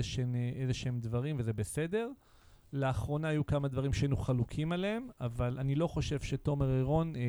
[0.55, 2.11] איזה שהם דברים וזה בסדר.
[2.74, 7.22] לאחרונה היו כמה דברים שהיינו חלוקים עליהם, אבל אני לא חושב שתומר עירון אה,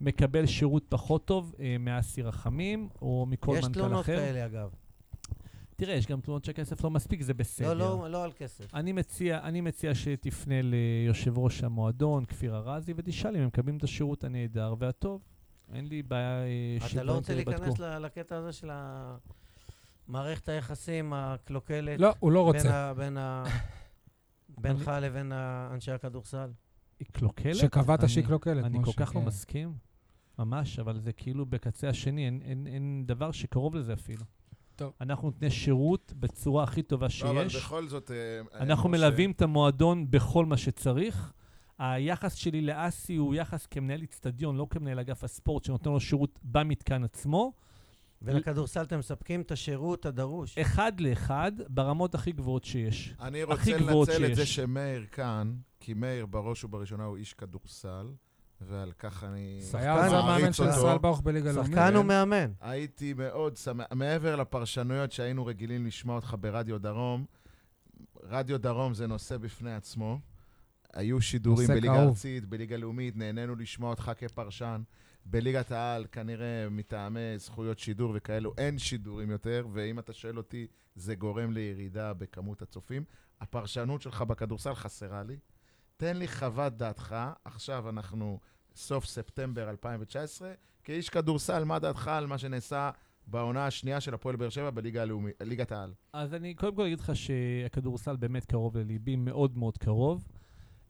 [0.00, 4.16] מקבל שירות פחות טוב אה, מאסי רחמים או מכל יש מנכ"ל תלונות אחר.
[4.16, 4.70] כאלה, אגב.
[5.76, 7.74] תראה, יש גם תלונות שהכסף לא מספיק, זה בסדר.
[7.74, 8.74] לא, לא, לא על כסף.
[8.74, 13.84] אני מציע, אני מציע שתפנה ליושב ראש המועדון, כפיר ארזי, ותשאל אם הם מקבלים את
[13.84, 15.20] השירות הנהדר והטוב.
[15.74, 18.70] אין לי בעיה אה, אתה לא רוצה להיכנס לקטע הזה של
[20.08, 22.74] מערכת היחסים הקלוקלת לא, הוא לא בין רוצה.
[22.74, 23.44] ה- בין ה...
[24.58, 25.32] בינך לבין
[25.72, 26.50] אנשי הכדורסל?
[27.00, 27.54] היא קלוקלת?
[27.54, 29.26] שקבעת אני- שהיא קלוקלת, אני כל כך לא כן.
[29.26, 29.72] מסכים,
[30.38, 34.24] ממש, אבל זה כאילו בקצה השני, אין, אין, אין דבר שקרוב לזה אפילו.
[34.76, 34.92] טוב.
[35.00, 37.62] אנחנו נותני שירות בצורה הכי טובה לא, אבל שיש.
[37.62, 38.10] בכל זאת...
[38.10, 41.32] אה, אנחנו משה, מלווים את המועדון בכל מה שצריך.
[41.78, 47.04] היחס שלי לאסי הוא יחס כמנהל איצטדיון, לא כמנהל אגף הספורט, שנותן לו שירות במתקן
[47.04, 47.52] עצמו.
[48.22, 50.58] ולכדורסל אתם מספקים את השירות הדרוש.
[50.58, 53.14] אחד לאחד, ברמות הכי גבוהות שיש.
[53.20, 54.46] אני רוצה לנצל את זה.
[54.46, 58.06] שמאיר כאן, כי מאיר בראש ובראשונה הוא איש כדורסל,
[58.60, 60.76] ועל כך אני היה עוזר מאמן מעריץ של אותו.
[60.76, 61.72] ישראל ברוך בליגה לאומית.
[61.72, 61.96] שחקן כן.
[61.96, 62.52] ומאמן.
[62.60, 67.24] הייתי מאוד שמח, מעבר לפרשנויות שהיינו רגילים לשמוע אותך ברדיו דרום,
[68.22, 70.18] רדיו דרום זה נושא בפני עצמו.
[70.94, 72.02] היו שידורים בליגה.
[72.02, 74.82] ארצית, בליגה לאומית, נהנינו לשמוע אותך כפרשן.
[75.24, 81.14] בליגת העל, כנראה מטעמי זכויות שידור וכאלו, אין שידורים יותר, ואם אתה שואל אותי, זה
[81.14, 83.04] גורם לירידה בכמות הצופים.
[83.40, 85.36] הפרשנות שלך בכדורסל חסרה לי.
[85.96, 88.40] תן לי חוות דעתך, עכשיו אנחנו
[88.74, 90.52] סוף ספטמבר 2019,
[90.84, 92.90] כאיש כדורסל, מה דעתך על מה שנעשה
[93.26, 95.92] בעונה השנייה של הפועל באר שבע בליגה הלאומית, ליגת העל?
[96.12, 100.24] אז אני קודם כל אגיד לך שהכדורסל באמת קרוב לליבי, מאוד מאוד קרוב.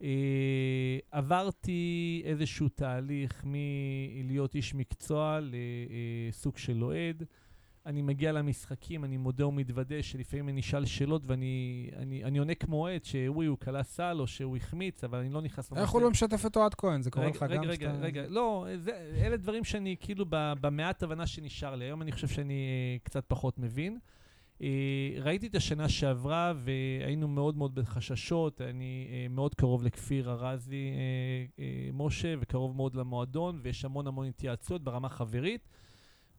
[0.03, 7.25] אה, עברתי איזשהו תהליך מלהיות איש מקצוע לסוג של אוהד.
[7.87, 12.77] אני מגיע למשחקים, אני מודה ומתוודה שלפעמים אני אשאל שאלות ואני אני, אני עונה כמו
[12.77, 16.11] אוהד, שאורי הוא כלה סל או שהוא החמיץ, אבל אני לא נכנס איך הוא לא
[16.11, 17.03] משתף את אוהד כהן?
[17.03, 18.91] זה קורה רגע, לך רגע, גם רגע, שאתה- רגע, לא, זה,
[19.27, 21.85] אלה דברים שאני כאילו במעט הבנה שנשאר לי.
[21.85, 23.99] היום אני חושב שאני אה, קצת פחות מבין.
[24.63, 24.69] אה,
[25.23, 28.61] ראיתי את השנה שעברה והיינו מאוד מאוד בחששות.
[28.61, 30.91] אני אה, מאוד קרוב לכפיר ארזי,
[31.59, 35.69] אה, משה, וקרוב מאוד למועדון, ויש המון המון התייעצויות ברמה חברית.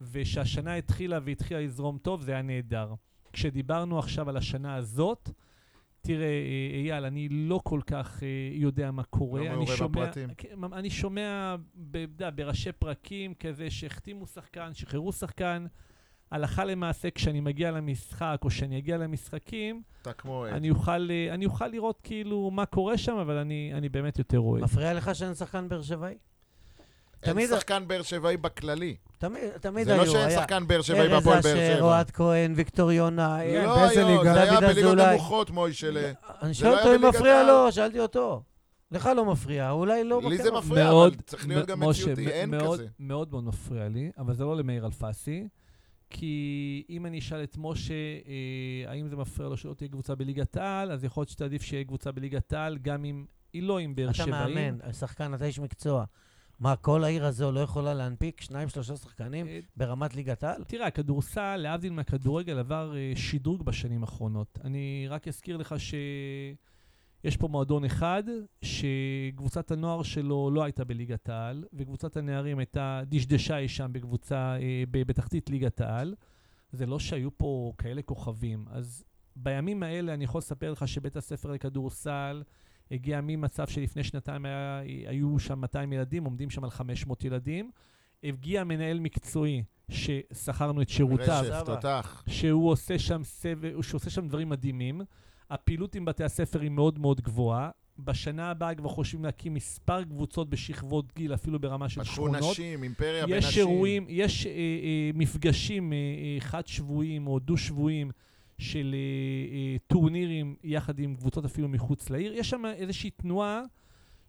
[0.01, 2.93] וכשהשנה התחילה והתחילה לזרום טוב, זה היה נהדר.
[3.33, 5.29] כשדיברנו עכשיו על השנה הזאת,
[6.01, 9.41] תראה, אה, אייל, אני לא כל כך יודע מה קורה.
[9.41, 10.29] לא אני מעורה בפרטים.
[10.37, 15.65] כן, אני שומע, ב- יודע, בראשי פרקים כזה שהחתימו שחקן, שחררו שחקן.
[16.31, 20.53] הלכה למעשה, כשאני מגיע למשחק, או כשאני אגיע למשחקים, אתה כמו אוהד.
[20.53, 24.37] אני אוכל, אה, אני אוכל לראות כאילו מה קורה שם, אבל אני, אני באמת יותר
[24.37, 24.61] רואה.
[24.61, 26.09] מפריע לך שאין שחקן באר שבעי?
[27.23, 28.95] אין תמיד- שחקן באר שבעי בכללי.
[29.17, 30.05] תמיד, תמיד זה היו.
[30.05, 31.81] לא שאין היה שחקן באר שבעי ארז בהפועל באר אשר, שבע.
[31.85, 33.37] אוהד כהן, ויקטור יונה.
[33.63, 34.33] לא באיזה היה, ליגה?
[34.33, 35.15] זה היה דוד בליגות אזולאי.
[35.15, 36.11] נמוכות, מוישלה.
[36.41, 37.43] אני זה שואל לא אותו אם מפריע.
[37.43, 38.43] לו, שאלתי אותו.
[38.91, 40.51] לך לא מפריע, אולי לא לי זה.
[40.51, 42.87] מפריע, מאוד, אבל צריך להיות גם מציאותי, אין מאוד, כזה.
[42.99, 45.47] מאוד מאוד מפריע לי, אבל זה לא למאיר אלפסי.
[46.11, 50.57] כי אם אני אשאל את משה, אה, האם זה מפריע לו שלא תהיה קבוצה בליגת
[50.57, 54.05] העל, אז יכול להיות שתעדיף שיהיה קבוצה בליגת העל, גם אם היא לא עם באר
[54.05, 54.55] אתה שבעים.
[54.55, 56.05] מאמן, שחקן, אתה איש מקצוע.
[56.59, 60.63] מה, כל העיר הזו לא יכולה להנפיק שניים, שלושה שחקנים אה, ברמת ליגת העל?
[60.63, 64.59] תראה, הכדורסל, להבדיל מהכדורגל, עבר אה, שדרוג בשנים האחרונות.
[64.63, 65.75] אני רק אזכיר לך
[67.21, 68.23] שיש פה מועדון אחד,
[68.61, 74.83] שקבוצת הנוער שלו לא הייתה בליגת העל, וקבוצת הנערים הייתה, דשדשה אי שם בקבוצה, אה,
[74.91, 76.15] בתחתית ליגת העל.
[76.71, 78.65] זה לא שהיו פה כאלה כוכבים.
[78.69, 79.03] אז
[79.35, 82.43] בימים האלה אני יכול לספר לך שבית הספר לכדורסל
[82.91, 87.71] הגיע ממצב שלפני שנתיים היה, היו שם 200 ילדים, עומדים שם על 500 ילדים.
[88.23, 92.23] הגיע מנהל מקצועי ששכרנו את שירותיו, רשף, תותח.
[92.29, 95.01] שהוא עושה שם סבב, שהוא עושה שם דברים מדהימים.
[95.51, 97.69] הפעילות עם בתי הספר היא מאוד מאוד גבוהה.
[97.99, 102.51] בשנה הבאה כבר חושבים להקים מספר קבוצות בשכבות גיל, אפילו ברמה של פתחו שכונות.
[102.51, 103.37] נשים, אימפריה בנשים.
[103.37, 108.11] יש אירועים, יש אה, אה, מפגשים אה, אה, חד-שבועיים או דו-שבועיים
[108.57, 112.33] של אה, אה, טורנירים יחד עם קבוצות אפילו מחוץ לעיר.
[112.33, 113.61] יש שם איזושהי תנועה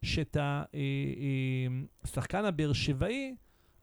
[0.02, 0.36] שאת
[2.04, 3.34] השחקן הבאר שבעי,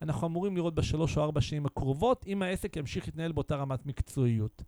[0.02, 4.62] אנחנו אמורים לראות בשלוש או ארבע שנים הקרובות, אם העסק ימשיך להתנהל באותה רמת מקצועיות.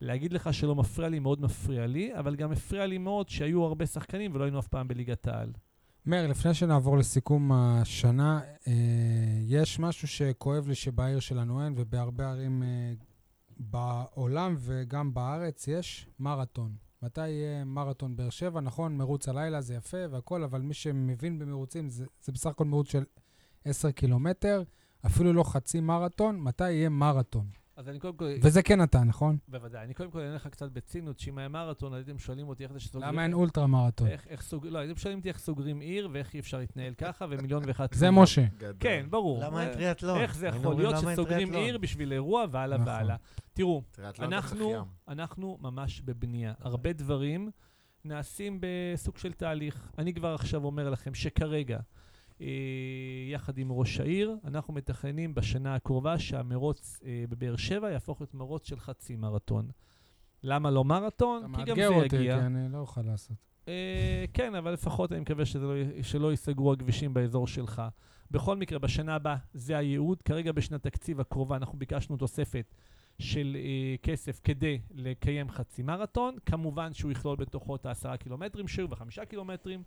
[0.00, 3.86] להגיד לך שלא מפריע לי, מאוד מפריע לי, אבל גם הפריע לי מאוד שהיו הרבה
[3.86, 5.52] שחקנים ולא היינו אף פעם בליגת העל.
[6.06, 8.72] מאיר, לפני שנעבור לסיכום השנה, אה,
[9.46, 12.92] יש משהו שכואב לי שבעיר שלנו אין, ובהרבה ערים אה,
[13.56, 16.74] בעולם וגם בארץ יש מרתון.
[17.02, 18.60] מתי יהיה מרתון באר שבע?
[18.60, 22.90] נכון, מרוץ הלילה זה יפה והכל, אבל מי שמבין במרוצים, זה, זה בסך הכל מרוץ
[22.90, 23.04] של
[23.64, 24.62] 10 קילומטר,
[25.06, 27.46] אפילו לא חצי מרתון, מתי יהיה מרתון?
[27.76, 28.24] אז אני קודם כל...
[28.42, 29.36] וזה כן אתה, נכון?
[29.48, 29.84] בוודאי.
[29.84, 32.80] אני קודם כל אענה לך קצת בציניות, שאם היה מרתון, הייתם שואלים אותי איך זה
[32.80, 33.12] שסוגרים...
[33.12, 34.08] למה אין אולטרה מרתון?
[34.08, 34.66] איך, איך סוג...
[34.66, 37.94] לא, הייתם שואלים אותי איך סוגרים עיר ואיך אי אפשר להתנהל ככה, ומיליון ואחת...
[37.94, 38.10] זה.
[38.10, 38.44] משה.
[38.58, 38.74] גדול.
[38.80, 39.44] כן, ברור.
[39.44, 40.20] למה אין אה, טריאטלון?
[40.20, 41.52] איך זה יכול להיות שסוגרים?
[41.52, 42.92] עיר בשביל אירוע והלאה נכון.
[42.92, 43.16] והלאה?
[43.52, 43.82] תראו,
[45.08, 46.52] אנחנו, ממש בבנייה.
[46.60, 47.50] הרבה דברים
[48.04, 49.90] נעשים בסוג של תהליך.
[49.98, 51.78] אני כבר עכשיו אומר לכם שכרגע,
[53.30, 58.68] יחד עם ראש העיר, אנחנו מתכננים בשנה הקרובה שהמרוץ אה, בבאר שבע יהפוך להיות מרוץ
[58.68, 59.68] של חצי מרתון.
[60.42, 61.38] למה לא מרתון?
[61.44, 62.38] אתה כי גם מאתגר זה אותי, יגיע.
[62.40, 63.36] כי אני לא אוכל לעשות.
[63.68, 67.82] אה, כן, אבל לפחות אני מקווה שזה לא, י- שלא ייסגרו הכבישים באזור שלך.
[68.30, 70.22] בכל מקרה, בשנה הבאה זה הייעוד.
[70.22, 72.74] כרגע בשנת תקציב הקרובה אנחנו ביקשנו תוספת
[73.18, 76.36] של אה, כסף כדי לקיים חצי מרתון.
[76.46, 79.82] כמובן שהוא יכלול בתוכו את העשרה קילומטרים שהיו וחמישה קילומטרים,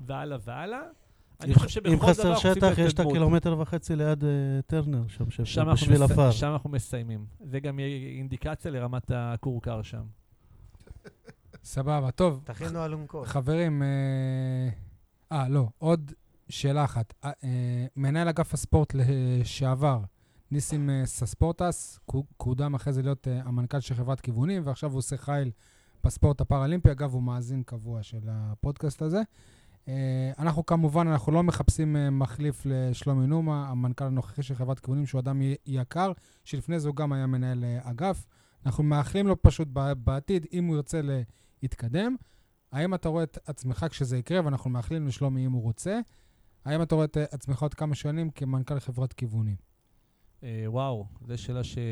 [0.00, 0.82] והלאה והלאה.
[1.40, 3.00] אני חושב שבכל אם דבר חסר אנחנו עושים שטח, יש את.
[3.00, 4.28] הקילומטר וחצי ליד אה,
[4.66, 6.10] טרנר, שם, שם, שם אנחנו, בשביל מס...
[6.10, 6.30] עפר.
[6.30, 7.26] שם אנחנו מסיימים.
[7.44, 10.02] זה גם יהיה אינדיקציה לרמת הכורכר שם.
[11.64, 12.40] סבבה, טוב.
[12.44, 13.26] תכינו אלונקות.
[13.26, 14.68] חברים, אה,
[15.32, 16.12] אה, לא, עוד
[16.48, 17.14] שאלה אחת.
[17.24, 20.00] אה, אה, מנהל אגף הספורט לשעבר,
[20.50, 24.98] ניסים אה, סספורטס, קו- קודם אחרי זה להיות אה, המנכ"ל של חברת כיוונים, ועכשיו הוא
[24.98, 25.50] עושה חיל
[26.04, 26.90] בספורט הפראלימפי.
[26.92, 29.22] אגב, הוא מאזין קבוע של הפודקאסט הזה.
[29.88, 35.06] אה, אנחנו כמובן, אנחנו לא מחפשים אה, מחליף לשלומי נומה, המנכ"ל הנוכחי של חברת כיוונים,
[35.06, 36.12] שהוא אדם יקר,
[36.44, 38.26] שלפני זה הוא גם היה מנהל אה, אגף.
[38.66, 39.68] אנחנו מאחלים לו פשוט
[40.04, 41.00] בעתיד, אם הוא ירצה
[41.62, 42.16] להתקדם.
[42.72, 46.00] האם אתה רואה את עצמך כשזה יקרה, ואנחנו מאחלים לשלומי אם הוא רוצה,
[46.64, 49.67] האם אתה רואה את עצמך עוד כמה שנים כמנכ"ל חברת כיוונים?
[50.42, 51.78] אה, וואו, זו שאלה ש...
[51.78, 51.82] אה,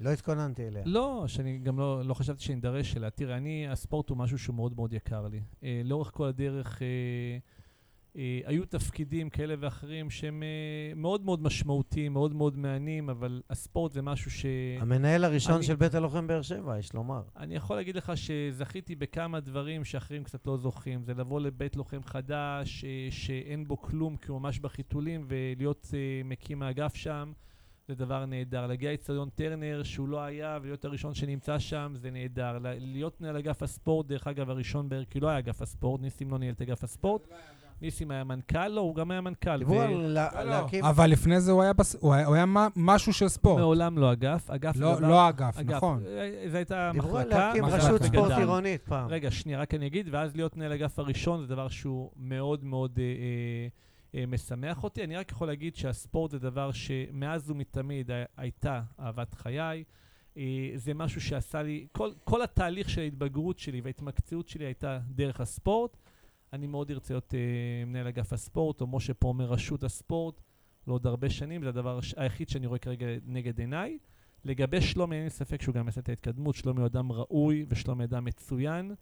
[0.00, 0.82] לא התכוננתי אליה.
[0.86, 3.10] לא, שאני גם לא, לא חשבתי שאני אדרש אליה.
[3.10, 5.40] תראה, אני, הספורט הוא משהו שהוא מאוד מאוד יקר לי.
[5.62, 7.38] אה, לאורך כל הדרך אה, אה,
[8.44, 10.48] היו תפקידים כאלה ואחרים שהם אה,
[10.96, 14.46] מאוד מאוד משמעותיים, מאוד מאוד מעניינים, אבל הספורט זה משהו ש...
[14.80, 17.22] המנהל הראשון אני- של בית הלוחם באר שבע, יש לומר.
[17.36, 21.02] אני יכול להגיד לך שזכיתי בכמה דברים שאחרים קצת לא זוכים.
[21.02, 25.98] זה לבוא לבית לוחם חדש, אה, שאין בו כלום, כי הוא ממש בחיתולים, ולהיות אה,
[26.24, 27.32] מקים האגף שם,
[27.88, 28.66] זה דבר נהדר.
[28.66, 32.58] להגיע לאצטדיון טרנר, שהוא לא היה, ולהיות הראשון שנמצא שם, זה נהדר.
[32.78, 36.38] להיות מנהל אגף הספורט, דרך אגב, הראשון בערך, כי לא היה אגף הספורט, ניסים לא
[36.38, 37.28] ניהל את אגף הספורט.
[37.82, 39.58] ניסים היה מנכ"ל, לא, הוא גם היה מנכ"ל.
[39.58, 40.84] דיברו ו- על לה- לא, להקים...
[40.84, 41.96] אבל לפני זה הוא היה, בס...
[42.00, 43.58] הוא היה, הוא היה מה- משהו של ספורט.
[43.60, 44.50] מעולם לא אגף.
[44.50, 45.08] אגף זה לא, דבר...
[45.08, 45.76] לא אגף, אגף.
[45.76, 46.02] נכון.
[46.06, 47.46] אה, זו הייתה דיברו על מחלקה.
[47.48, 48.30] להקים מחלקה רשות ספורט.
[48.32, 49.08] עירונית פעם.
[49.08, 52.98] רגע, שנייה, רק אני אגיד, ואז להיות מנהל אגף הראשון זה דבר שהוא מאוד מאוד
[52.98, 55.04] אה, אה, אה, משמח אותי.
[55.04, 59.84] אני רק יכול להגיד שהספורט זה דבר שמאז ומתמיד הי- הייתה אהבת חיי.
[60.36, 60.42] אה,
[60.74, 65.96] זה משהו שעשה לי, כל, כל התהליך של ההתבגרות שלי וההתמקצעות שלי הייתה דרך הספורט.
[66.52, 67.38] אני מאוד ארצה להיות אה,
[67.86, 70.40] מנהל אגף הספורט, או משה פה אומר רשות הספורט,
[70.86, 73.98] לעוד הרבה שנים, זה הדבר היחיד שאני רואה כרגע נגד עיניי.
[74.44, 76.54] לגבי שלומי, אין לי ספק שהוא גם יעשה את ההתקדמות.
[76.54, 78.94] שלומי הוא אדם ראוי ושלומי אדם מצוין.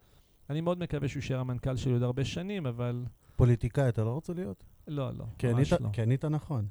[0.49, 3.05] אני מאוד מקווה שהוא יישאר המנכ"ל שלי עוד הרבה שנים, אבל
[3.35, 4.63] פוליטיקאי אתה לא רוצה להיות?
[4.87, 5.89] לא, לא, כי ממש ענית- לא.
[5.93, 6.67] כי ענית נכון.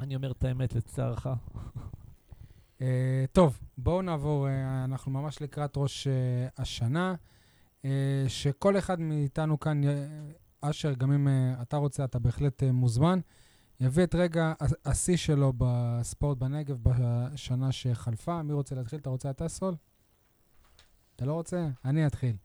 [0.00, 1.26] אני אומר את האמת לצערך.
[2.80, 6.12] אה, טוב, בואו נעבור, אה, אנחנו ממש לקראת ראש אה,
[6.58, 7.14] השנה,
[8.28, 10.06] שכל אחד מאיתנו כאן, אה,
[10.60, 13.20] אשר, גם אם אה, אתה רוצה, אתה בהחלט אה, מוזמן,
[13.80, 14.52] יביא את רגע
[14.84, 18.42] השיא שלו בספורט בנגב בשנה שחלפה.
[18.42, 18.98] מי רוצה להתחיל?
[18.98, 19.74] אתה רוצה אתה, סול?
[21.16, 21.68] אתה לא רוצה?
[21.84, 22.36] אני אתחיל.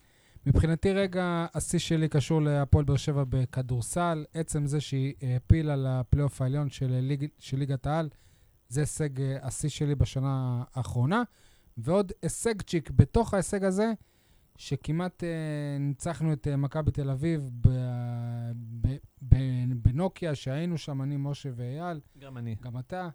[0.45, 4.25] מבחינתי רגע השיא שלי קשור להפועל באר שבע בכדורסל.
[4.33, 8.09] עצם זה שהיא העפילה לפלייאוף העליון של, ליג, של ליגת העל,
[8.69, 11.23] זה הישג אה, השיא שלי בשנה האחרונה.
[11.77, 13.91] ועוד הישג צ'יק בתוך ההישג הזה,
[14.57, 15.29] שכמעט אה,
[15.79, 17.67] ניצחנו את אה, מכבי תל אביב ב,
[18.81, 18.87] ב,
[19.27, 19.35] ב,
[19.75, 22.55] בנוקיה, שהיינו שם, אני, משה ואייל, גם אני.
[22.61, 23.09] גם אתה,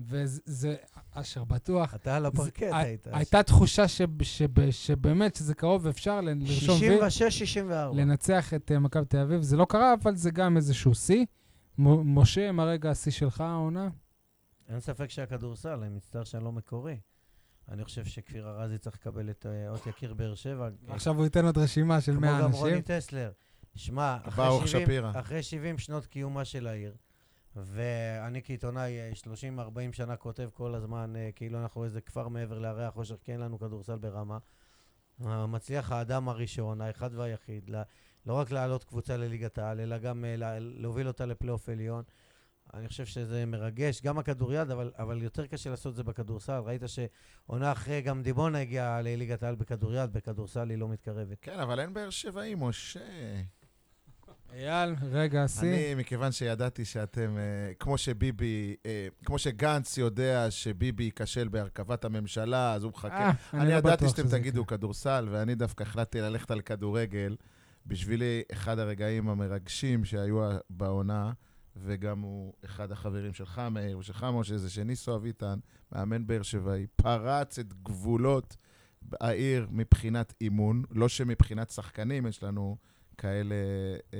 [0.00, 0.76] וזה,
[1.12, 3.06] אשר בטוח, אתה על הפרקט זה- היית.
[3.12, 7.94] הייתה תחושה ש, שב, שבאמת שזה קרוב ואפשר ל- לרשום וי, 66-64.
[7.94, 9.42] לנצח את אה, מכבי תל אביב.
[9.42, 11.24] זה לא קרה, אבל זה גם איזשהו שיא.
[11.78, 13.88] משה, מה רגע השיא שלך, העונה?
[14.68, 16.96] אין ספק שהכדורסל, אני מצטער שאני לא מקורי.
[17.68, 20.68] אני חושב שכפיר ארזי צריך לקבל את אה, אות יקיר באר שבע.
[20.88, 22.60] עכשיו הוא ייתן עוד רשימה של 100 כמו גם אנשים.
[22.64, 23.32] רוני טסלר.
[23.74, 25.10] שמע, אחרי ברוך 70 שפירא.
[25.20, 26.94] אחרי 70 שנות קיומה של העיר,
[27.56, 29.10] ואני כעיתונאי אה,
[29.92, 33.40] 30-40 שנה כותב כל הזמן, אה, כאילו אנחנו איזה כפר מעבר להרי החושך, כי אין
[33.40, 34.38] לנו כדורסל ברמה.
[35.26, 37.70] אה, מצליח האדם הראשון, האחד והיחיד,
[38.26, 42.02] לא רק להעלות קבוצה לליגת העל, אלא גם אה, לה- להוביל אותה לפלייאוף עליון.
[42.74, 46.60] אני חושב שזה מרגש, גם הכדוריד, אבל, אבל יותר קשה לעשות את זה בכדורסל.
[46.64, 51.38] ראית שעונה אחרי, גם דימונה הגיעה לליגת העל בכדוריד, בכדורסל היא לא מתקרבת.
[51.42, 53.00] כן, אבל אין באר שבעי, משה.
[54.52, 55.68] אייל, רגע השיא.
[55.68, 62.74] אני, מכיוון שידעתי שאתם, אה, כמו שביבי, אה, כמו שגנץ יודע שביבי ייכשל בהרכבת הממשלה,
[62.74, 63.30] אז הוא מחכה.
[63.54, 64.78] אה, אני לא ידעתי שאתם שזה תגידו יקרה.
[64.78, 67.36] כדורסל, ואני דווקא החלטתי ללכת על כדורגל.
[67.86, 71.32] בשבילי, אחד הרגעים המרגשים שהיו בעונה,
[71.82, 75.58] וגם הוא אחד החברים שלך, מאיר, ושלך, משה, זה שניסו אביטן,
[75.92, 78.56] מאמן באר שבעי, פרץ את גבולות
[79.20, 82.76] העיר מבחינת אימון, לא שמבחינת שחקנים יש לנו
[83.18, 83.54] כאלה
[84.14, 84.18] אה,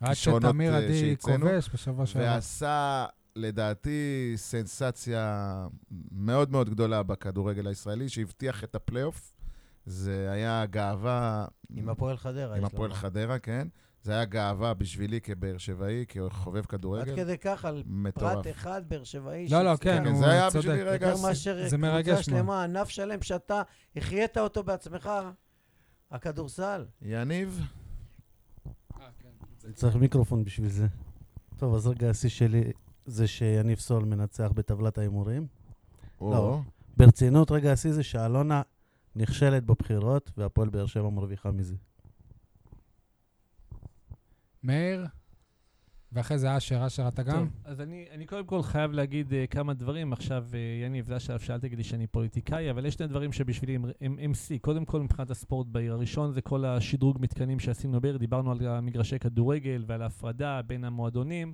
[0.00, 1.46] עד כישרונות שתמיר אה, עדי שהצאנו.
[1.46, 2.24] כובש בשבוע שעבר.
[2.24, 5.66] ועשה, לדעתי, סנסציה
[6.12, 9.32] מאוד מאוד גדולה בכדורגל הישראלי, שהבטיח את הפלייאוף.
[9.86, 11.46] זה היה גאווה...
[11.76, 12.56] עם הפועל חדרה.
[12.56, 12.94] עם הפועל.
[12.94, 13.68] חדרה, כן.
[14.04, 17.16] זה היה גאווה בשבילי כבאר שבעי, כחובב עד כדורגל.
[17.16, 18.34] כדי כך, על מטורף.
[18.34, 19.48] פרט אחד באר שבעי.
[19.48, 20.64] לא, לא, כן, כן, זה היה צודק.
[20.64, 21.22] בשבילי רגע יותר.
[21.22, 22.16] מאשר זה מרגש מאוד.
[22.16, 23.62] קבוצה שלמה, ענף שלם שאתה
[23.96, 25.10] החיית אותו בעצמך,
[26.10, 26.86] הכדורסל.
[27.02, 27.60] יניב,
[29.64, 30.86] אני צריך מיקרופון בשביל זה.
[31.56, 32.72] טוב, אז רגע השיא שלי
[33.06, 35.46] זה שיניב סול מנצח בטבלת ההימורים.
[36.20, 36.62] או,
[36.96, 38.62] ברצינות, רגע השיא זה שאלונה
[39.16, 41.74] נכשלת בבחירות, והפועל באר שבע מרוויחה מזה.
[44.64, 45.06] מאיר,
[46.12, 47.32] ואחרי זה אשר, אשר אתה גם?
[47.38, 50.12] טוב, אז אני, אני קודם כל חייב להגיד uh, כמה דברים.
[50.12, 53.74] עכשיו, uh, יניב, זה השלב שאל תגיד לי שאני פוליטיקאי, אבל יש שני דברים שבשבילי
[53.74, 54.58] הם, הם, הם שיא.
[54.58, 55.92] קודם כל, מבחינת הספורט בעיר.
[55.92, 58.16] הראשון זה כל השדרוג מתקנים שעשינו בעיר.
[58.16, 61.52] דיברנו על המגרשי כדורגל ועל ההפרדה בין המועדונים,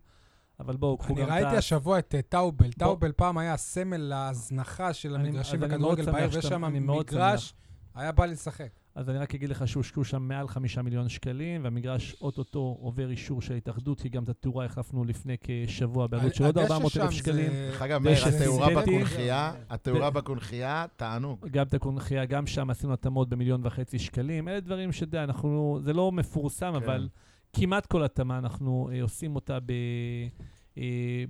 [0.60, 1.44] אבל בואו, קחו גם אני את ה...
[1.44, 2.72] ראיתי השבוע את אה, טאובל.
[2.72, 6.64] טאובל פעם היה סמל להזנחה של אני- המגרשים אני בכדורגל בעיר, שמח ויש שאתה- שם
[6.64, 7.54] אני מאוד מגרש,
[7.94, 8.70] היה בא לי לשחק.
[8.94, 13.42] אז אני רק אגיד לך שהושקעו שם מעל חמישה מיליון שקלים, והמגרש אוטוטו עובר אישור
[13.42, 17.10] של ההתאחדות, כי גם את התאורה החלפנו לפני כשבוע בעלות של עוד הדשא 400 אלף
[17.10, 17.52] שקלים.
[17.52, 18.82] דרך אגב, מאיר, התאורה.
[18.82, 21.46] בקונכייה, התאורה בקונכייה, תענוג.
[21.50, 24.48] גם את הקונכייה, גם שם עשינו התאמות במיליון וחצי שקלים.
[24.48, 26.76] אלה דברים שאתה יודע, אנחנו, זה לא מפורסם, כן.
[26.76, 27.08] אבל
[27.52, 29.72] כמעט כל התאמה אנחנו אה, עושים אותה ב,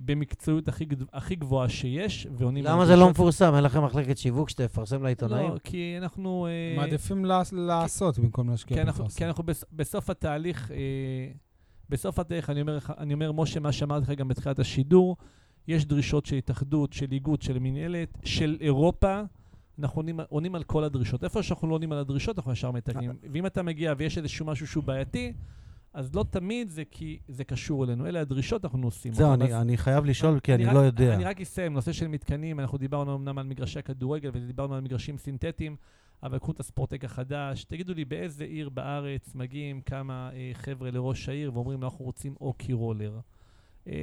[0.05, 2.63] במקצועיות הכי, גד- הכי גבוהה שיש, ועונים...
[2.63, 3.55] למה זה לא מפורסם?
[3.55, 5.49] אין לכם מחלקת שיווק שתפרסם לעיתונאים?
[5.51, 6.47] לא, כי אנחנו...
[6.47, 9.17] אה, מעדיפים לעש- לעשות במקום להשקיע כי אנחנו, בפרסום.
[9.17, 10.77] כי אנחנו בס, בסוף התהליך, אה,
[11.89, 15.17] בסוף התהליך, אני אומר, אני אומר, משה, מה שאמרתי לך גם בתחילת השידור,
[15.67, 19.21] יש דרישות של התאחדות, של איגוד, של מינהלת, של אירופה.
[19.79, 21.23] אנחנו עונים, עונים על כל הדרישות.
[21.23, 23.11] איפה שאנחנו לא עונים על הדרישות, אנחנו ישר מתקנים.
[23.31, 25.33] ואם אתה מגיע ויש איזשהו משהו שהוא בעייתי,
[25.93, 28.07] אז לא תמיד זה כי זה קשור אלינו.
[28.07, 29.33] אלה הדרישות, אנחנו עושים זהו.
[29.33, 31.15] אני- אז- אני חייב לשאול, כי אני רק- לא יודע.
[31.15, 35.17] אני רק אסיים, נושא של מתקנים, אנחנו דיברנו אמנם על מגרשי הכדורגל ודיברנו על מגרשים
[35.17, 35.75] סינתטיים,
[36.23, 41.29] אבל קחו את הספורטק החדש, תגידו לי באיזה עיר בארץ מגיעים כמה אה, חבר'ה לראש
[41.29, 43.19] העיר ואומרים אנחנו רוצים אוקי רולר.
[43.87, 43.93] אה,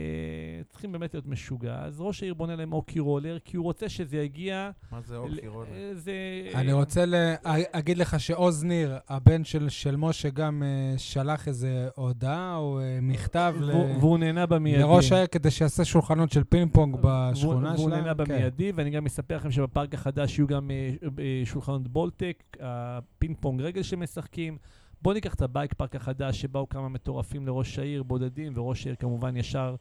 [0.69, 1.77] צריכים באמת להיות משוגע.
[1.85, 4.71] אז ראש העיר בונה להם אוקי רולר, כי הוא רוצה שזה יגיע...
[4.93, 5.69] מה זה ל- אוקי רולר?
[5.73, 6.13] אה, זה...
[6.55, 10.63] אני רוצה להגיד לך שעוז ניר, הבן של, של משה, גם
[10.97, 13.71] שלח איזה הודעה או מכתב ל...
[13.71, 14.79] והוא- והוא נענה במיידי.
[14.83, 18.05] לראש העיר כדי שיעשה שולחנות של פינג פונג והוא- בשכונה והוא שלהם.
[18.05, 18.25] נענה כן.
[18.25, 23.61] במיידי, ואני גם אספר לכם שבפארק החדש יהיו גם אה, אה, שולחנות בולטק, הפינג פונג
[23.61, 24.59] רגל שמשחקים.
[25.03, 28.97] בואו ניקח את ה bike park החדש, שבאו כמה מטורפים לראש העיר, בודדים, וראש העיר
[28.99, 29.77] כמובן ישר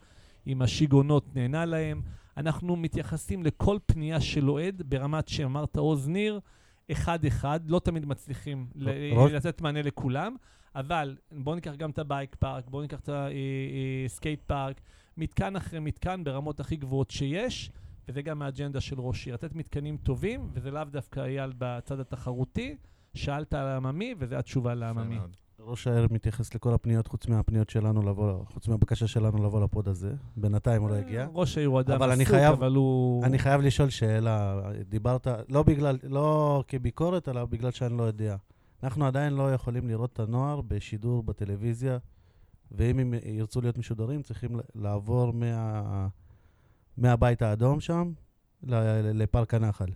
[0.45, 2.01] עם השיגעונות נענה להם.
[2.37, 6.39] אנחנו מתייחסים לכל פנייה של אוהד ברמת שאמרת עוז ניר,
[6.91, 10.35] אחד-אחד, לא תמיד מצליחים ל- ראש- לתת מענה לכולם,
[10.75, 13.09] אבל בואו ניקח גם את ה bike park, בואו ניקח את
[14.05, 14.81] ה skate park,
[15.17, 17.71] מתקן אחרי מתקן ברמות הכי גבוהות שיש,
[18.07, 22.75] וזה גם האג'נדה של ראש עיר, לתת מתקנים טובים, וזה לאו דווקא אייל בצד התחרותי.
[23.17, 25.19] שאלת על העממי, וזו התשובה לעממי.
[25.59, 29.87] ראש העיר מתייחס לכל הפניות, חוץ מהפניות שלנו לבוא, חוץ מהבקשה שלנו לבוא ל pod
[29.87, 30.13] הזה.
[30.37, 31.27] בינתיים הוא לא הגיע.
[31.33, 33.25] ראש העיר הוא אדם אבל אני עסוק, אבל הוא...
[33.25, 34.61] אני חייב לשאול שאלה.
[34.89, 38.35] דיברת, לא בגלל, לא כביקורת, אלא בגלל שאני לא יודע.
[38.83, 41.97] אנחנו עדיין לא יכולים לראות את הנוער בשידור בטלוויזיה,
[42.71, 46.07] ואם הם ירצו להיות משודרים, צריכים לעבור מה,
[46.97, 48.11] מהבית האדום שם
[48.63, 49.89] ל- לפארק הנחל.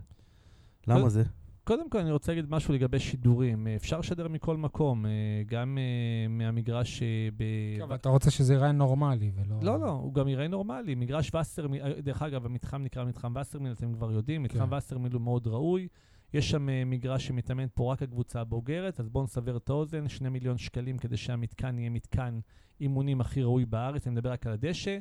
[0.87, 1.23] למה כל- זה?
[1.63, 3.67] קודם כל, אני רוצה להגיד משהו לגבי שידורים.
[3.67, 5.11] אה, אפשר לשדר מכל מקום, אה,
[5.45, 7.03] גם אה, מהמגרש
[7.37, 7.43] ב...
[7.77, 9.55] כן, אבל אתה רוצה שזה ייראה נורמלי ולא...
[9.61, 10.95] לא, לא, הוא גם יראה נורמלי.
[10.95, 14.75] מגרש וסרמיל, דרך אגב, המתחם נקרא מתחם וסרמיל, אתם כבר יודעים, מתחם כן.
[14.75, 15.87] וסרמיל הוא מאוד ראוי.
[16.33, 20.57] יש שם מגרש שמתאמנת פה רק הקבוצה הבוגרת, אז בואו נסבר את האוזן, שני מיליון
[20.57, 22.39] שקלים כדי שהמתקן יהיה מתקן
[22.81, 24.97] אימונים הכי ראוי בארץ, אני מדבר רק על הדשא.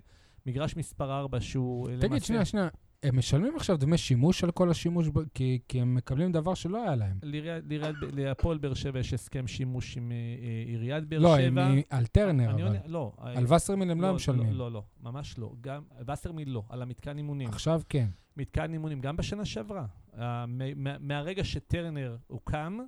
[0.46, 2.68] מגרש מספר 4 שהוא אה, תגיד, שנייה, שנייה.
[3.02, 6.82] הם משלמים עכשיו דמי שימוש על כל השימוש, ב- כי, כי הם מקבלים דבר שלא
[6.82, 7.18] היה להם.
[8.12, 11.68] להפועל באר שבע יש הסכם שימוש עם אה, אה, עיריית באר לא, שבע.
[11.68, 12.62] מ- על טרנר, אבל.
[12.62, 13.12] עונה- לא.
[13.24, 14.52] אה, על וסרמיל הם לא משלמים.
[14.52, 15.52] לא, לא, ממש לא.
[15.60, 15.82] גם,
[16.12, 17.48] וסרמיל לא, על המתקן אימונים.
[17.48, 18.06] עכשיו כן.
[18.36, 19.86] מתקן אימונים, גם בשנה שעברה.
[20.76, 22.78] מה- מהרגע שטרנר הוקם,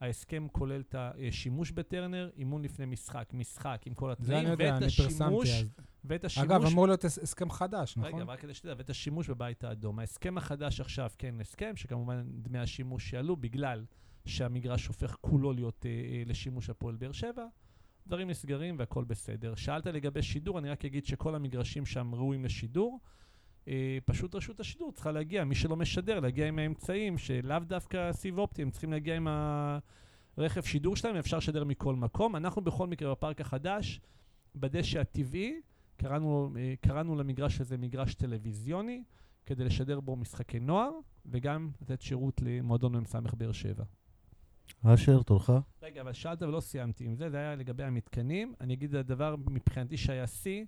[0.00, 5.04] ההסכם כולל את השימוש בטרנר, אימון לפני משחק, משחק עם כל התנאים, יודע, ואת פרסמתי
[5.06, 5.66] השימוש, אז.
[6.04, 6.50] ואת השימוש...
[6.50, 8.20] אגב, אמור להיות הס- הסכם חדש, רגע, נכון?
[8.20, 9.98] אבל רק כדי שתדע, ואת השימוש בבית האדום.
[9.98, 13.84] ההסכם החדש עכשיו, כן, הסכם, שכמובן דמי השימוש יעלו בגלל
[14.26, 17.46] שהמגרש הופך כולו להיות אה, אה, לשימוש הפועל באר שבע.
[18.06, 19.54] דברים נסגרים והכל בסדר.
[19.54, 23.00] שאלת לגבי שידור, אני רק אגיד שכל המגרשים שם ראויים לשידור.
[23.68, 28.38] אה, פשוט רשות השידור צריכה להגיע, מי שלא משדר, להגיע עם האמצעים, שלאו דווקא סיב
[28.38, 29.28] אופטי, הם צריכים להגיע עם
[30.36, 32.36] הרכב שידור שלהם, אפשר לשדר מכל מקום.
[32.36, 34.00] אנחנו בכל מקרה בפארק החדש,
[34.54, 35.60] בדשא הטבעי,
[35.96, 39.02] קראנו, אה, קראנו למגרש הזה מגרש טלוויזיוני,
[39.46, 40.90] כדי לשדר בו משחקי נוער,
[41.26, 43.84] וגם לתת שירות למועדון מ"ס באר שבע.
[44.84, 45.50] אשר, תורך?
[45.82, 48.54] רגע, אבל שאלת ולא סיימתי עם זה, זה היה לגבי המתקנים.
[48.60, 50.64] אני אגיד, הדבר מבחינתי שהיה שיא,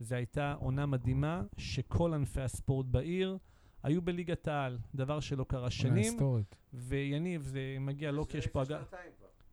[0.00, 3.38] זה הייתה עונה מדהימה, שכל ענפי הספורט בעיר
[3.82, 5.96] היו בליגת העל, דבר שלא קרה עונה שנים.
[5.96, 6.56] היסטורית.
[6.72, 8.94] ויניב, זה מגיע לא כי יש פה אגף...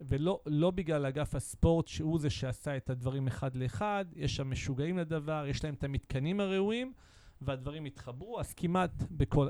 [0.01, 4.97] ולא לא בגלל אגף הספורט, שהוא זה שעשה את הדברים אחד לאחד, יש שם משוגעים
[4.97, 6.93] לדבר, יש להם את המתקנים הראויים,
[7.41, 9.47] והדברים התחברו, אז כמעט בכל,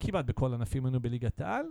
[0.00, 1.66] כמעט בכל ענפים היינו בליגת העל,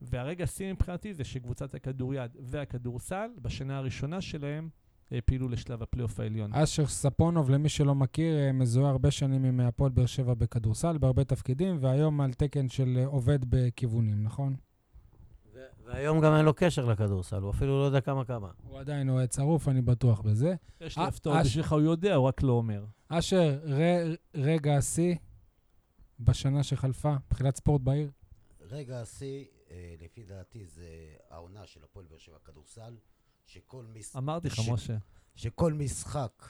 [0.00, 4.68] והרגע השיא מבחינתי זה שקבוצת הכדוריד והכדורסל, בשנה הראשונה שלהם,
[5.12, 6.54] העפילו לשלב הפלייאוף העליון.
[6.54, 11.24] אשר ספונוב, למי שלא מכיר, אה, מזוהה הרבה שנים עם הפועל באר שבע בכדורסל, בהרבה
[11.24, 14.56] תפקידים, והיום על תקן של אה, עובד בכיוונים, נכון?
[15.54, 18.50] ו- והיום גם אין לו קשר לכדורסל, הוא אפילו לא יודע כמה כמה.
[18.68, 20.54] הוא עדיין אוהד שרוף, אני בטוח בזה.
[20.80, 22.84] יש לי אה, הפתעות בשבילך, הוא יודע, הוא רק לא אומר.
[23.08, 23.58] אשר,
[24.34, 25.14] רגע השיא
[26.20, 28.10] בשנה שחלפה, מבחינת ספורט בעיר?
[28.60, 29.44] רגע השיא,
[30.00, 30.86] לפי דעתי, זה
[31.30, 32.94] העונה של הפועל באר שבע כדורסל,
[33.46, 34.16] שכל, מש...
[34.16, 34.96] אמרתי לך, ש- משה.
[35.34, 36.46] שכל משחק,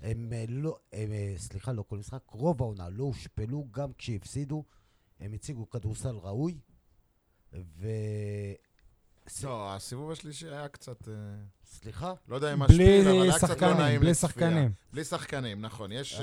[0.00, 4.64] הם אה, לא, הם, אה, סליחה, לא כל משחק, רוב העונה לא הושפלו, גם כשהפסידו,
[5.20, 6.58] הם הציגו כדורסל ראוי,
[7.52, 7.88] ו...
[9.42, 11.08] לא, הסיבוב השלישי היה קצת...
[11.08, 11.14] אה,
[11.64, 12.14] סליחה?
[12.28, 14.30] לא יודע אם בלי משפיל, אבל היה קצת לא נעים בלי לצפייה.
[14.32, 14.72] שחקנים.
[14.92, 15.92] בלי שחקנים, נכון.
[15.92, 16.20] יש...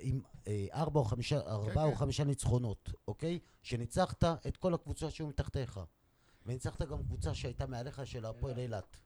[0.00, 1.96] עם אה, ארבע או חמישה, ארבעה או כן.
[1.96, 3.38] חמישה ניצחונות, אוקיי?
[3.62, 5.80] שניצחת את כל הקבוצה שהיו מתחתיך.
[6.46, 8.96] וניצחת גם קבוצה שהייתה מעליך של הפועל אילת.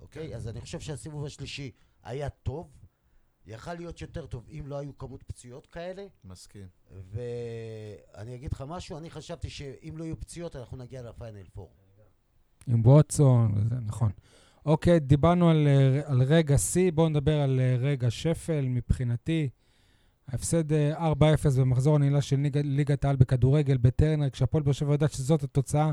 [0.00, 0.36] אוקיי?
[0.36, 1.70] אז אני חושב שהסיבוב השלישי
[2.02, 2.70] היה טוב,
[3.46, 6.66] יכל להיות יותר טוב אם לא היו כמות פציעות כאלה, מסכים.
[6.90, 11.70] ואני אגיד לך משהו, אני חשבתי שאם לא יהיו פציעות אנחנו נגיע לפיינל פור.
[12.66, 14.12] עם ווטסון, וזה, נכון.
[14.66, 19.48] אוקיי, דיברנו על, אה, על רגע שיא, בואו נדבר על אה, רגע שפל מבחינתי.
[20.28, 21.14] ההפסד אה, 4-0
[21.60, 25.90] במחזור הנעילה של ליג- ליגת העל בכדורגל בטרנר, כשהפועל באר שבע יודעת שזאת התוצאה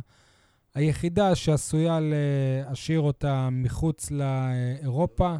[0.73, 5.35] היחידה שעשויה להשאיר אותה מחוץ לאירופה.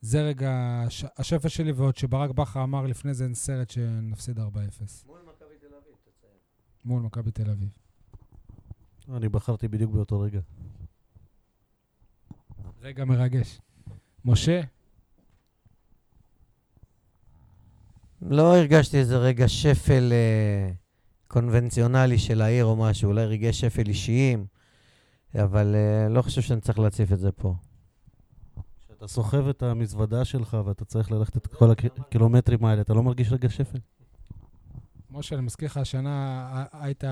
[0.00, 0.50] זה רגע
[0.86, 4.42] הש- השפל שלי, ועוד שברק בכר אמר לפני זה אין סרט שנפסיד 4-0
[5.06, 6.32] מול מכבי תל אביב, תציין.
[6.84, 7.68] מול מכבי תל אביב.
[9.16, 10.40] אני בחרתי בדיוק באותו רגע.
[12.82, 13.60] רגע מרגש.
[14.24, 14.60] משה?
[18.22, 20.72] לא הרגשתי איזה רגע שפל אה,
[21.28, 24.46] קונבנציונלי של העיר או משהו, אולי רגעי שפל אישיים,
[25.34, 27.54] אבל אה, לא חושב שאני צריך להציף את זה פה.
[28.80, 33.32] כשאתה סוחב את המזוודה שלך ואתה צריך ללכת את כל הקילומטרים האלה, אתה לא מרגיש
[33.32, 33.78] רגע שפל?
[35.12, 37.04] משה, אני מזכיר לך, השנה היית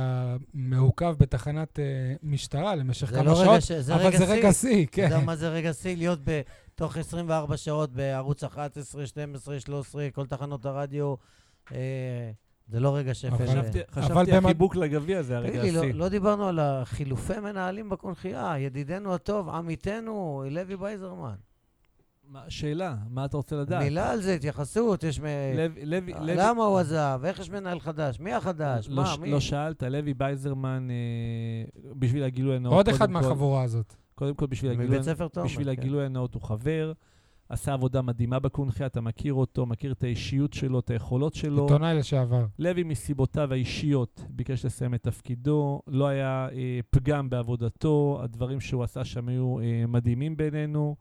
[0.55, 1.85] מעוכב בתחנת אה,
[2.23, 3.73] משטרה למשך כמה לא שעות, רגע ש...
[3.73, 4.25] זה אבל רגע זה.
[4.25, 5.03] רגע שיא, אתה כן.
[5.03, 5.97] יודע מה זה רגע שיא?
[5.97, 11.15] להיות בתוך 24 שעות בערוץ 11, 12, 13, כל תחנות הרדיו.
[11.73, 12.31] אה,
[12.69, 13.35] זה לא רגע שפל.
[13.35, 13.47] אבל-.
[13.47, 15.95] חשבתי- אבל חשבתי במד- החיבוק לגביע זה הרגע לי, לא- השיא.
[15.95, 21.35] לא דיברנו על החילופי מנהלים בקונכייה, ידידנו הטוב, עמיתנו, לוי בייזרמן.
[22.31, 23.83] מה- שאלה, מה אתה רוצה לדעת?
[23.83, 25.21] מילה על זה, התייחסות, יש...
[25.21, 25.25] מ-
[25.57, 27.21] לוי- לוי- לוי- למה הוא עזב?
[27.25, 28.21] איך יש מנהל חדש?
[28.21, 28.89] מי החדש?
[28.89, 29.31] לא מה, ש- מי?
[29.31, 30.95] לא שאלת, לוי בייזרמן, אה,
[31.99, 32.75] בשביל הגילוי הנאות.
[32.75, 33.95] עוד אחד כל- מהחבורה הזאת.
[34.15, 35.47] קודם כל, בשביל הגילוי מבית ספר תומר.
[35.47, 35.71] בשביל כן.
[35.81, 36.93] הגילוי הנאות הוא חבר,
[37.49, 41.63] עשה עבודה מדהימה בקונחייה, אתה מכיר אותו, מכיר את האישיות שלו, את היכולות שלו.
[41.63, 42.47] עיתונאי לשעבר.
[42.59, 49.05] לוי מסיבותיו האישיות ביקש לסיים את תפקידו, לא היה אה, פגם בעבודתו, הדברים שהוא עשה
[49.05, 50.97] שם היו אה, מדהימים בעינינו.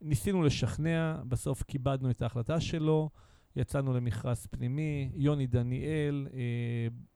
[0.00, 3.10] ניסינו לשכנע, בסוף כיבדנו את ההחלטה שלו,
[3.56, 6.38] יצאנו למכרז פנימי, יוני דניאל אה,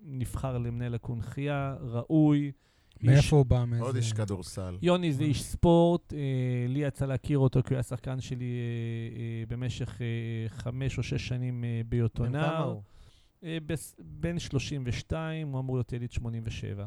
[0.01, 2.53] נבחר למנהל הקונחייה, ראוי.
[3.01, 3.65] איש- מאיפה הוא בא?
[3.65, 3.85] מאיזה...
[3.85, 4.79] עוד איש כדורסל.
[4.83, 6.19] יוני זה איש ספורט, אה,
[6.69, 10.07] לי יצא להכיר אותו כי הוא היה שחקן שלי אה, אה, במשך אה,
[10.49, 12.65] חמש או שש שנים אה, בהיותו בן כמה נער.
[12.65, 12.83] הוא?
[13.45, 13.59] אה,
[13.99, 16.87] בן 32, הוא אמור להיות יליד 87.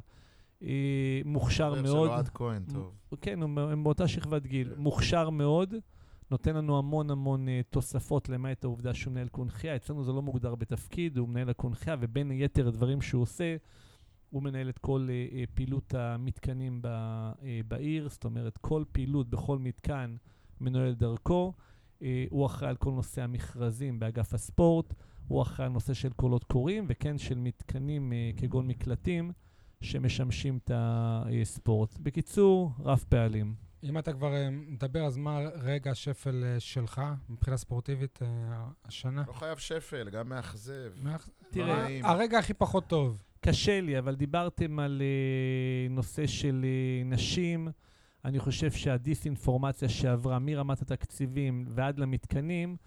[0.63, 2.07] אה, מוכשר חבר מאוד.
[2.07, 2.91] של אוהד כהן, טוב.
[3.21, 4.73] כן, הם באותה שכבת גיל.
[4.75, 4.81] כן.
[4.81, 5.73] מוכשר מאוד,
[6.31, 9.75] נותן לנו המון המון אה, תוספות, למעט העובדה שהוא מנהל קונחייה.
[9.75, 13.55] אצלנו זה לא מוגדר בתפקיד, הוא מנהל הקונחייה, ובין היתר הדברים שהוא עושה,
[14.29, 19.29] הוא מנהל את כל אה, אה, פעילות המתקנים ב, אה, בעיר, זאת אומרת, כל פעילות
[19.29, 20.15] בכל מתקן
[20.61, 21.53] מנוהל דרכו.
[22.01, 24.93] אה, הוא אחראי על כל נושא המכרזים באגף הספורט,
[25.27, 29.31] הוא אחראי על נושא של קולות קוראים, וכן של מתקנים אה, כגון מקלטים,
[29.81, 31.97] שמשמשים את הספורט.
[31.99, 33.55] בקיצור, רב פעלים.
[33.83, 38.27] אם אתה כבר אה, מדבר, אז מה רגע השפל אה, שלך מבחינה ספורטיבית אה,
[38.85, 39.23] השנה?
[39.27, 40.91] לא חייב שפל, גם מאכזב.
[41.01, 41.17] מה-
[41.51, 41.99] תראה.
[42.03, 43.21] הרגע הכי פחות טוב.
[43.41, 47.67] קשה לי, אבל דיברתם על uh, נושא של uh, נשים.
[48.25, 52.77] אני חושב שהדיסאינפורמציה שעברה מרמת התקציבים ועד למתקנים,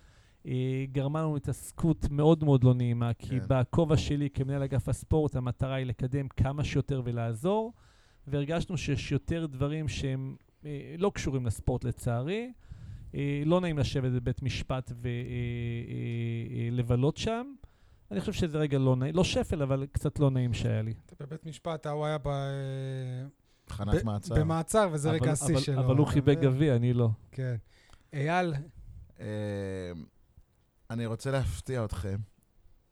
[0.93, 3.47] גרמה לנו התעסקות מאוד מאוד לא נעימה, כי כן.
[3.49, 7.73] בכובע שלי כמנהל אגף הספורט, המטרה היא לקדם כמה שיותר ולעזור,
[8.27, 10.65] והרגשנו שיש יותר דברים שהם uh,
[10.99, 12.53] לא קשורים לספורט לצערי.
[13.13, 13.15] Uh,
[13.47, 14.93] לא נעים לשבת בבית משפט
[16.73, 17.53] ולבלות שם.
[18.11, 20.95] אני חושב שזה רגע לא נעים, לא שפל, אבל קצת לא נעים שהיה לי.
[21.21, 22.27] בבית משפט, ההוא היה ב...
[22.29, 22.33] אה,
[23.65, 24.35] תחנת מעצר.
[24.35, 25.81] במעצר, וזה אבל- רגע השיא שלו.
[25.81, 27.09] אבל הוא חיבק זה- גביע, אני לא.
[27.33, 27.57] כן.
[28.13, 28.55] אייל,
[29.21, 29.27] אה,
[30.91, 32.17] אני רוצה להפתיע אתכם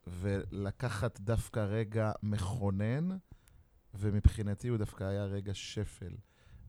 [0.07, 3.17] ולקחת דווקא רגע מכונן
[3.93, 6.13] ומבחינתי הוא דווקא היה רגע שפל.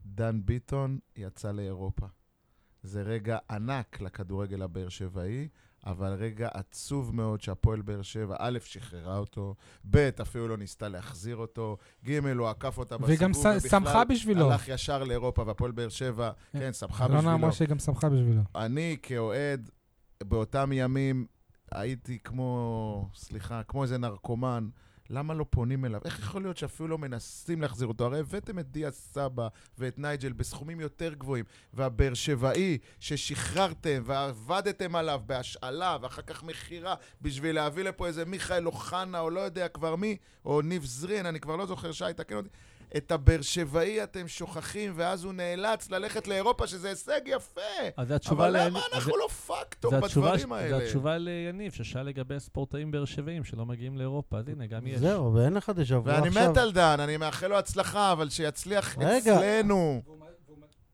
[0.06, 2.06] דן ביטון יצא לאירופה.
[2.82, 5.48] זה רגע ענק לכדורגל הבאר שבעי,
[5.86, 9.54] אבל רגע עצוב מאוד שהפועל באר שבע, א', שחררה אותו,
[9.90, 14.04] ב', אפילו לא ניסתה להחזיר אותו, ג', הוא עקף אותה בסיבוב, והיא גם ש- שמחה
[14.04, 14.50] בשבילו.
[14.50, 17.36] הלך ישר לאירופה, והפועל באר שבע, כן, שמחה אלונה בשבילו.
[17.36, 18.42] אמרה שהיא גם שמחה בשבילו.
[18.54, 19.70] אני כאוהד,
[20.24, 21.26] באותם ימים
[21.72, 24.68] הייתי כמו, סליחה, כמו איזה נרקומן.
[25.10, 26.00] למה לא פונים אליו?
[26.04, 28.04] איך יכול להיות שאפילו לא מנסים להחזיר אותו?
[28.04, 29.48] הרי הבאתם את דיה סבא
[29.78, 31.44] ואת נייג'ל בסכומים יותר גבוהים,
[31.74, 39.20] והבאר שבעי ששחררתם ועבדתם עליו בהשאלה ואחר כך מכירה בשביל להביא לפה איזה מיכאל אוחנה
[39.20, 42.48] או לא יודע כבר מי, או ניב זרין, אני כבר לא זוכר, שי, תקן אותי.
[42.96, 47.60] את הבאר שבעי אתם שוכחים, ואז הוא נאלץ ללכת לאירופה, שזה הישג יפה.
[48.30, 50.78] אבל למה אז אנחנו זה- לא פקטור בדברים האלה?
[50.78, 54.38] זו התשובה ליניב, ששאל לגבי ספורטאים באר שבעים שלא מגיעים לאירופה.
[54.38, 54.98] אז הנה, גם יש.
[55.00, 56.50] זהו, ואין לך דז'ה וו ואני עכשיו.
[56.50, 59.36] מת על דן, אני מאחל לו הצלחה, אבל שיצליח רגע.
[59.36, 60.02] אצלנו.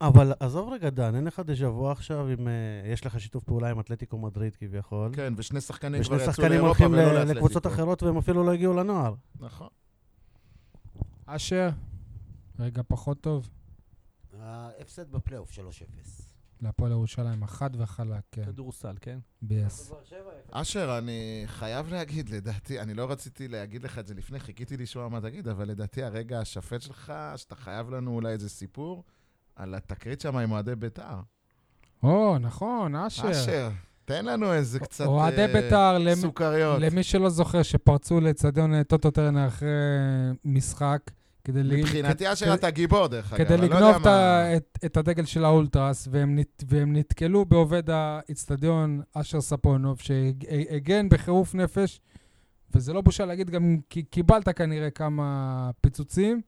[0.01, 2.49] אבל עזוב רגע, דן, אין לך דז'ה וו עכשיו אם...
[2.49, 2.53] אה,
[2.93, 5.11] יש לך שיתוף פעולה עם אתלטיקו מדריד כביכול.
[5.15, 7.35] כן, ושני שחקנים כבר ושני יצאו שחקנים לאירופה הולכים ולא ל- לאתלטיקו.
[7.35, 9.15] לקבוצות אחרות והם אפילו לא הגיעו לנוער.
[9.41, 9.69] נכון.
[11.27, 11.69] אשר,
[12.59, 13.49] רגע פחות טוב.
[14.41, 15.59] ההפסד בפלייאוף 3-0.
[16.63, 18.45] להפועל ירושלים, חד וחלק, כן.
[18.45, 19.19] כדורסל, כן?
[19.43, 19.93] ביאס.
[20.51, 25.09] אשר, אני חייב להגיד, לדעתי, אני לא רציתי להגיד לך את זה לפני, חיכיתי לשמוע
[25.09, 29.05] מה תגיד, אבל לדעתי הרגע השפט שלך, שאתה חייב לנו אולי איזה סיפור,
[29.57, 31.21] על התקרית שם עם אוהדי בית"ר.
[32.03, 33.31] או, נכון, אשר.
[33.31, 33.71] אשר,
[34.05, 36.81] תן לנו איזה קצת אוהדי אה, בית"ר, למ- סוכריות.
[36.81, 39.69] למי שלא זוכר, שפרצו לאצטדיון אה, טוטו טרנר אחרי
[40.45, 41.01] משחק,
[41.47, 43.45] כדי ל- מבחינתי, אשר, כדי- אתה גיבור, דרך אגב.
[43.45, 47.45] כדי לא לגנוב את מה- ה- את- את הדגל של האולטרס, והם נת- והם נתקלו
[47.45, 52.01] בעובד האיצטדיון אשר ספונוב, שהגן בחירוף נפש,
[52.75, 55.31] וזה לא בושה להגיד, גם כי קיבלת כנראה כמה
[55.81, 56.41] פיצוצים,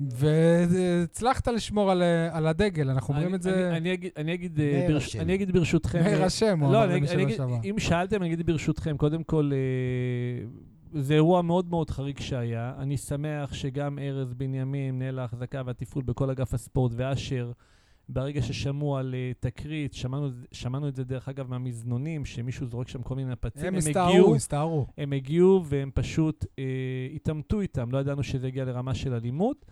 [0.00, 2.02] והצלחת לשמור על,
[2.32, 3.68] על הדגל, אנחנו אומרים את זה...
[3.68, 5.16] אני- אני אגיד- אני אגיד, אה, ברש-.
[5.16, 6.02] אני אגיד ברשותכם...
[6.02, 7.56] מאיר אה, השם, הוא לא, אמר אני, לי בשבוע אגיד, שעבר.
[7.64, 10.46] אם שאלתם, אני אגיד ברשותכם, קודם כל, אה,
[10.94, 12.74] זה אירוע מאוד מאוד חריג שהיה.
[12.78, 17.52] אני שמח שגם ארז בנימין, מנהל ההחזקה והתפעול בכל אגף הספורט, ואשר,
[18.08, 23.02] ברגע ששמעו על אה, תקרית, שמענו, שמענו את זה דרך אגב מהמזנונים, שמישהו זורק שם
[23.02, 24.86] כל מיני נפצים, הם הם הסתערו, הגיעו, הסתערו.
[24.98, 26.64] הם הגיעו והם פשוט אה,
[27.14, 29.66] התעמתו איתם, לא ידענו שזה הגיע לרמה של אלימות.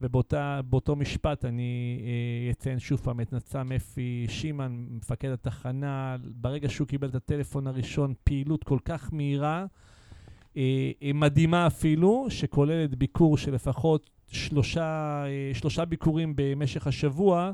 [0.00, 6.88] ובאותו משפט אני אה, אציין שוב פעם את נצ"מ אפי שימן, מפקד התחנה, ברגע שהוא
[6.88, 9.66] קיבל את הטלפון הראשון, פעילות כל כך מהירה,
[11.14, 14.84] מדהימה אפילו, שכוללת ביקור של לפחות שלושה,
[15.26, 17.52] אה, שלושה ביקורים במשך השבוע,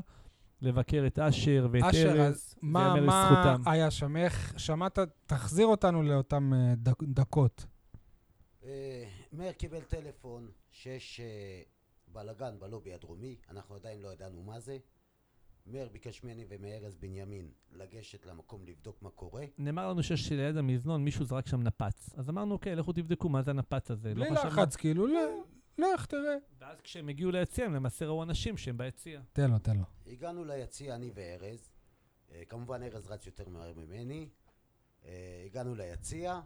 [0.61, 3.55] לבקר את אשר ואת אשר, ארז, אז מה, מה.
[3.65, 4.17] היה שם?
[4.17, 4.99] איך שמעת?
[5.25, 7.65] תחזיר אותנו לאותן אה, דק- דקות.
[8.63, 9.03] אה,
[9.33, 11.21] מאיר קיבל טלפון שיש
[12.13, 14.77] בלאגן בלובי הדרומי, אנחנו עדיין לא ידענו מה זה.
[15.65, 19.45] מאיר ביקש ממני ומארז בנימין לגשת למקום לבדוק מה קורה.
[19.57, 22.09] נאמר לנו שיש ליד המזנון, מישהו זרק שם נפץ.
[22.17, 24.13] אז אמרנו, אוקיי, לכו תבדקו מה זה הנפץ הזה.
[24.15, 25.41] בלי לא לחץ, כאילו, ל-
[25.77, 26.35] לך, תראה.
[26.59, 29.21] ואז כשהם הגיעו ליציע, הם למעשה ראו אנשים שהם ביציע.
[29.33, 29.83] תן לו, תן לו.
[30.07, 31.71] הגענו ליציע, אני וארז.
[32.31, 34.29] אה, כמובן ארז רץ יותר מהר ממני.
[35.05, 36.39] אה, הגענו ליציע.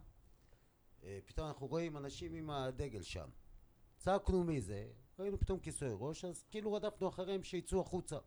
[1.03, 3.29] אה, פתאום אנחנו רואים אנשים עם הדגל שם.
[3.97, 4.87] צעקנו מי זה,
[5.19, 8.17] ראינו פתאום כיסוי ראש, אז כאילו רדפנו אחריהם שיצאו החוצה.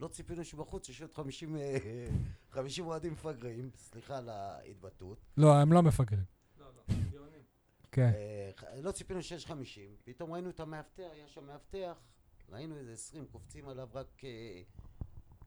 [0.00, 1.76] לא ציפינו שבחוץ יש עוד 50, אה,
[2.50, 5.18] 50 אוהדים מפגרים, סליחה על ההתבטאות.
[5.36, 6.24] לא, הם לא מפגרים.
[7.92, 8.10] כן.
[8.14, 11.98] אה, לא ציפינו שיש 50, פתאום ראינו את המאבטח, היה שם מאבטח,
[12.48, 14.62] ראינו איזה 20 קופצים עליו רק אה,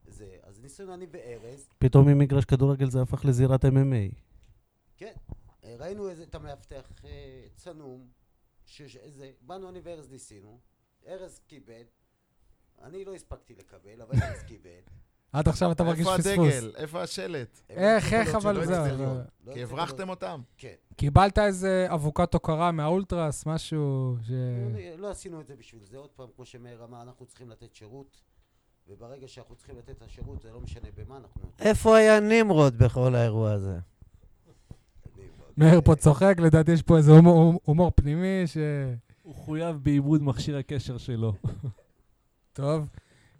[0.06, 0.38] זה.
[0.42, 4.14] אז ניסינו אני וארז, פתאום ממגרש כדורגל זה הפך לזירת MMA.
[4.96, 5.14] כן,
[5.64, 6.92] אה, ראינו איזה, את המאבטח
[7.56, 8.08] צנום,
[8.66, 10.60] שיש איזה, באנו אני וארז ניסינו,
[11.06, 11.82] ארז קיבל,
[12.82, 14.70] אני לא הספקתי לקבל, אבל ארז קיבל.
[15.32, 16.54] עד עכשיו אתה מרגיש איפה פספוס.
[16.54, 16.72] הדגל?
[16.76, 17.60] איפה השלט?
[17.70, 20.40] איך, לא איך, אבל להוציא- זה- לא זה- הצליחו- לא כי הברחתם אותם.
[20.58, 20.74] כן.
[20.96, 24.30] קיבלת איזה אבוקת הוקרה מהאולטרס, משהו ש...
[24.30, 25.96] לא- לא עשינו את זה בשביל זה.
[25.96, 28.20] עוד פעם, כמו שמאיר אמר, אנחנו צריכים לתת שירות,
[28.88, 31.42] וברגע שאנחנו צריכים לתת את השירות, זה לא משנה במה אנחנו...
[31.60, 33.78] איפה היה נמרוד בכל האירוע הזה?
[35.56, 37.12] מאיר פה צוחק, לדעתי יש פה איזה
[37.64, 38.56] הומור פנימי ש...
[39.22, 41.32] הוא חויב בעיבוד מכשיר הקשר שלו.
[42.54, 42.88] טוב.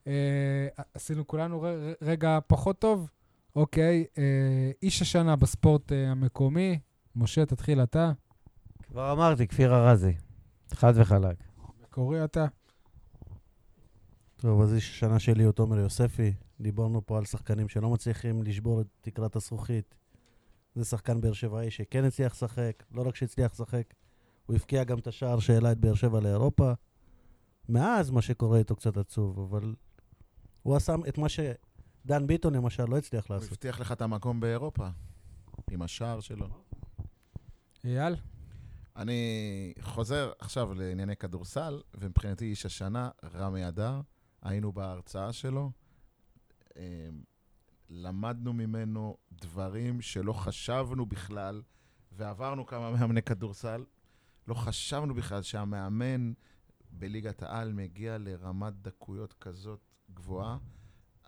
[0.06, 3.10] אה, עשינו כולנו ר- ר- רגע פחות טוב?
[3.56, 4.04] אוקיי.
[4.18, 6.78] אה, איש השנה בספורט אה, המקומי.
[7.16, 8.12] משה, תתחיל אתה.
[8.82, 10.12] כבר אמרתי, כפיר ארזי.
[10.74, 11.36] חד וחלק.
[11.82, 12.46] מקורי אתה.
[14.36, 16.32] טוב, אז איש השנה שלי הוא תומר יוספי.
[16.60, 19.94] דיברנו פה על שחקנים שלא מצליחים לשבור את תקרת הזכוכית.
[20.74, 23.94] זה שחקן באר שבעי שכן הצליח לשחק, לא רק שהצליח לשחק,
[24.46, 26.72] הוא הבקיע גם את השער שהעלה את באר שבע לאירופה.
[27.68, 29.74] מאז מה שקורה איתו קצת עצוב, אבל
[30.62, 33.52] הוא עשה את מה שדן ביטון למשל לא הצליח הוא לעשות.
[33.52, 34.88] הבטיח לך את המקום באירופה,
[35.70, 36.46] עם השער שלו.
[37.84, 38.16] אייל?
[38.96, 44.00] אני חוזר עכשיו לענייני כדורסל, ומבחינתי איש השנה, רמי אדר,
[44.42, 45.70] היינו בהרצאה שלו,
[46.76, 46.82] אמ,
[47.90, 51.62] למדנו ממנו דברים שלא חשבנו בכלל,
[52.12, 53.84] ועברנו כמה מאמני כדורסל,
[54.48, 56.32] לא חשבנו בכלל שהמאמן
[56.98, 59.80] בליגת העל מגיע לרמת דקויות כזאת
[60.14, 60.56] גבוהה.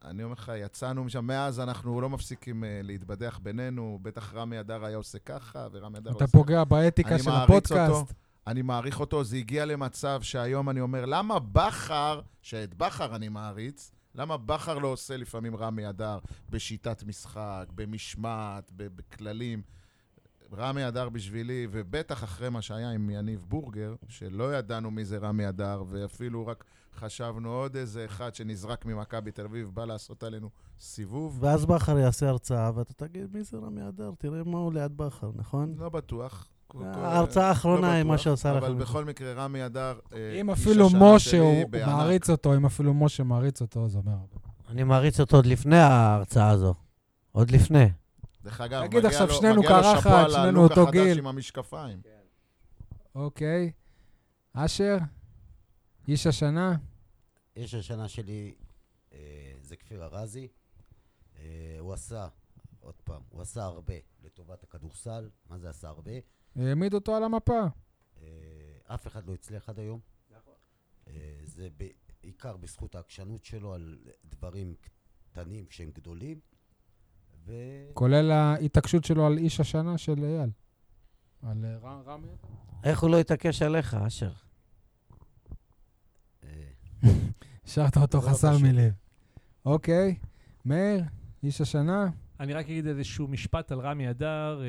[0.04, 4.84] אני אומר לך, יצאנו משם, מאז אנחנו לא מפסיקים uh, להתבדח בינינו, בטח רמי אדר
[4.84, 6.38] היה עושה ככה, ורמי אדר אתה עושה...
[6.38, 7.92] פוגע באתיקה של הפודקאסט.
[7.92, 8.06] אותו.
[8.46, 13.92] אני מעריך אותו, זה הגיע למצב שהיום אני אומר, למה בכר, שאת בכר אני מעריץ,
[14.14, 16.18] למה בכר לא עושה לפעמים רמי אדר
[16.50, 19.62] בשיטת משחק, במשמעת, בכללים?
[20.52, 25.48] רמי אדר בשבילי, ובטח אחרי מה שהיה עם יניב בורגר, שלא ידענו מי זה רמי
[25.48, 26.64] אדר, ואפילו רק
[26.96, 30.50] חשבנו עוד איזה אחד שנזרק ממכבי תל אביב, בא לעשות עלינו
[30.80, 31.38] סיבוב.
[31.40, 34.10] ואז בכר יעשה הרצאה, ואתה תגיד, מי זה רמי אדר?
[34.18, 35.74] תראה מה הוא ליד בכר, נכון?
[35.78, 36.48] לא בטוח.
[36.80, 38.78] ההרצאה האחרונה היא מה שעושה אבל לכם.
[38.78, 41.64] בכל מקרה, רמי אדר, אה, אם אפילו משה הוא.
[41.86, 44.16] מעריץ אותו, אם אפילו משה מעריץ אותו, זה אומר.
[44.68, 46.74] אני מעריץ אותו עוד לפני ההרצאה הזו.
[47.32, 47.86] עוד לפני.
[48.46, 50.94] דרך אגב, מגיע עכשיו לו- שנינו מגיע לו קרחת, שאפו על שנינו הלוק אותו החדש
[50.94, 51.18] גיל.
[51.18, 52.00] עם המשקפיים.
[53.14, 53.72] אוקיי.
[54.52, 54.96] אשר,
[56.08, 56.76] איש השנה?
[57.56, 58.54] יש השנה שלי,
[59.12, 59.18] אה,
[59.62, 60.48] זה כפיר ארזי.
[61.38, 62.28] אה, הוא עשה,
[62.80, 63.94] עוד פעם, הוא עשה הרבה
[64.24, 65.30] לטובת הכדורסל.
[65.50, 66.12] מה זה עשה הרבה?
[66.56, 67.60] העמיד אותו על המפה.
[68.22, 68.26] אה,
[68.94, 70.00] אף אחד לא הצליח עד היום.
[71.08, 71.12] אה,
[71.44, 71.68] זה
[72.22, 74.74] בעיקר בזכות העקשנות שלו על דברים
[75.30, 76.40] קטנים שהם גדולים.
[77.46, 77.52] ו...
[77.94, 80.50] כולל ההתעקשות שלו על איש השנה של אייל.
[81.42, 82.28] על אה, רמי?
[82.84, 84.30] איך הוא לא התעקש עליך, אשר?
[87.64, 88.58] השארת אותו זה לא חסר.
[88.58, 88.92] מלב.
[89.64, 90.18] אוקיי.
[90.64, 91.04] מאיר,
[91.42, 92.08] איש השנה?
[92.40, 94.66] אני רק אגיד איזשהו משפט על רמי אדר, אה,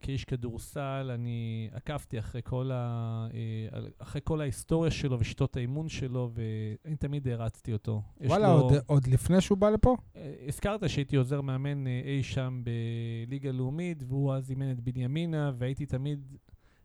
[0.00, 6.30] כאיש כדורסל, אני עקבתי אחרי כל, ה, אה, אחרי כל ההיסטוריה שלו ושיטות האימון שלו,
[6.34, 8.02] ואני תמיד הערצתי אותו.
[8.20, 9.96] וואלה, לו- עוד- עוד לפני שהוא בא לפה?
[10.16, 12.62] אה, הזכרת שהייתי עוזר מאמן אה, אי שם
[13.26, 16.36] בליגה לאומית, והוא אז אימן את בנימינה, והייתי תמיד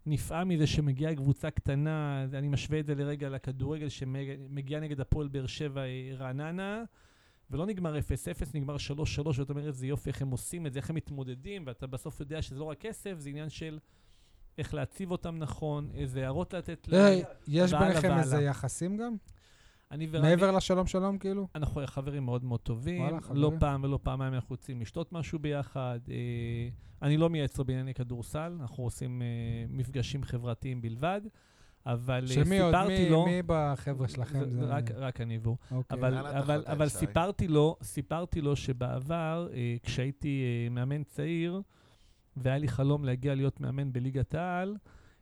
[0.06, 5.45] נפעם מזה שמגיעה קבוצה קטנה, אני משווה את זה לרגע לכדורגל שמגיע נגד הפועל באר
[5.45, 6.84] שבע אה, רעננה,
[7.52, 8.02] ולא נגמר 0-0,
[8.53, 8.80] נגמר 3-3,
[9.40, 12.41] ואתה אומר איזה יופי, איך הם עושים את זה, איך הם מתמודדים, ואתה בסוף יודע
[12.41, 13.80] שזה לא רק כסף, זה עניין של
[14.57, 17.19] איך להציב אותם נכון, איזה הערות לתת להם.
[17.48, 18.18] יש ביניכם.
[18.18, 19.15] איזה יחסים גם?
[19.91, 21.48] אני ורמי- מעבר לשלום שלום, כאילו?
[21.56, 23.02] אנחנו חברים מאוד מאוד טובים.
[23.02, 23.60] וואלה, לא חברים.
[23.60, 25.99] פעם ולא פעמיים אנחנו יוצאים לשתות משהו ביחד.
[26.10, 26.15] אה,
[27.02, 29.28] אני לא מייעץ לו בענייני כדורסל, אנחנו עושים אה,
[29.69, 31.22] מפגשים חברתיים בלבד.
[31.86, 32.74] אבל אה, שמי עוד?
[32.76, 33.26] סיפרתי מי- לו...
[33.26, 34.49] מי בחבר'ה שלכם?
[34.49, 35.58] זה רק, רק אני והוא.
[35.72, 35.98] אוקיי.
[35.99, 36.98] אבל, אבל, אבל שי?
[36.98, 41.62] סיפרתי לו, סיפרתי לו שבעבר, אה, כשהייתי אה, מאמן צעיר,
[42.38, 44.78] והיה לי חלום להגיע להיות מאמן בליגת העל,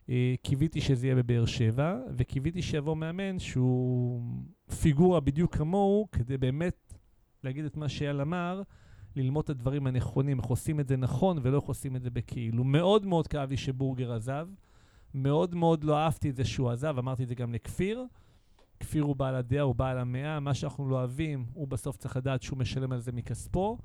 [0.10, 4.22] אה, קיוויתי שזה יהיה בבאר שבע, וקיוויתי שיבוא מאמן שהוא
[4.82, 6.94] פיגורה בדיוק כמוהו, כדי באמת
[7.44, 8.62] להגיד את מה שאייל אמר,
[9.16, 12.64] ללמוד את הדברים הנכונים, איך עושים את זה נכון ולא איך עושים את זה בכאילו.
[12.64, 14.48] מאוד מאוד כאב לי שבורגר עזב,
[15.14, 18.06] מאוד מאוד לא אהבתי את זה שהוא עזב, אמרתי את זה גם לכפיר.
[18.80, 22.42] כפיר הוא בעל הדעה, הוא בעל המאה, מה שאנחנו לא אוהבים, הוא בסוף צריך לדעת
[22.42, 23.78] שהוא משלם על זה מכספו,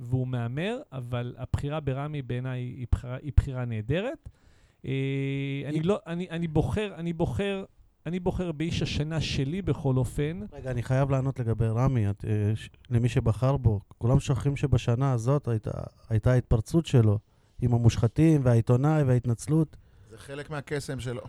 [0.00, 2.86] והוא מהמר, אבל הבחירה ברמי בעיניי היא
[3.22, 4.28] היא בחירה נהדרת.
[4.86, 4.92] אה,
[5.66, 7.64] אני, לא, אני, אני בוחר, אני בוחר,
[8.06, 10.40] אני בוחר באיש השנה שלי בכל אופן.
[10.52, 13.80] רגע, אני חייב לענות לגבי רמי, את, אה, ש- למי שבחר בו.
[13.98, 15.70] כולם שוכחים שבשנה הזאת הייתה,
[16.08, 17.18] הייתה ההתפרצות שלו
[17.62, 19.76] עם המושחתים והעיתונאי וההתנצלות,
[20.16, 21.22] זה חלק מהקסם שלו.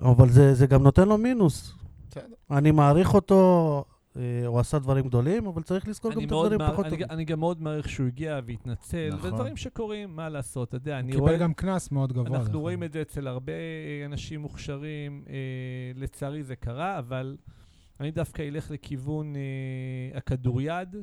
[0.00, 1.74] אבל זה, זה גם נותן לו מינוס.
[2.10, 2.34] בסדר.
[2.50, 3.84] אני מעריך אותו,
[4.16, 6.86] אה, הוא עשה דברים גדולים, אבל צריך לזכור גם אני, את מאוד הדברים מער, פחות
[6.86, 7.06] אני, טובים.
[7.10, 9.20] אני גם מאוד מעריך שהוא הגיע והתנצל, נכון.
[9.22, 11.32] זה דברים שקורים, מה לעשות, אתה יודע, אני הוא רואה...
[11.32, 12.38] קיבל גם קנס מאוד גבוה.
[12.38, 12.86] אנחנו רואים אגב.
[12.86, 15.34] את זה אצל הרבה אה, אנשים מוכשרים, אה,
[15.94, 17.36] לצערי זה קרה, אבל
[18.00, 20.96] אני דווקא אלך לכיוון אה, הכדוריד.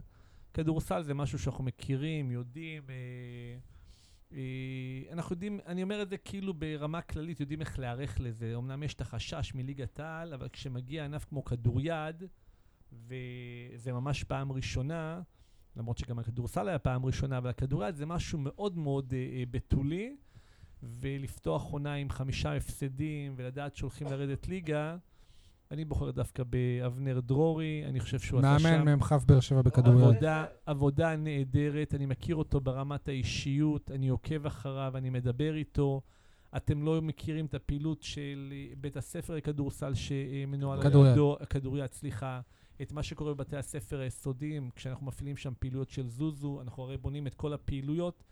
[0.53, 2.83] כדורסל זה משהו שאנחנו מכירים, יודעים.
[2.89, 2.95] אה,
[5.11, 8.55] אנחנו יודעים, אני אומר את זה כאילו ברמה כללית, יודעים איך להיערך לזה.
[8.55, 12.23] אמנם יש את החשש מליגת העל, אבל כשמגיע ענף כמו כדוריד,
[12.91, 15.21] וזה ממש פעם ראשונה,
[15.75, 20.15] למרות שגם הכדורסל היה פעם ראשונה, אבל הכדוריד זה משהו מאוד מאוד אה, אה, בתולי.
[20.83, 24.97] ולפתוח עונה עם חמישה הפסדים ולדעת שהולכים לרדת ליגה,
[25.71, 30.03] אני בוחר דווקא באבנר דרורי, אני חושב שהוא עשה שם מאמן מ"כ באר שבע בכדורגל.
[30.03, 36.01] עבודה, עבודה נהדרת, אני מכיר אותו ברמת האישיות, אני עוקב אחריו, אני מדבר איתו,
[36.57, 41.11] אתם לא מכירים את הפעילות של אה, בית הספר לכדורסל שמנוהל על.
[41.11, 42.41] ידו, כדוריד, סליחה,
[42.81, 47.27] את מה שקורה בבתי הספר היסודיים, כשאנחנו מפעילים שם פעילויות של זוזו, אנחנו הרי בונים
[47.27, 48.23] את כל הפעילויות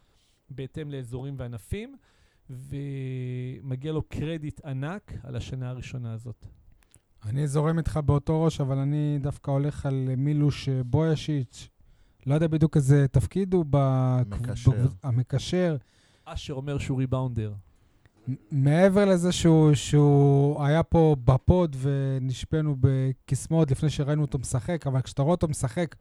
[0.49, 1.95] בהתאם לאזורים וענפים,
[2.49, 6.45] ומגיע לו קרדיט ענק על השנה הראשונה הזאת.
[7.25, 11.69] אני זורם איתך באותו ראש, אבל אני דווקא הולך על מילוש אה, בויאשיץ'.
[12.25, 14.71] לא יודע בדיוק איזה תפקיד הוא בקב- מקשר.
[14.71, 15.77] בקבוצ- המקשר.
[16.25, 17.53] אשר אומר שהוא ריבאונדר.
[18.51, 25.21] מעבר לזה שהוא, שהוא היה פה בפוד ונשפנו בקסמות לפני שראינו אותו משחק, אבל כשאתה
[25.21, 25.95] רואה אותו משחק,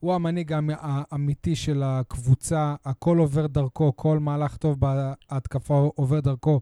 [0.00, 6.60] הוא המנהיג האמ- האמיתי של הקבוצה, הכל עובר דרכו, כל מהלך טוב בהתקפה עובר דרכו.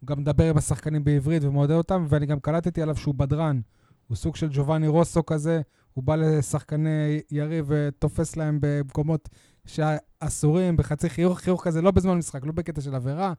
[0.00, 3.60] הוא גם מדבר עם השחקנים בעברית ומעודד אותם, ואני גם קלטתי עליו שהוא בדרן.
[4.08, 5.60] הוא סוג של ג'ובאני רוסו כזה,
[5.94, 9.28] הוא בא לשחקני יריב ותופס להם במקומות
[9.66, 13.32] שאסורים, בחצי חיוך, חיוך כזה, לא בזמן משחק, לא בקטע של עבירה.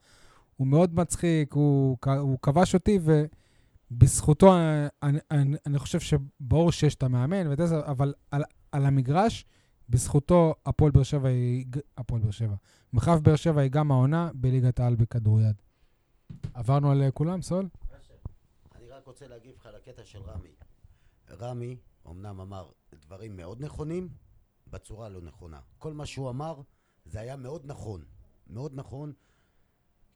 [0.55, 2.99] הוא מאוד מצחיק, הוא, הוא כבש אותי,
[3.91, 4.55] ובזכותו
[5.03, 9.45] אני, אני, אני חושב שברור שיש את המאמן, ואת זה, אבל על, על המגרש,
[9.89, 11.65] בזכותו הפועל באר שבע היא,
[11.97, 12.55] הפועל באר שבע.
[12.93, 15.55] מרחב באר שבע היא גם העונה בליגת העל בכדוריד.
[16.53, 17.67] עברנו על אה, כולם, סול?
[18.75, 20.49] אני רק רוצה להגיב לך על הקטע של רמי.
[21.31, 24.09] רמי אמנם אמר דברים מאוד נכונים,
[24.67, 25.59] בצורה לא נכונה.
[25.77, 26.61] כל מה שהוא אמר
[27.05, 28.03] זה היה מאוד נכון.
[28.47, 29.13] מאוד נכון,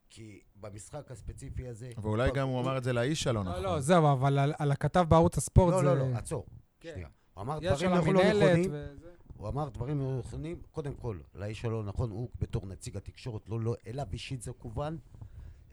[0.10, 1.92] כי במשחק הספציפי הזה...
[2.02, 3.64] ואולי גם הוא אמר את זה לאיש הלא לא, נכון.
[3.64, 5.86] לא, זהו, אבל על, על הכתב בערוץ הספורט לא, זה...
[5.86, 6.46] לא, לא, עצור.
[6.80, 6.92] כן.
[6.94, 7.10] שנייה.
[7.34, 8.72] הוא אמר דברים לא לא נכונים.
[8.74, 9.12] וזה.
[9.38, 13.60] הוא אמר דברים לא נכונים, קודם כל, לאיש הלא נכון, הוא בתור נציג התקשורת, לא,
[13.60, 14.98] לא, אליו אישית זה כוון.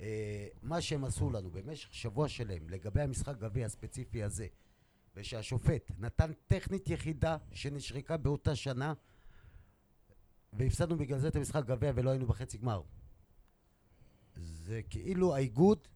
[0.00, 4.46] אה, מה שהם עשו לנו במשך שבוע שלם לגבי המשחק גביע הספציפי הזה,
[5.16, 8.92] ושהשופט נתן טכנית יחידה שנשרקה באותה שנה,
[10.52, 12.82] והפסדנו בגלל זה את המשחק גביע ולא היינו בחצי גמר.
[14.36, 15.88] זה כאילו האיגוד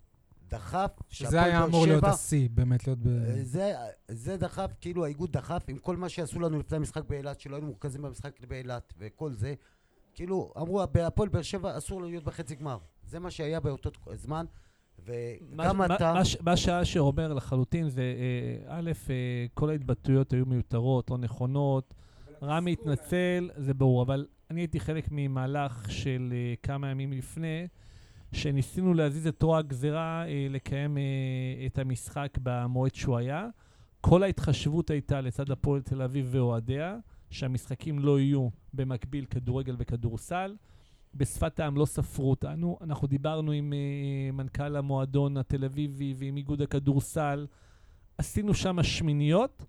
[0.48, 3.08] דחף, שזה היה אמור להיות השיא, באמת להיות ב...
[3.08, 3.72] אה, זה,
[4.08, 7.66] זה דחף, כאילו האיגוד דחף עם כל מה שעשו לנו לפני המשחק באילת, שלא היינו
[7.66, 9.54] מורכזים במשחק באילת וכל זה.
[10.14, 12.78] כאילו, אמרו, בהפועל באר שבע אסור להיות בחצי גמר.
[13.12, 14.46] זה מה שהיה באותו זמן,
[15.04, 16.12] וגם מה, אתה...
[16.12, 21.94] מה, מה שאשר אומר לחלוטין זה, אה, א', אה, כל ההתבטאויות היו מיותרות, לא נכונות.
[22.42, 27.66] רמי התנצל, זה ברור, אבל אני הייתי חלק ממהלך של אה, כמה ימים לפני,
[28.32, 30.98] שניסינו להזיז את רוע הגזירה לקיים
[31.66, 33.48] את המשחק במועד שהוא היה.
[34.00, 36.96] כל ההתחשבות הייתה לצד הפועל תל אביב ואוהדיה,
[37.30, 40.56] שהמשחקים לא יהיו במקביל כדורגל וכדורסל.
[41.14, 42.78] בשפת העם לא ספרו אותנו.
[42.80, 47.46] אנחנו דיברנו עם uh, מנכ"ל המועדון התל אביבי ועם איגוד הכדורסל.
[48.18, 49.64] עשינו שם שמיניות.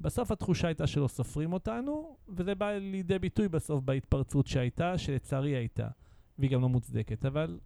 [0.00, 5.88] בסוף התחושה הייתה שלא סופרים אותנו, וזה בא לידי ביטוי בסוף בהתפרצות שהייתה, שלצערי הייתה,
[6.38, 7.24] והיא גם לא מוצדקת.
[7.24, 7.58] אבל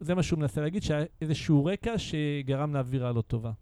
[0.00, 3.52] זה מה שהוא מנסה להגיד, שהיה איזשהו רקע שגרם לאווירה לא טובה.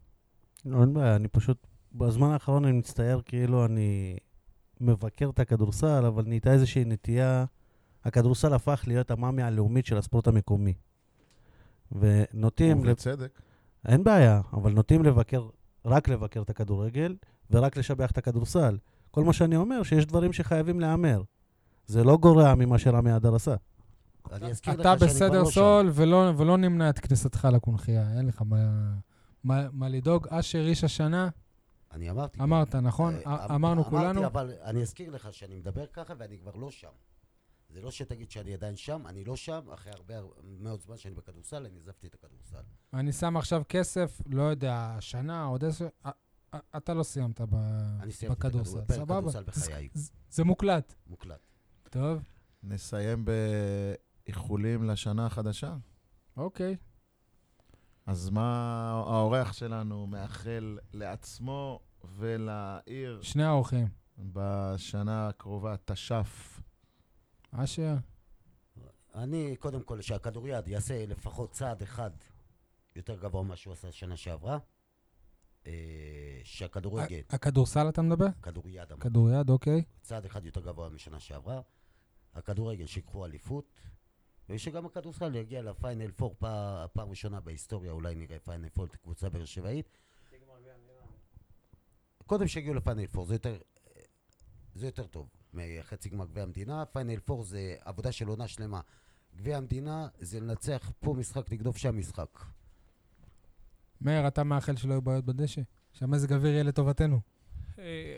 [0.65, 4.17] לא, אין בעיה, אני פשוט, בזמן האחרון אני מצטייר כאילו אני
[4.81, 7.45] מבקר את הכדורסל, אבל נהייתה איזושהי נטייה,
[8.05, 10.75] הכדורסל הפך להיות המאמי הלאומית של הספורט המקומי.
[11.93, 12.91] ונוטים, לב...
[12.91, 13.41] ובצדק.
[13.87, 15.49] אין בעיה, אבל נוטים לבקר,
[15.85, 17.17] רק לבקר את הכדורגל,
[17.51, 18.79] ורק לשבח את הכדורסל.
[19.11, 21.23] כל מה שאני אומר, שיש דברים שחייבים להיאמר.
[21.87, 23.55] זה לא גורע ממה שרמי אדר עשה.
[24.33, 25.51] אני אזכיר לך אתה שאני כבר בסדר לא שם.
[25.51, 28.57] סול, ולא, ולא נמנע את כניסתך לקונכייה, אין לך מה,
[29.45, 30.29] מה, מה לדאוג.
[30.29, 31.29] אשר איש השנה,
[31.93, 32.43] אני אמרתי.
[32.43, 33.15] אמרת, נכון?
[33.15, 34.27] אה, אמ- אמרנו אמרתי, כולנו.
[34.27, 36.89] אבל אני אזכיר לך שאני מדבר ככה ואני כבר לא שם.
[37.69, 40.15] זה לא שתגיד שאני עדיין שם, אני לא שם, אחרי הרבה
[40.45, 42.63] מאוד זמן שאני בכדורסל, אני עזבתי את הכדורסל.
[42.93, 45.89] אני שם עכשיו כסף, לא יודע, שנה, עוד עשר...
[46.05, 46.09] א-
[46.53, 47.55] א- אתה לא סיימת ב-
[48.01, 49.31] אני סיימתי את בכדורסל, סבבה?
[50.31, 50.95] זה מוקלט.
[51.07, 51.41] מוקלט.
[51.91, 52.23] טוב,
[52.63, 53.25] נסיים
[54.27, 55.77] באיחולים לשנה החדשה.
[56.37, 56.77] אוקיי.
[58.07, 61.81] אז מה האורח שלנו מאחל לעצמו
[62.17, 63.89] ולעיר שני האורחים.
[64.19, 66.58] בשנה הקרובה, תש"ף?
[67.53, 67.95] אשר,
[69.15, 72.11] אני, קודם כל, שהכדוריד יעשה לפחות צעד אחד
[72.97, 74.59] יותר גבוה ממה שהוא עשה שנה שעברה.
[75.67, 78.27] אה, שהכדורגל, הכדורסל אתה מדבר?
[78.43, 79.83] כדוריד, כדוריד, אוקיי.
[80.03, 81.61] צעד אחד יותר גבוה משנה שעברה.
[82.35, 83.81] הכדורגל שיקחו אליפות,
[84.49, 89.45] ושגם הכדורסל יגיע לפיינל פור פע- פעם ראשונה בהיסטוריה, אולי נראה פיינל פור קבוצה באר
[89.45, 89.99] שבעית.
[92.27, 93.59] קודם שיגיעו לפיינל פור, זה יותר,
[94.75, 96.85] זה יותר טוב מחצי גמר גביע המדינה.
[96.85, 98.81] פיינל פור זה עבודה של עונה שלמה.
[99.37, 102.39] גביע המדינה זה לנצח פה משחק, לגדוף שם משחק.
[104.01, 105.63] מאיר, אתה מאחל שלא יהיו בעיות בדשא?
[105.93, 107.21] שהמזג אוויר יהיה לטובתנו.
[107.79, 108.17] אה,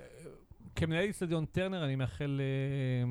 [0.77, 3.09] כמנהל איצטדיון טרנר, אני מאחל אה,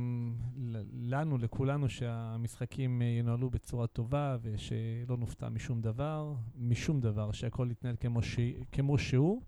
[0.93, 7.95] לנו, לכולנו, שהמשחקים אה, ינוהלו בצורה טובה ושלא נופתע משום דבר, משום דבר, שהכל יתנהל
[7.99, 8.39] כמו, ש...
[8.71, 9.41] כמו שהוא.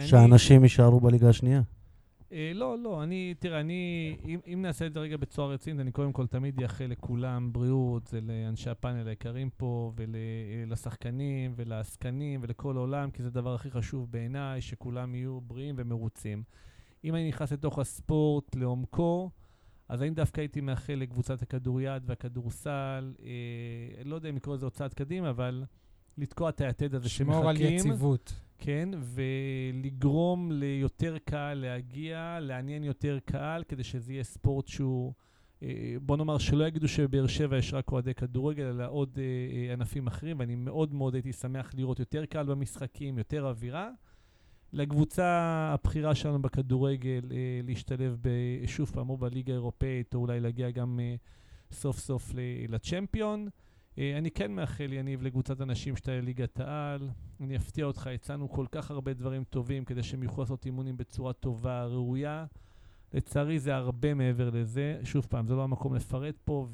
[0.00, 0.64] שאנשים אני...
[0.64, 1.62] יישארו בליגה השנייה.
[2.32, 5.92] אה, לא, לא, אני, תראה, אני, אם, אם נעשה את זה רגע בצורה רצינית, אני
[5.92, 13.22] קודם כל תמיד אאחל לכולם בריאות, לאנשי הפאנל היקרים פה, ולשחקנים, ולעסקנים, ולכל העולם, כי
[13.22, 16.42] זה הדבר הכי חשוב בעיניי, שכולם יהיו בריאים ומרוצים.
[17.04, 19.30] אם אני נכנס לתוך הספורט לעומקו,
[19.88, 24.94] אז אני דווקא הייתי מאחל לקבוצת הכדוריד והכדורסל, אה, לא יודע אם לקרוא לזה צעד
[24.94, 25.64] קדימה, אבל
[26.18, 27.34] לתקוע את היתד הזה שמחכים.
[27.34, 28.34] שמור על יציבות.
[28.64, 35.12] כן, ולגרום ליותר קהל להגיע, לעניין יותר קהל, כדי שזה יהיה ספורט שהוא,
[35.62, 39.22] אה, בוא נאמר שלא יגידו שבבאר שבע יש רק אוהדי כדורגל, אלא עוד אה,
[39.68, 43.90] אה, ענפים אחרים, ואני מאוד מאוד הייתי שמח לראות יותר קהל במשחקים, יותר אווירה.
[44.72, 45.26] לקבוצה
[45.74, 47.20] הבכירה שלנו בכדורגל
[47.62, 48.22] להשתלב
[48.66, 51.00] שוב פעם או בליגה האירופאית, או אולי להגיע גם
[51.72, 52.32] סוף סוף
[52.68, 53.40] לצ'מפיון.
[53.46, 57.08] אה, אני כן מאחל, יניב, לקבוצת אנשים שתהיה ליגת העל.
[57.40, 61.32] אני אפתיע אותך, הצענו כל כך הרבה דברים טובים כדי שהם יוכלו לעשות אימונים בצורה
[61.32, 62.44] טובה, ראויה.
[63.14, 64.98] לצערי זה הרבה מעבר לזה.
[65.04, 66.66] שוב פעם, זה לא המקום לפרט פה,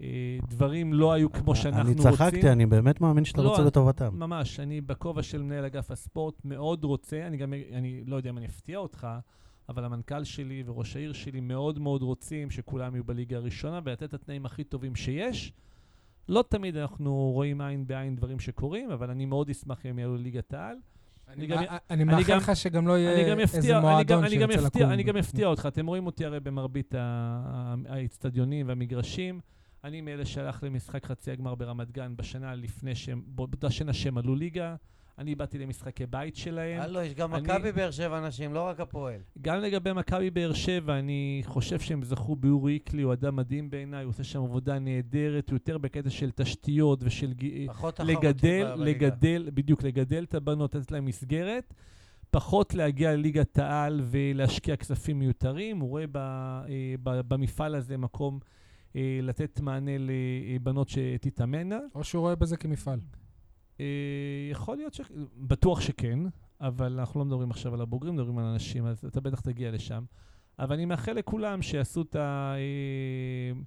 [0.00, 2.06] ודברים אה, לא היו כמו שאנחנו רוצים.
[2.06, 4.18] אני צחקתי, אני באמת מאמין שאתה לא, רוצה לטובתם.
[4.18, 8.38] ממש, אני בכובע של מנהל אגף הספורט מאוד רוצה, אני גם, אני לא יודע אם
[8.38, 9.06] אני אפתיע אותך,
[9.68, 14.14] אבל המנכ"ל שלי וראש העיר שלי מאוד מאוד רוצים שכולם יהיו בליגה הראשונה ולתת את
[14.14, 15.52] התנאים הכי טובים שיש.
[16.28, 20.54] לא תמיד אנחנו רואים עין בעין דברים שקורים, אבל אני מאוד אשמח אם יעלו ליגת
[20.54, 20.76] העל.
[21.90, 24.82] אני מאחל לך שגם לא יהיה איזה מועדון שירצה לקום.
[24.82, 26.94] אני גם אפתיע אותך, אתם רואים אותי הרי במרבית
[27.88, 29.40] האצטדיונים והמגרשים.
[29.84, 34.34] אני מאלה שהלך למשחק חצי הגמר ברמת גן בשנה לפני שהם, באותה שנה שהם עלו
[34.34, 34.76] ליגה.
[35.18, 36.80] אני באתי למשחקי בית שלהם.
[36.80, 39.20] הלו, יש גם מכבי באר שבע אנשים, לא רק הפועל.
[39.40, 44.04] גם לגבי מכבי באר שבע, אני חושב שהם זכו באורי איקלי, הוא אדם מדהים בעיניי,
[44.04, 47.34] הוא עושה שם עבודה נהדרת, הוא יותר בקטע של תשתיות ושל...
[47.66, 51.74] פחות לגדל, לגדל, בדיוק, לגדל את הבנות, לתת להם מסגרת.
[52.30, 55.78] פחות להגיע לליגת העל ולהשקיע כספים מיותרים.
[55.78, 58.38] הוא רואה ב, אה, ב, במפעל הזה מקום
[58.96, 61.78] אה, לתת מענה לבנות שתתאמנה.
[61.94, 63.00] או שהוא רואה בזה כמפעל.
[63.80, 63.86] אה,
[64.50, 65.00] יכול להיות ש...
[65.36, 66.18] בטוח שכן,
[66.60, 70.04] אבל אנחנו לא מדברים עכשיו על הבוגרים, מדברים על אנשים, אז אתה בטח תגיע לשם.
[70.58, 72.54] אבל אני מאחל לכולם שיעשו את, ה...
[72.56, 73.60] אה,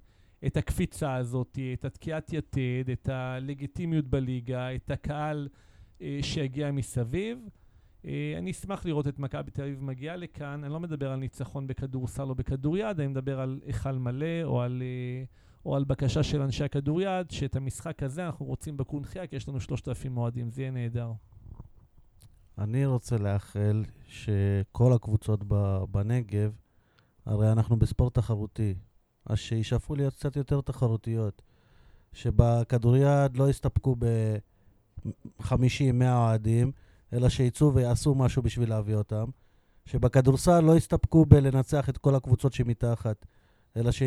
[0.46, 5.48] את הקפיצה הזאת, את התקיעת יתד, את הלגיטימיות בליגה, את הקהל
[6.02, 7.38] אה, שיגיע מסביב.
[8.38, 10.64] אני אשמח לראות את מכבי תל אביב מגיעה לכאן.
[10.64, 14.82] אני לא מדבר על ניצחון בכדורסל או בכדוריד, אני מדבר על היכל מלא או על...
[15.66, 19.60] או על בקשה של אנשי הכדוריד, שאת המשחק הזה אנחנו רוצים בקונחייה, כי יש לנו
[19.60, 21.12] 3,000 אוהדים, זה יהיה נהדר.
[22.58, 25.44] אני רוצה לאחל שכל הקבוצות
[25.90, 26.52] בנגב,
[27.26, 28.74] הרי אנחנו בספורט תחרותי,
[29.26, 31.42] אז שישאפו להיות קצת יותר תחרותיות.
[32.12, 35.44] שבכדוריד לא יסתפקו ב-50-100
[36.02, 36.72] אוהדים,
[37.12, 39.24] אלא שיצאו ויעשו משהו בשביל להביא אותם.
[39.86, 43.26] שבכדורסל לא יסתפקו בלנצח את כל הקבוצות שמתחת,
[43.76, 44.02] אלא ש...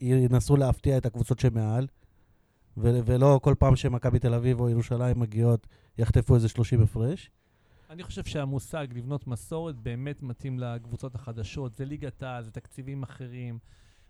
[0.00, 1.86] ינסו להפתיע את הקבוצות שמעל,
[2.76, 5.66] ו- ולא כל פעם שמכבי תל אביב או ירושלים מגיעות,
[5.98, 7.30] יחטפו איזה 30 הפרש.
[7.90, 11.76] אני חושב שהמושג לבנות מסורת באמת מתאים לקבוצות החדשות.
[11.76, 13.58] זה ליגת העל, זה תקציבים אחרים.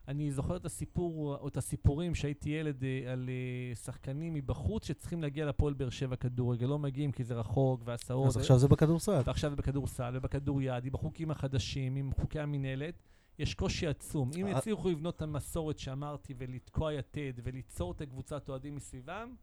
[0.09, 5.23] אני זוכר את הסיפור, או את הסיפורים שהייתי ילד אה, על אה, שחקנים מבחוץ שצריכים
[5.23, 8.27] להגיע לפועל באר שבע כדורגל, לא מגיעים כי זה רחוק והסעות.
[8.27, 9.23] אז עכשיו זה בכדורסל.
[9.25, 12.95] ועכשיו זה בכדורסל ובכדוריד, עם החוקים החדשים, עם חוקי המינהלת.
[13.39, 14.31] יש קושי עצום.
[14.37, 19.35] אם אה, יצליחו לבנות את המסורת שאמרתי ולתקוע יתד וליצור את הקבוצת אוהדים מסביבם,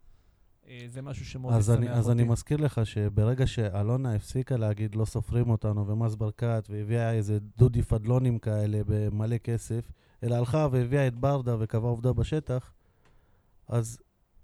[0.68, 1.90] אה, זה משהו שמאוד ישמח אותי.
[1.90, 7.40] אז אני מזכיר לך שברגע שאלונה הפסיקה להגיד לא סופרים אותנו ומס ברקת והביאה איזה
[7.58, 9.92] דודי פדלונים כאלה במלא כסף,
[10.24, 12.74] אלא הלכה והביאה את ברדה וקבעה עובדה בשטח,
[13.68, 14.00] אז,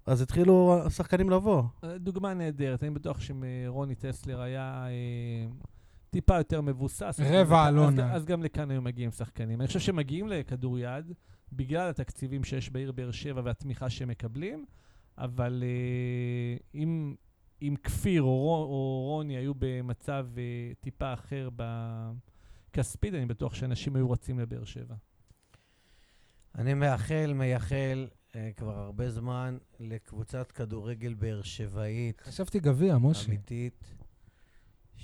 [0.06, 1.62] אז התחילו השחקנים לבוא.
[1.84, 4.86] אה, דוגמה נהדרת, אני בטוח שאם רוני טסלר היה...
[6.10, 7.20] טיפה יותר מבוסס.
[7.24, 8.10] רבע אלונה.
[8.10, 9.60] אז, אז גם לכאן היו מגיעים שחקנים.
[9.60, 11.12] אני חושב שמגיעים לכדוריד
[11.52, 14.64] בגלל התקציבים שיש בעיר באר שבע והתמיכה שהם מקבלים,
[15.18, 17.14] אבל uh, אם,
[17.62, 20.38] אם כפיר או, או רוני היו במצב uh,
[20.80, 21.48] טיפה אחר
[22.70, 24.94] בכספית, אני בטוח שאנשים היו רצים לבאר שבע.
[26.54, 32.20] אני מאחל, מייחל uh, כבר הרבה זמן לקבוצת כדורגל באר שבעית.
[32.20, 33.28] חשבתי גביע, משה.
[33.28, 33.99] אמיתית.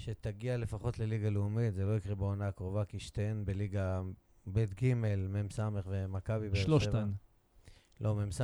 [0.06, 4.02] שתגיע לפחות לליגה לאומית, זה לא יקרה בעונה הקרובה, כי שתיהן בליגה
[4.46, 6.64] ב' ג', מ"ס ומכבי באר שבע.
[6.64, 7.10] שלושתן.
[8.00, 8.40] לא, מ"ס,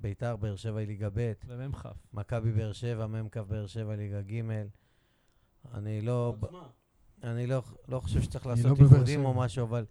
[0.00, 1.32] ביתר באר שבע היא ליגה ב'.
[1.46, 1.88] ומ"כ.
[2.12, 4.42] מכבי באר שבע, מ"כ באר שבע ליגה ג'.
[5.74, 6.36] אני לא...
[7.22, 9.34] אני לא, לא חושב שצריך לעשות לא בבאר עיבודים או.
[9.34, 9.84] משהו, אבל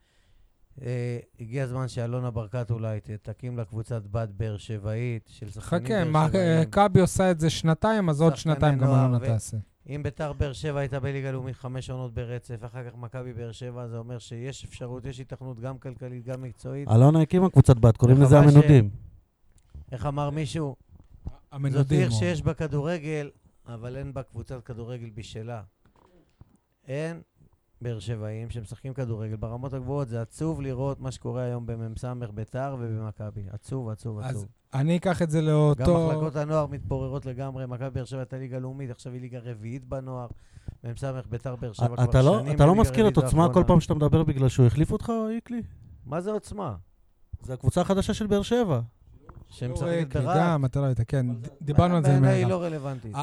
[0.81, 5.93] אה, הגיע הזמן שאלונה ברקת אולי תקים לה קבוצת בת באר שבעית של שחקנים חכה,
[5.93, 6.61] באר מה, אה, שבעים.
[6.61, 9.57] מכבי עושה את זה שנתיים, אז עוד שנתיים גם אלונה תעשה.
[9.89, 13.87] אם ביתר באר שבע הייתה בליגה לאומית חמש עונות ברצף, אחר כך מכבי באר שבע,
[13.87, 16.87] זה אומר שיש אפשרות, יש התכנות גם כלכלית, גם מקצועית.
[16.89, 18.89] אלונה הקימה קבוצת בת, קוראים לזה וחבל ש- המנודים.
[19.91, 20.75] איך אמר מישהו?
[21.25, 21.99] זאת המנודים.
[21.99, 23.29] עיר או- שיש בה כדורגל,
[23.67, 25.61] אבל אין בה קבוצת כדורגל בשלה.
[26.87, 27.21] אין
[27.81, 30.09] באר שבעים שמשחקים כדורגל ברמות הגבוהות.
[30.09, 33.43] זה עצוב לראות מה שקורה היום במ"ס ביתר ובמכבי.
[33.51, 34.47] עצוב, עצוב, אז עצוב.
[34.73, 36.07] אני אקח את זה גם לאותו...
[36.07, 37.65] מחלקות הנוער מתפוררות לגמרי.
[37.65, 40.27] מכבי באר שבע הייתה ליגה לאומית, עכשיו היא ליגה רביעית בנוער.
[40.83, 43.63] מ"ס ביתר באר שבע כבר אתה לא- שנים אתה לא מזכיר את עוצמה כל.
[43.67, 45.61] פעם שאתה מדבר בגלל שהוא החליף אותך, איקלי?
[46.05, 46.75] מה זה עוצמה?
[47.41, 48.79] זה הקבוצה החדשה של באר שבע.
[49.49, 50.37] שמשחקת אורי, ברהט?
[50.37, 51.25] גם, אתה לא היית, כן.
[51.61, 52.47] דיברנו על זה עם בעיניי היא.
[52.47, 53.15] לא רלוונטית.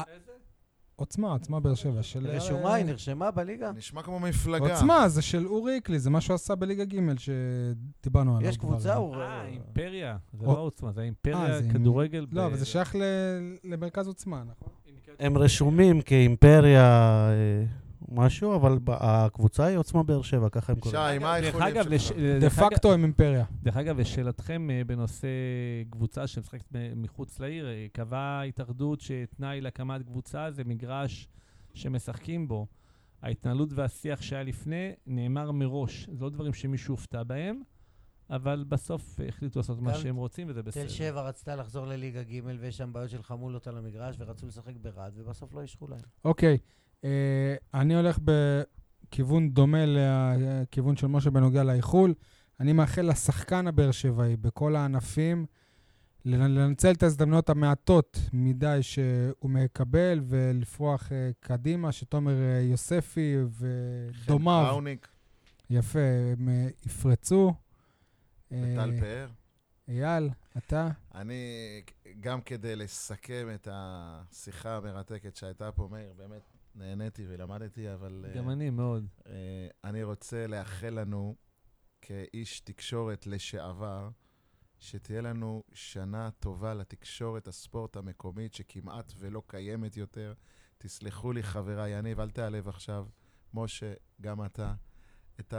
[0.99, 2.03] אה, עוצמה, עוצמה באר שבע.
[2.03, 2.27] של...
[2.27, 3.71] רשומה, היא נרשמה בליגה?
[3.71, 4.73] נשמע כמו מפלגה.
[4.73, 8.49] עוצמה, זה של אורי איקלי, זה מה שהוא עשה בליגה ג' שדיברנו עליו.
[8.49, 8.57] יש.
[8.57, 8.95] קבוצה?
[8.95, 9.15] הוא...
[9.15, 10.17] אה, אימפריה.
[10.39, 12.25] זה או- לא עוצמה, זה אה, האימפריה זה עם- כדורגל.
[12.31, 13.01] לא, אבל זה שייך ל-
[13.63, 14.69] למרכז עוצמה, נכון?
[15.19, 16.83] הם רשומים כאימפריה
[17.29, 17.63] אה,
[18.07, 21.01] משהו, אבל הקבוצה היא עוצמה באר שבע, ככה הם קוראים.
[21.13, 22.17] שי, מה האיחולים שלך?
[22.39, 23.45] דה פקטו הם אימפריה.
[23.63, 25.27] דרך אגב, לשאלתכם אה, בנושא
[25.89, 26.65] קבוצה שמשחקת
[26.95, 31.27] מחוץ לעיר, אה, קבעה ההתאחדות שתנאי להקמת קבוצה זה מגרש
[31.73, 32.67] שמשחקים בו.
[33.21, 36.09] ההתנהלות והשיח שהיה לפני נאמר מראש.
[36.13, 37.61] זה לא דברים שמישהו הופתע בהם,
[38.29, 40.83] אבל בסוף אה, החליטו לעשות מה שהם רוצים, וזה בסדר.
[40.83, 44.73] תל שבע רצתה לחזור לליגה ג' ויש שם בעיות של חמולות על המגרש ורצו לשחק
[44.81, 45.99] ברהט ובסוף לא אישרו להם.
[46.25, 46.57] אוקיי, אה,
[47.73, 49.77] אני הולך בכיוון דומה
[50.37, 52.13] לכיוון של משה בנוגע לאיחול.
[52.59, 55.45] אני מאחל לשחקן הבאר שבעי בכל הענפים
[56.25, 64.65] לנ- לנצל את ההזדמנויות המעטות מדי שהוא מקבל ולפרוח אה, קדימה, שתומר אה, יוספי ודומיו,
[64.69, 65.07] חאוניק
[65.69, 65.99] יפה,
[66.31, 67.53] הם אה, יפרצו.
[68.51, 69.27] אה, וטל פאר.
[69.87, 70.89] אייל, אתה?
[71.15, 71.35] אני,
[72.19, 76.41] גם כדי לסכם את השיחה המרתקת שהייתה פה, מאיר, באמת
[76.77, 78.25] נהניתי ולמדתי, אבל...
[78.27, 79.07] אה, גם אני מאוד.
[79.27, 79.33] אה,
[79.83, 81.35] אני רוצה לאחל לנו,
[82.01, 84.09] כאיש תקשורת לשעבר,
[84.79, 90.33] שתהיה לנו שנה טובה לתקשורת הספורט המקומית, שכמעט ולא קיימת יותר.
[90.77, 93.05] תסלחו לי, חבריי, יניב, אל תיעלב עכשיו.
[93.53, 94.73] משה, גם אתה.
[95.39, 95.53] את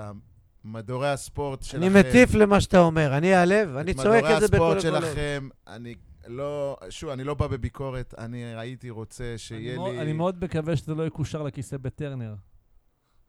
[0.65, 1.77] מדורי הספורט שלכם.
[1.77, 5.05] אני מטיף למה שאתה אומר, אני אעלב, אני צועק את זה בכל מדורי הלב.
[5.05, 5.95] הספורט שלכם, אני
[6.29, 6.77] לא...
[6.91, 10.01] שוב, אני לא בא בביקורת, אני הייתי רוצה אני שיהיה מאוד- לי...
[10.03, 12.35] אני מאוד מקווה שזה לא יקושר לכיסא בטרנר.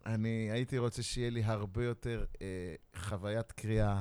[0.06, 2.48] אני הייתי רוצה שיהיה לי הרבה יותר אה,
[2.96, 4.00] חוויית קריאה,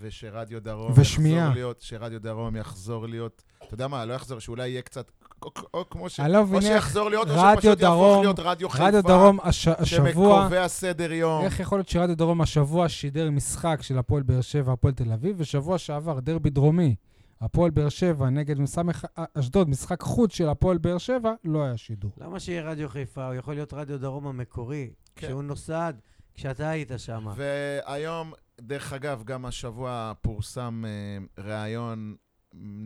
[0.00, 1.38] ושרדיו דרום ושמיעה.
[1.38, 5.10] יחזור להיות, שרדיו דרום יחזור להיות, אתה יודע מה, לא יחזור, שאולי יהיה קצת,
[5.42, 6.20] או, או כמו ש...
[6.20, 9.38] אני לא או שיחזור להיות, או רדיו שפשוט יהפוך דרום- להיות רדיו חיפה, רדיו דרום
[9.42, 9.68] הש...
[9.68, 10.10] השבוע...
[10.12, 11.44] שמקובע סדר יום.
[11.44, 15.36] איך יכול להיות שרדיו דרום השבוע שידר משחק של הפועל באר שבע, הפועל תל אביב,
[15.38, 16.94] ושבוע שעבר דרבי דרומי,
[17.40, 22.10] הפועל באר שבע נגד מסמך אשדוד, משחק חוץ של הפועל באר שבע, לא היה שידור.
[22.18, 23.26] למה שיהיה רדיו חיפה?
[23.26, 25.26] הוא יכול להיות רדיו דרום המקורי, כן.
[25.26, 25.94] כשהוא נוסד,
[26.34, 27.26] כשאתה היית שם.
[27.36, 32.14] והיום, דרך אגב, גם השבוע פורסם אה, ראיון,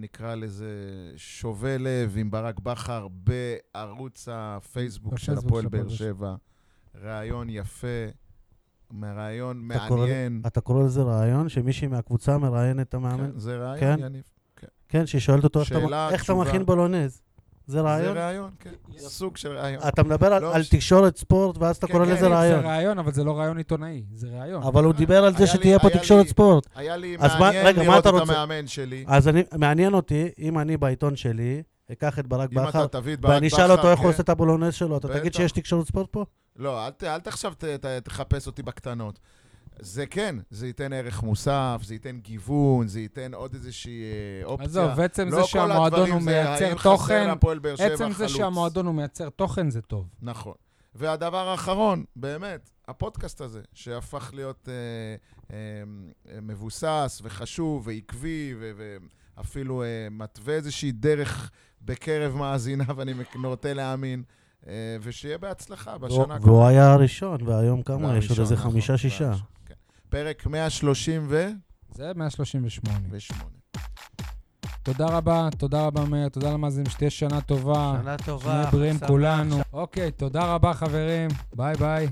[0.01, 0.69] נקרא לזה
[1.17, 6.35] שובה לב, עם ברק בכר בערוץ הפייסבוק של הפועל באר שבע.
[7.03, 7.87] ראיון יפה,
[9.03, 10.43] ראיון קורא- מעניין.
[10.47, 13.31] אתה קורא לזה רעיון שמישהי מהקבוצה מראיין את המאמן?
[13.33, 13.97] כן, זה ראיון, כן?
[14.01, 14.23] יניב.
[14.95, 16.31] כן, שהיא שואלת אותו איך אתה- איך.
[16.31, 17.21] מכין בולונז.
[17.67, 18.17] זה זה רעיון?
[18.17, 18.71] ראיון, כן.
[18.99, 19.83] סוג של ראיון.
[19.89, 22.29] אתה מדבר על- לא, על ש- תקשורת ספורט, ואז אתה כן, קורא כן, לזה זה
[22.29, 22.67] רעיון.
[22.67, 24.63] ראיון, אבל זה לא ראיון עיתונאי, זה ראיון.
[24.63, 26.67] אבל הוא דיבר על זה היה שתהיה פה תקשורת ספורט.
[26.75, 28.13] היה לי מעניין לראות את?
[28.21, 29.05] המאמן שלי.
[29.09, 31.63] אז אני, מעניין אותי, אם אני בעיתון שלי,
[31.93, 32.87] אקח את ברק אם בכר,
[33.23, 34.11] ואני אשאל אותו איך הוא כן.
[34.13, 35.35] עושה את הבולונז שלו, אתה תגיד.
[35.35, 36.25] שיש תקשורת ספורט פה?
[36.57, 39.19] לא, אל, תחשב, ת, ת, תחפש אותי בקטנות.
[39.81, 44.67] זה כן, זה ייתן ערך מוסף, זה ייתן גיוון, זה ייתן עוד איזושהי אה, אופציה.
[44.67, 47.31] עזוב, עצם לא זה שהמועדון הוא זה מייצר תוכן,
[47.79, 48.29] עצם זה.
[48.29, 50.07] שהמועדון הוא מייצר תוכן זה טוב.
[50.23, 50.55] נכון.
[50.95, 54.75] והדבר האחרון, באמת, הפודקאסט הזה, שהפך להיות אה,
[55.57, 55.57] אה,
[56.35, 58.97] אה, מבוסס וחשוב ועקבי, ו-
[59.37, 61.51] ואפילו אה, מתווה איזושהי דרך
[61.83, 64.23] בקרב מאזיניו, אני נוטה להאמין,
[64.67, 64.73] אה,
[65.03, 68.19] ושיהיה בהצלחה בשנה והוא היה הראשון, והיום כמה?
[68.19, 69.33] יש עוד איזה נכון, חמישה-שישה.
[70.15, 71.51] פרק 138.
[71.95, 73.51] זה 138.
[74.83, 77.99] תודה רבה, תודה רבה מאיר, תודה למאזינים, שתהיה שנה טובה.
[78.03, 78.55] שנה טובה.
[78.55, 78.99] נהיה בריאים.
[79.07, 79.61] כולנו.
[79.73, 82.09] אוקיי, תודה רבה חברים, ביי ביי.